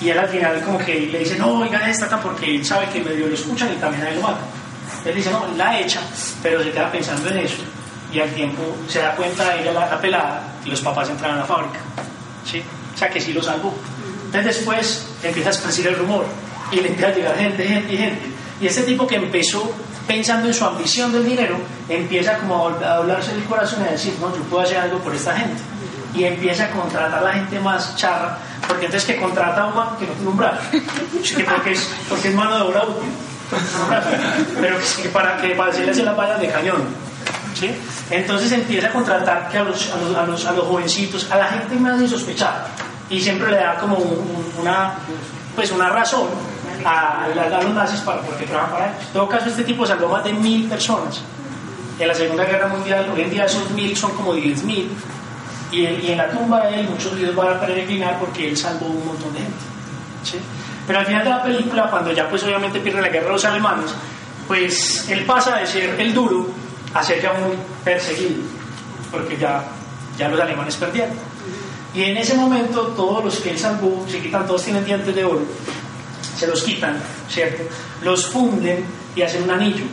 Y 0.00 0.10
él 0.10 0.18
al 0.18 0.28
final 0.28 0.62
como 0.62 0.78
que 0.78 0.94
le 1.00 1.18
dice, 1.20 1.36
no, 1.36 1.58
oiga 1.58 1.88
esta 1.90 2.20
porque 2.20 2.54
él 2.54 2.64
sabe 2.64 2.86
que 2.88 3.00
medio 3.00 3.26
lo 3.26 3.34
escuchan 3.34 3.72
y 3.72 3.76
también 3.76 4.04
a 4.04 4.08
él 4.10 4.16
lo 4.16 4.22
matan. 4.22 4.44
Él 5.04 5.14
dice, 5.14 5.30
no, 5.30 5.46
la 5.56 5.78
echa, 5.78 6.00
pero 6.42 6.62
se 6.62 6.70
queda 6.70 6.90
pensando 6.90 7.28
en 7.30 7.38
eso. 7.38 7.62
Y 8.12 8.20
al 8.20 8.30
tiempo 8.30 8.62
se 8.88 9.00
da 9.00 9.14
cuenta 9.14 9.56
ella 9.56 9.72
la, 9.72 9.88
la 9.88 10.00
pelada 10.00 10.42
y 10.64 10.70
los 10.70 10.80
papás 10.80 11.10
entran 11.10 11.34
a 11.34 11.38
la 11.38 11.44
fábrica. 11.44 11.80
¿Sí? 12.44 12.62
O 12.94 12.98
sea 12.98 13.10
que 13.10 13.20
sí 13.20 13.32
lo 13.32 13.42
salvó. 13.42 13.74
Entonces 14.26 14.56
después 14.56 15.06
empieza 15.22 15.50
a 15.50 15.52
esparcir 15.52 15.86
el 15.86 15.96
rumor 15.96 16.24
y 16.70 16.76
le 16.76 16.88
empieza 16.88 17.10
a 17.10 17.14
llegar 17.14 17.36
gente, 17.36 17.66
gente 17.66 17.92
y 17.92 17.96
gente. 17.96 18.26
Y 18.60 18.66
este 18.66 18.82
tipo 18.82 19.06
que 19.06 19.16
empezó 19.16 19.72
pensando 20.06 20.48
en 20.48 20.54
su 20.54 20.64
ambición 20.64 21.12
del 21.12 21.24
dinero, 21.24 21.56
empieza 21.88 22.38
como 22.38 22.68
a 22.68 22.94
hablarse 22.96 23.34
del 23.34 23.44
corazón 23.44 23.82
y 23.84 23.88
a 23.88 23.92
decir, 23.92 24.14
no, 24.20 24.34
yo 24.34 24.42
puedo 24.44 24.62
hacer 24.64 24.78
algo 24.78 24.98
por 24.98 25.14
esta 25.14 25.36
gente. 25.36 25.60
Y 26.14 26.24
empieza 26.24 26.64
a 26.64 26.70
contratar 26.70 27.20
a 27.20 27.22
la 27.22 27.32
gente 27.34 27.60
más 27.60 27.94
charra, 27.94 28.38
porque 28.66 28.86
entonces 28.86 29.14
que 29.14 29.20
contrata 29.20 29.62
a 29.62 29.66
un 29.66 29.76
man 29.76 29.88
que 29.98 30.06
no 30.06 30.12
tiene 30.14 30.30
umbral, 30.30 30.58
que 30.72 31.44
porque, 31.44 31.72
es, 31.72 31.88
porque 32.08 32.28
es 32.28 32.34
mano 32.34 32.56
de 32.56 32.62
obra 32.62 32.84
útil, 32.84 33.10
pero 34.60 34.76
que 35.02 35.08
para 35.10 35.36
que 35.36 35.50
para 35.50 35.70
decirle 35.70 35.92
hacer 35.92 36.04
las 36.04 36.16
balas 36.16 36.40
de 36.40 36.48
cañón. 36.48 36.82
¿sí? 37.54 37.70
Entonces 38.10 38.50
empieza 38.52 38.88
a 38.88 38.92
contratar 38.92 39.48
que 39.50 39.58
a, 39.58 39.64
los, 39.64 39.90
a, 39.92 39.96
los, 39.98 40.16
a, 40.16 40.26
los, 40.26 40.46
a 40.46 40.52
los 40.52 40.66
jovencitos, 40.66 41.30
a 41.30 41.36
la 41.36 41.46
gente 41.48 41.76
más 41.76 42.00
insospechada, 42.00 42.66
y 43.10 43.20
siempre 43.20 43.50
le 43.50 43.58
da 43.58 43.76
como 43.76 43.96
un, 43.96 44.52
una, 44.58 44.94
pues 45.54 45.70
una 45.70 45.90
razón 45.90 46.28
a, 46.84 47.24
a, 47.24 47.64
nazis 47.74 48.00
para 48.00 48.20
porque 48.22 48.46
trabajan 48.46 48.72
para 48.72 48.86
ellos. 48.90 49.06
En 49.06 49.12
todo 49.12 49.28
caso, 49.28 49.48
este 49.48 49.64
tipo 49.64 49.86
salvó 49.86 50.08
más 50.08 50.24
de 50.24 50.32
mil 50.32 50.68
personas. 50.68 51.20
En 51.98 52.08
la 52.08 52.14
Segunda 52.14 52.44
Guerra 52.44 52.68
Mundial, 52.68 53.10
hoy 53.12 53.22
en 53.22 53.30
día 53.30 53.44
esos 53.44 53.70
mil 53.70 53.96
son 53.96 54.12
como 54.12 54.34
diez 54.34 54.62
mil. 54.62 54.90
Y, 55.70 55.80
y, 55.80 56.12
en 56.12 56.18
la 56.18 56.30
tumba 56.30 56.66
de 56.66 56.80
él 56.80 56.88
muchos 56.88 57.12
judíos 57.12 57.34
van 57.34 57.56
a 57.56 57.60
peregrinar 57.60 58.18
porque 58.18 58.48
él 58.48 58.56
salvó 58.56 58.86
un 58.86 59.06
montón 59.06 59.32
de 59.34 59.40
gente. 59.40 59.58
¿sí? 60.22 60.38
Pero 60.86 61.00
al 61.00 61.06
final 61.06 61.22
de 61.22 61.30
la 61.30 61.42
película, 61.42 61.90
cuando 61.90 62.12
ya 62.12 62.28
pues 62.30 62.42
obviamente 62.44 62.80
pierde 62.80 63.02
la 63.02 63.10
guerra 63.10 63.30
los 63.30 63.44
alemanes, 63.44 63.90
pues 64.46 65.06
él 65.10 65.26
pasa 65.26 65.56
de 65.56 65.66
ser 65.66 66.00
el 66.00 66.14
duro 66.14 66.48
a 66.94 67.02
ser 67.02 67.20
ya 67.20 67.34
muy 67.34 67.54
perseguido, 67.84 68.42
porque 69.10 69.36
ya, 69.36 69.62
ya 70.16 70.28
los 70.28 70.40
alemanes 70.40 70.76
perdieron. 70.76 71.14
Y 71.94 72.04
en 72.04 72.16
ese 72.16 72.34
momento 72.34 72.88
todos 72.96 73.22
los 73.22 73.38
que 73.38 73.50
él 73.50 73.58
salvó 73.58 74.06
se 74.08 74.20
quitan, 74.20 74.46
todos 74.46 74.64
tienen 74.64 74.84
dientes 74.84 75.14
de 75.14 75.24
oro, 75.24 75.42
se 76.38 76.46
los 76.46 76.62
quitan, 76.62 76.96
¿cierto? 77.28 77.64
Los 78.02 78.26
funden 78.28 78.84
y 79.16 79.22
hacen 79.22 79.42
un 79.42 79.50
anillo. 79.50 79.84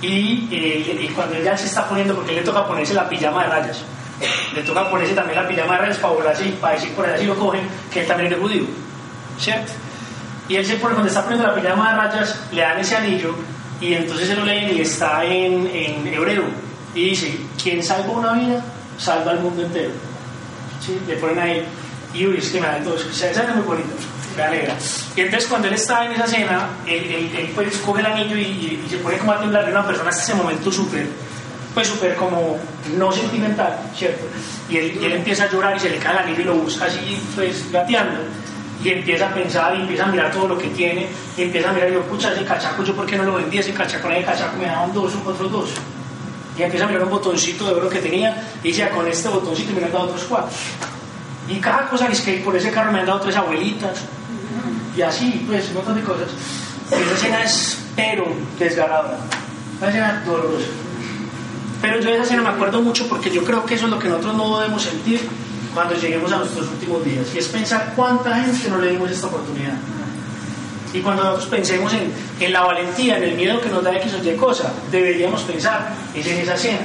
Y, 0.00 0.48
eh, 0.52 1.00
y 1.02 1.08
cuando 1.08 1.34
él 1.34 1.44
ya 1.44 1.56
se 1.56 1.66
está 1.66 1.88
poniendo, 1.88 2.14
porque 2.14 2.32
le 2.32 2.42
toca 2.42 2.66
ponerse 2.66 2.94
la 2.94 3.08
pijama 3.08 3.42
de 3.42 3.50
rayas, 3.50 3.82
le 4.54 4.62
toca 4.62 4.88
ponerse 4.88 5.14
también 5.14 5.42
la 5.42 5.48
pijama 5.48 5.74
de 5.74 5.78
rayas 5.80 5.98
para 5.98 6.14
volarse 6.14 6.46
y 6.46 6.52
para 6.52 6.74
decir 6.74 6.92
por 6.94 7.06
allá 7.06 7.18
si 7.18 7.26
lo 7.26 7.36
cogen, 7.36 7.62
que 7.92 8.02
él 8.02 8.06
también 8.06 8.32
es 8.32 8.38
judío, 8.38 8.64
¿cierto? 9.38 9.72
Y 10.48 10.56
él 10.56 10.64
se 10.64 10.76
pone, 10.76 10.94
cuando 10.94 11.08
está 11.08 11.22
poniendo 11.24 11.48
la 11.48 11.54
pijama 11.54 11.90
de 11.90 11.96
rayas, 11.96 12.40
le 12.52 12.60
dan 12.62 12.78
ese 12.78 12.96
anillo 12.96 13.34
y 13.80 13.94
entonces 13.94 14.28
se 14.28 14.36
lo 14.36 14.44
leen 14.44 14.76
y 14.76 14.80
está 14.80 15.24
en, 15.24 15.66
en 15.66 16.06
hebreo. 16.06 16.44
Y 16.94 17.10
dice, 17.10 17.36
quien 17.60 17.82
salva 17.82 18.10
una 18.10 18.32
vida, 18.32 18.64
salva 18.96 19.32
al 19.32 19.40
mundo 19.40 19.62
entero. 19.62 19.90
¿Sí? 20.84 20.98
Le 21.06 21.16
ponen 21.16 21.38
ahí, 21.38 21.64
y 22.14 22.26
uy, 22.26 22.38
es 22.38 22.48
que 22.48 22.60
me 22.60 22.66
da 22.66 22.78
todo, 22.78 22.96
esa 22.96 23.30
es 23.30 23.54
muy 23.54 23.64
bonita 23.64 23.94
alegra. 24.42 24.76
Y 25.16 25.20
entonces 25.20 25.48
cuando 25.48 25.68
él 25.68 25.74
está 25.74 26.04
en 26.06 26.12
esa 26.12 26.26
cena, 26.26 26.68
él, 26.86 27.04
él, 27.04 27.30
él 27.36 27.52
pues 27.54 27.76
coge 27.78 28.00
el 28.00 28.06
anillo 28.06 28.36
y, 28.36 28.42
y, 28.42 28.82
y, 28.86 28.90
se 28.90 28.98
pone 28.98 29.18
como 29.18 29.32
a 29.32 29.40
temblar 29.40 29.64
de 29.64 29.72
una 29.72 29.86
persona 29.86 30.10
hasta 30.10 30.22
ese 30.22 30.34
momento 30.34 30.70
súper, 30.70 31.06
pues 31.74 31.88
súper 31.88 32.16
como 32.16 32.58
no 32.96 33.12
sentimental, 33.12 33.78
¿cierto? 33.94 34.24
Y 34.68 34.76
él, 34.76 34.98
y 35.00 35.04
él, 35.04 35.12
empieza 35.12 35.44
a 35.44 35.50
llorar 35.50 35.76
y 35.76 35.80
se 35.80 35.90
le 35.90 35.98
cae 35.98 36.12
el 36.12 36.18
anillo 36.18 36.40
y 36.40 36.44
lo 36.44 36.54
busca 36.54 36.86
así, 36.86 37.20
pues 37.34 37.70
gateando. 37.70 38.20
Y 38.82 38.88
empieza 38.88 39.28
a 39.28 39.34
pensar 39.34 39.76
y 39.76 39.82
empieza 39.82 40.04
a 40.04 40.06
mirar 40.06 40.32
todo 40.32 40.48
lo 40.48 40.56
que 40.56 40.68
tiene 40.68 41.06
y 41.36 41.42
empieza 41.42 41.68
a 41.68 41.72
mirar 41.72 41.90
y 41.90 41.94
yo, 41.94 42.02
pucha, 42.02 42.32
ese 42.32 42.44
cachaco, 42.44 42.82
¿yo 42.82 42.96
por 42.96 43.04
qué 43.04 43.16
no 43.16 43.24
lo 43.24 43.34
vendí? 43.34 43.58
Ese 43.58 43.74
cachaco, 43.74 44.08
ese 44.10 44.24
cachaco 44.24 44.56
me 44.56 44.66
daban 44.66 44.92
dos, 44.92 45.12
otros 45.24 45.52
dos. 45.52 45.70
Y 46.58 46.62
empieza 46.62 46.86
a 46.86 46.88
mirar 46.88 47.04
un 47.04 47.10
botoncito 47.10 47.66
de 47.66 47.74
oro 47.74 47.88
que 47.88 47.98
tenía 47.98 48.42
y 48.62 48.68
dice, 48.68 48.88
con 48.88 49.06
este 49.06 49.28
botoncito 49.28 49.72
me 49.72 49.84
han 49.84 49.92
dado 49.92 50.04
otros 50.04 50.24
cuatro. 50.24 50.50
Y 51.48 51.58
cada 51.58 51.88
cosa 51.88 52.06
es 52.08 52.20
que 52.20 52.34
por 52.38 52.54
ese 52.56 52.70
carro 52.70 52.92
me 52.92 53.00
han 53.00 53.06
dado 53.06 53.20
tres 53.20 53.36
abuelitas, 53.36 54.02
y 54.96 55.02
así, 55.02 55.44
pues, 55.46 55.68
un 55.68 55.74
montón 55.74 55.94
de 55.96 56.02
cosas. 56.02 56.28
Y 56.90 56.94
esa 56.94 57.14
escena 57.14 57.44
es, 57.44 57.78
pero, 57.96 58.26
desgarradora. 58.58 59.18
Una 59.78 59.88
escena 59.88 60.22
dolorosa. 60.26 60.66
Pero 61.80 62.00
yo 62.00 62.10
de 62.10 62.14
esa 62.14 62.22
escena 62.24 62.42
me 62.42 62.48
acuerdo 62.50 62.82
mucho 62.82 63.08
porque 63.08 63.30
yo 63.30 63.44
creo 63.44 63.64
que 63.64 63.74
eso 63.74 63.86
es 63.86 63.90
lo 63.90 63.98
que 63.98 64.08
nosotros 64.08 64.34
no 64.36 64.58
debemos 64.58 64.82
sentir 64.82 65.20
cuando 65.72 65.94
lleguemos 65.94 66.30
a 66.32 66.38
nuestros 66.38 66.68
últimos 66.68 67.04
días. 67.04 67.26
Y 67.34 67.38
es 67.38 67.48
pensar 67.48 67.92
cuánta 67.96 68.34
gente 68.36 68.68
no 68.68 68.78
le 68.78 68.90
dimos 68.90 69.10
esta 69.10 69.28
oportunidad. 69.28 69.74
Y 70.92 71.00
cuando 71.00 71.22
nosotros 71.22 71.48
pensemos 71.48 71.92
en, 71.94 72.12
en 72.40 72.52
la 72.52 72.62
valentía, 72.62 73.16
en 73.16 73.22
el 73.22 73.34
miedo 73.36 73.60
que 73.60 73.68
nos 73.68 73.82
da 73.82 73.94
X 73.96 74.12
o 74.14 74.28
Y 74.28 74.36
cosa, 74.36 74.72
deberíamos 74.90 75.42
pensar 75.42 75.92
es 76.14 76.26
en 76.26 76.38
esa 76.38 76.54
escena. 76.54 76.80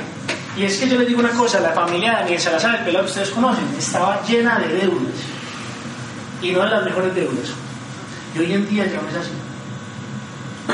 Y 0.56 0.64
es 0.64 0.78
que 0.78 0.88
yo 0.88 0.98
les 0.98 1.08
digo 1.08 1.20
una 1.20 1.32
cosa, 1.32 1.60
la 1.60 1.72
familia 1.72 2.12
de 2.12 2.18
Daniel 2.22 2.40
Salazar, 2.40 2.76
el 2.76 2.86
pelado 2.86 3.06
que 3.06 3.12
ustedes 3.12 3.30
conocen, 3.32 3.66
estaba 3.78 4.22
llena 4.26 4.60
de 4.60 4.68
deudas. 4.68 5.16
Y 6.42 6.52
no 6.52 6.64
de 6.64 6.70
las 6.70 6.86
mejores 6.86 7.14
deudas. 7.16 7.50
Y 8.36 8.40
hoy 8.40 8.54
en 8.54 8.70
día 8.70 8.86
ya 8.86 9.02
no 9.02 9.08
es 9.10 9.16
así. 9.16 9.32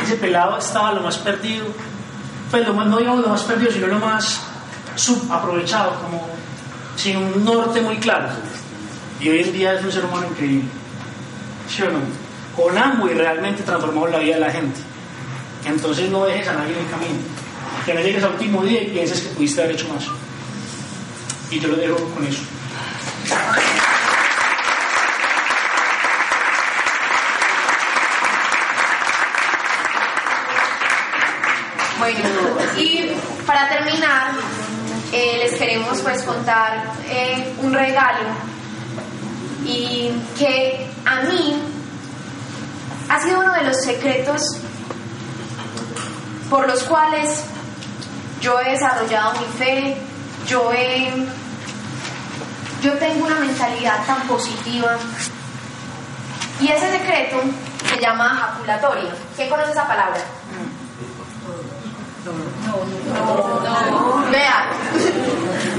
Ese 0.04 0.16
pelado 0.16 0.58
estaba 0.58 0.94
lo 0.94 1.02
más 1.02 1.18
perdido, 1.18 1.66
pues 2.50 2.66
lo 2.68 2.74
más, 2.74 2.88
no 2.88 2.98
digamos 2.98 3.22
lo 3.22 3.30
más 3.30 3.44
perdido, 3.44 3.72
sino 3.72 3.88
lo 3.88 4.00
más 4.00 4.42
subaprovechado, 4.96 5.96
como 6.02 6.28
sin 6.96 7.18
un 7.18 7.46
norte 7.46 7.82
muy 7.82 7.98
claro. 7.98 8.30
Y 9.20 9.30
hoy 9.30 9.42
en 9.42 9.54
día 9.54 9.74
es 9.74 9.84
un 9.84 9.92
ser 9.92 10.06
humano 10.06 10.28
increíble. 10.30 10.70
¿Sí 11.70 11.84
o 11.84 11.92
no? 11.92 12.00
Con 12.56 12.78
Amway 12.78 13.14
realmente 13.14 13.64
transformó 13.64 14.08
la 14.08 14.20
vida 14.20 14.36
de 14.36 14.42
la 14.42 14.52
gente. 14.52 14.80
Entonces 15.66 16.10
no 16.10 16.26
dejes 16.26 16.48
a 16.48 16.54
nadie 16.54 16.74
en 16.74 16.80
el 16.80 16.90
camino. 16.90 17.20
Que 17.86 17.94
no 17.94 18.02
llegues 18.02 18.24
al 18.24 18.32
último 18.32 18.64
día 18.64 18.82
y 18.82 18.88
pienses 18.88 19.22
que 19.22 19.30
pudiste 19.30 19.62
haber 19.62 19.76
hecho 19.76 19.88
más. 19.90 20.06
Y 21.52 21.60
yo 21.60 21.68
lo 21.70 21.76
dejo 21.76 21.98
con 22.14 22.26
eso. 22.26 22.42
Bueno, 32.02 32.20
y 32.78 33.12
para 33.46 33.70
terminar, 33.70 34.32
eh, 35.14 35.38
les 35.44 35.54
queremos 35.54 36.02
pues 36.02 36.24
contar 36.24 36.84
eh, 37.08 37.54
un 37.62 37.72
regalo 37.72 38.30
y 39.64 40.12
que 40.36 40.90
a 41.06 41.22
mí 41.22 41.62
ha 43.08 43.22
sido 43.22 43.42
uno 43.42 43.54
de 43.54 43.66
los 43.66 43.84
secretos 43.84 44.42
por 46.50 46.68
los 46.68 46.82
cuales 46.86 47.44
yo 48.42 48.60
he 48.60 48.72
desarrollado 48.72 49.34
mi 49.34 49.46
fe, 49.60 49.96
yo 50.48 50.74
he, 50.74 51.08
yo 52.82 52.94
tengo 52.94 53.28
una 53.28 53.42
mentalidad 53.42 54.04
tan 54.08 54.28
positiva 54.28 54.98
Y 56.60 56.68
ese 56.68 56.98
secreto 56.98 57.42
se 57.88 58.00
llama 58.00 58.30
jaculatorio. 58.30 59.10
¿Quién 59.36 59.50
conoce 59.50 59.70
esa 59.70 59.88
palabra? 59.88 60.41
No. 62.26 62.32
Vea, 64.32 64.70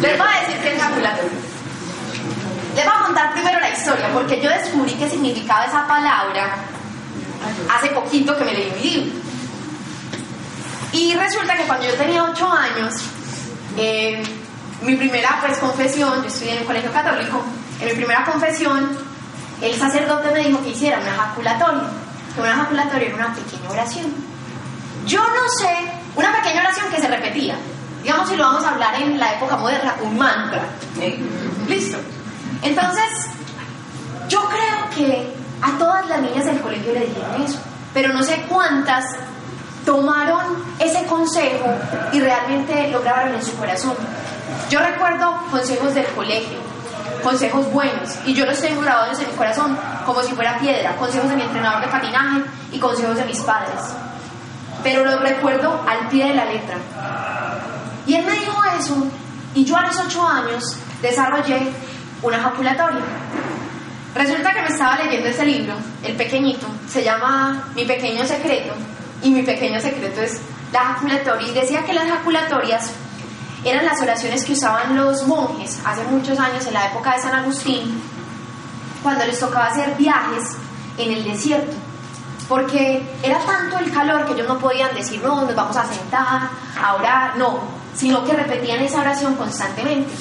les 0.01 0.19
voy 0.19 0.27
a 0.27 0.41
decir 0.41 0.61
qué 0.61 0.75
es 0.75 0.83
jaculatorio. 0.83 1.31
Les 2.75 2.85
voy 2.85 2.95
a 2.95 3.05
contar 3.05 3.33
primero 3.33 3.61
la 3.61 3.71
historia, 3.71 4.09
porque 4.13 4.41
yo 4.41 4.51
descubrí 4.51 4.93
qué 4.95 5.09
significaba 5.09 5.65
esa 5.65 5.87
palabra 5.87 6.57
hace 7.71 7.89
poquito 7.91 8.37
que 8.37 8.45
me 8.45 8.53
leí 8.53 8.73
libro. 8.83 9.13
Y 10.93 11.15
resulta 11.15 11.57
que 11.57 11.65
cuando 11.65 11.87
yo 11.87 11.95
tenía 11.95 12.25
8 12.25 12.53
años, 12.53 12.95
eh, 13.77 14.23
mi 14.83 14.97
primera 14.97 15.39
pues, 15.41 15.59
confesión, 15.59 16.23
yo 16.23 16.29
estudié 16.29 16.55
en 16.55 16.61
un 16.61 16.67
colegio 16.67 16.93
católico, 16.93 17.43
en 17.81 17.87
mi 17.89 17.95
primera 17.95 18.25
confesión, 18.25 18.91
el 19.61 19.75
sacerdote 19.79 20.31
me 20.33 20.41
dijo 20.41 20.63
que 20.63 20.71
hiciera 20.71 20.99
una 20.99 21.15
ejaculatoria, 21.15 21.83
que 22.35 22.41
una 22.41 22.51
ejaculatoria 22.51 23.09
era 23.09 23.17
una 23.17 23.35
pequeña 23.35 23.71
oración. 23.71 24.07
Yo 25.07 25.21
no 25.21 25.49
sé, 25.59 25.92
una 26.15 26.33
pequeña 26.33 26.61
oración 26.61 26.91
que 26.91 27.01
se 27.01 27.09
repetía, 27.09 27.57
digamos 28.03 28.29
si 28.29 28.37
lo 28.37 28.45
vamos 28.45 28.65
a 28.65 28.71
hablar 28.71 29.01
en 29.01 29.19
la 29.19 29.35
época 29.35 29.57
moderna, 29.57 29.95
un 30.03 30.17
mantra. 30.17 30.63
Listo. 31.69 31.99
Entonces, 32.63 33.05
yo 34.29 34.41
creo 34.49 34.91
que 34.95 35.33
a 35.63 35.79
todas 35.79 36.09
las 36.09 36.21
niñas 36.21 36.45
del 36.45 36.61
colegio 36.61 36.93
le 36.93 37.07
dijeron 37.07 37.43
eso, 37.43 37.59
pero 37.95 38.13
no 38.13 38.23
sé 38.23 38.45
cuántas 38.49 39.05
tomaron 39.85 40.63
ese 40.79 41.05
consejo 41.07 41.67
y 42.13 42.21
realmente 42.21 42.89
lo 42.89 43.01
grabaron 43.03 43.35
en 43.35 43.43
su 43.43 43.57
corazón. 43.57 43.95
Yo 44.71 44.81
recuerdo 44.81 45.35
consejos 45.51 45.95
del 45.95 46.07
colegio, 46.07 46.59
consejos 47.23 47.71
buenos, 47.73 48.17
y 48.27 48.35
yo 48.35 48.47
los 48.47 48.61
tengo 48.61 48.81
grabados 48.81 49.19
en 49.21 49.29
mi 49.29 49.35
corazón 49.35 49.79
como 50.05 50.23
si 50.23 50.35
fuera 50.35 50.59
piedra, 50.59 50.97
consejos 50.97 51.29
de 51.31 51.37
mi 51.37 51.43
entrenador 51.43 51.81
de 51.81 51.89
patinaje 51.89 52.43
y 52.73 52.79
consejos 52.79 53.17
de 53.17 53.25
mis 53.25 53.41
padres. 53.41 53.95
Pero 54.83 55.05
los 55.05 55.21
recuerdo 55.21 55.85
al 55.87 56.09
pie 56.09 56.29
de 56.29 56.35
la 56.35 56.45
letra. 56.45 56.77
Y 58.07 58.15
él 58.15 58.25
me 58.25 58.33
dijo 58.33 58.61
eso, 58.79 59.07
y 59.55 59.65
yo 59.65 59.77
a 59.77 59.87
los 59.87 59.99
ocho 59.99 60.27
años 60.27 60.77
desarrollé 61.01 61.69
una 62.23 62.39
ejaculatoria. 62.39 63.03
Resulta 64.15 64.53
que 64.53 64.63
me 64.63 64.69
estaba 64.69 64.97
leyendo 64.97 65.29
ese 65.29 65.47
libro, 65.47 65.75
el 66.03 66.15
pequeñito, 66.17 66.67
se 66.89 67.03
llama 67.03 67.69
Mi 67.75 67.85
pequeño 67.85 68.25
secreto, 68.27 68.75
y 69.23 69.31
mi 69.31 69.43
pequeño 69.43 69.81
secreto 69.81 70.21
es 70.21 70.41
la 70.73 70.83
ejaculatoria, 70.83 71.49
y 71.49 71.55
decía 71.55 71.85
que 71.85 71.95
las 71.95 72.07
ejaculatorias 72.07 72.91
eran 73.65 73.87
las 73.87 74.03
oraciones 74.03 74.45
que 74.45 74.53
usaban 74.53 74.97
los 74.97 75.27
monjes 75.27 75.79
hace 75.85 76.03
muchos 76.05 76.39
años, 76.39 76.67
en 76.67 76.75
la 76.75 76.87
época 76.87 77.15
de 77.15 77.23
San 77.23 77.35
Agustín, 77.35 78.03
cuando 79.03 79.25
les 79.25 79.39
tocaba 79.39 79.67
hacer 79.67 79.95
viajes 79.97 80.57
en 80.99 81.13
el 81.13 81.25
desierto. 81.25 81.73
Porque 82.49 83.03
era 83.23 83.39
tanto 83.39 83.79
el 83.79 83.91
calor 83.93 84.27
que 84.27 84.33
ellos 84.33 84.49
no 84.49 84.59
podían 84.59 84.95
decir, 84.95 85.23
no, 85.23 85.43
nos 85.43 85.55
vamos 85.55 85.77
a 85.77 85.85
sentar, 85.87 86.51
a 86.81 86.95
orar, 86.95 87.37
no, 87.37 87.61
sino 87.95 88.25
que 88.25 88.33
repetían 88.33 88.81
esa 88.81 89.01
oración 89.01 89.35
constantemente. 89.37 90.13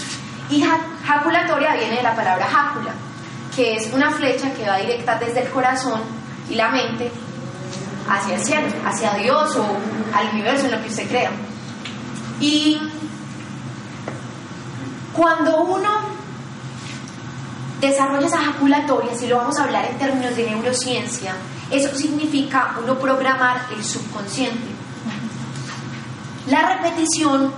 Y 0.50 0.64
jaculatoria 1.06 1.76
viene 1.76 1.98
de 1.98 2.04
la 2.04 2.16
palabra 2.16 2.46
jácula, 2.46 2.92
que 3.56 3.76
es 3.76 3.92
una 3.94 4.12
flecha 4.12 4.54
que 4.54 4.68
va 4.68 4.78
directa 4.78 5.18
desde 5.18 5.42
el 5.44 5.50
corazón 5.50 6.02
y 6.50 6.56
la 6.56 6.70
mente 6.70 7.12
hacia 8.10 8.36
el 8.36 8.44
cielo, 8.44 8.68
hacia 8.86 9.14
Dios 9.14 9.56
o 9.56 9.66
al 10.14 10.30
universo, 10.34 10.66
en 10.66 10.72
lo 10.72 10.82
que 10.82 10.90
usted 10.90 11.08
crea. 11.08 11.32
Y 12.40 12.82
cuando 15.14 15.62
uno 15.64 15.90
desarrolla 17.80 18.28
esa 18.28 18.42
ejaculatoria, 18.42 19.16
si 19.16 19.28
lo 19.28 19.38
vamos 19.38 19.58
a 19.60 19.64
hablar 19.64 19.86
en 19.86 19.98
términos 19.98 20.36
de 20.36 20.50
neurociencia, 20.50 21.36
eso 21.72 21.96
significa 21.96 22.76
uno 22.84 23.00
programar 23.00 23.68
el 23.76 23.84
subconsciente. 23.84 24.70
La 26.48 26.78
repetición 26.78 27.52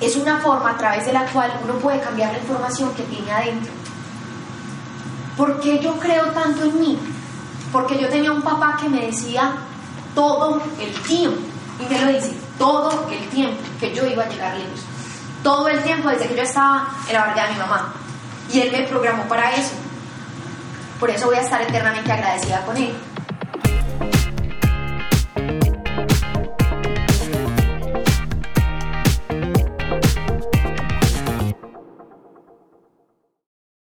es 0.00 0.16
una 0.16 0.38
forma 0.38 0.70
a 0.70 0.76
través 0.76 1.06
de 1.06 1.12
la 1.12 1.26
cual 1.26 1.52
uno 1.62 1.74
puede 1.74 2.00
cambiar 2.00 2.32
la 2.32 2.38
información 2.38 2.92
que 2.94 3.04
tiene 3.04 3.30
adentro. 3.30 3.72
¿Por 5.36 5.60
qué 5.60 5.80
yo 5.80 5.98
creo 5.98 6.26
tanto 6.32 6.64
en 6.64 6.80
mí? 6.80 6.98
Porque 7.72 7.98
yo 7.98 8.08
tenía 8.08 8.32
un 8.32 8.42
papá 8.42 8.78
que 8.80 8.88
me 8.88 9.06
decía 9.06 9.52
todo 10.14 10.62
el 10.80 10.92
tiempo, 11.02 11.40
y 11.80 11.92
me 11.92 12.00
lo 12.00 12.12
dice, 12.12 12.32
todo 12.58 13.08
el 13.10 13.28
tiempo 13.28 13.60
que 13.80 13.94
yo 13.94 14.06
iba 14.06 14.22
a 14.24 14.28
llegar 14.28 14.56
lejos. 14.56 14.80
Todo 15.42 15.68
el 15.68 15.82
tiempo 15.82 16.08
desde 16.08 16.28
que 16.28 16.36
yo 16.36 16.42
estaba 16.42 16.88
en 17.08 17.14
la 17.14 17.20
barriga 17.20 17.46
de 17.46 17.52
mi 17.52 17.58
mamá. 17.58 17.92
Y 18.52 18.60
él 18.60 18.72
me 18.72 18.86
programó 18.86 19.24
para 19.24 19.52
eso. 19.54 19.72
Por 21.04 21.10
eso 21.10 21.26
voy 21.26 21.36
a 21.36 21.42
estar 21.42 21.60
eternamente 21.60 22.10
agradecida 22.10 22.64
con 22.64 22.78
él. 22.78 22.94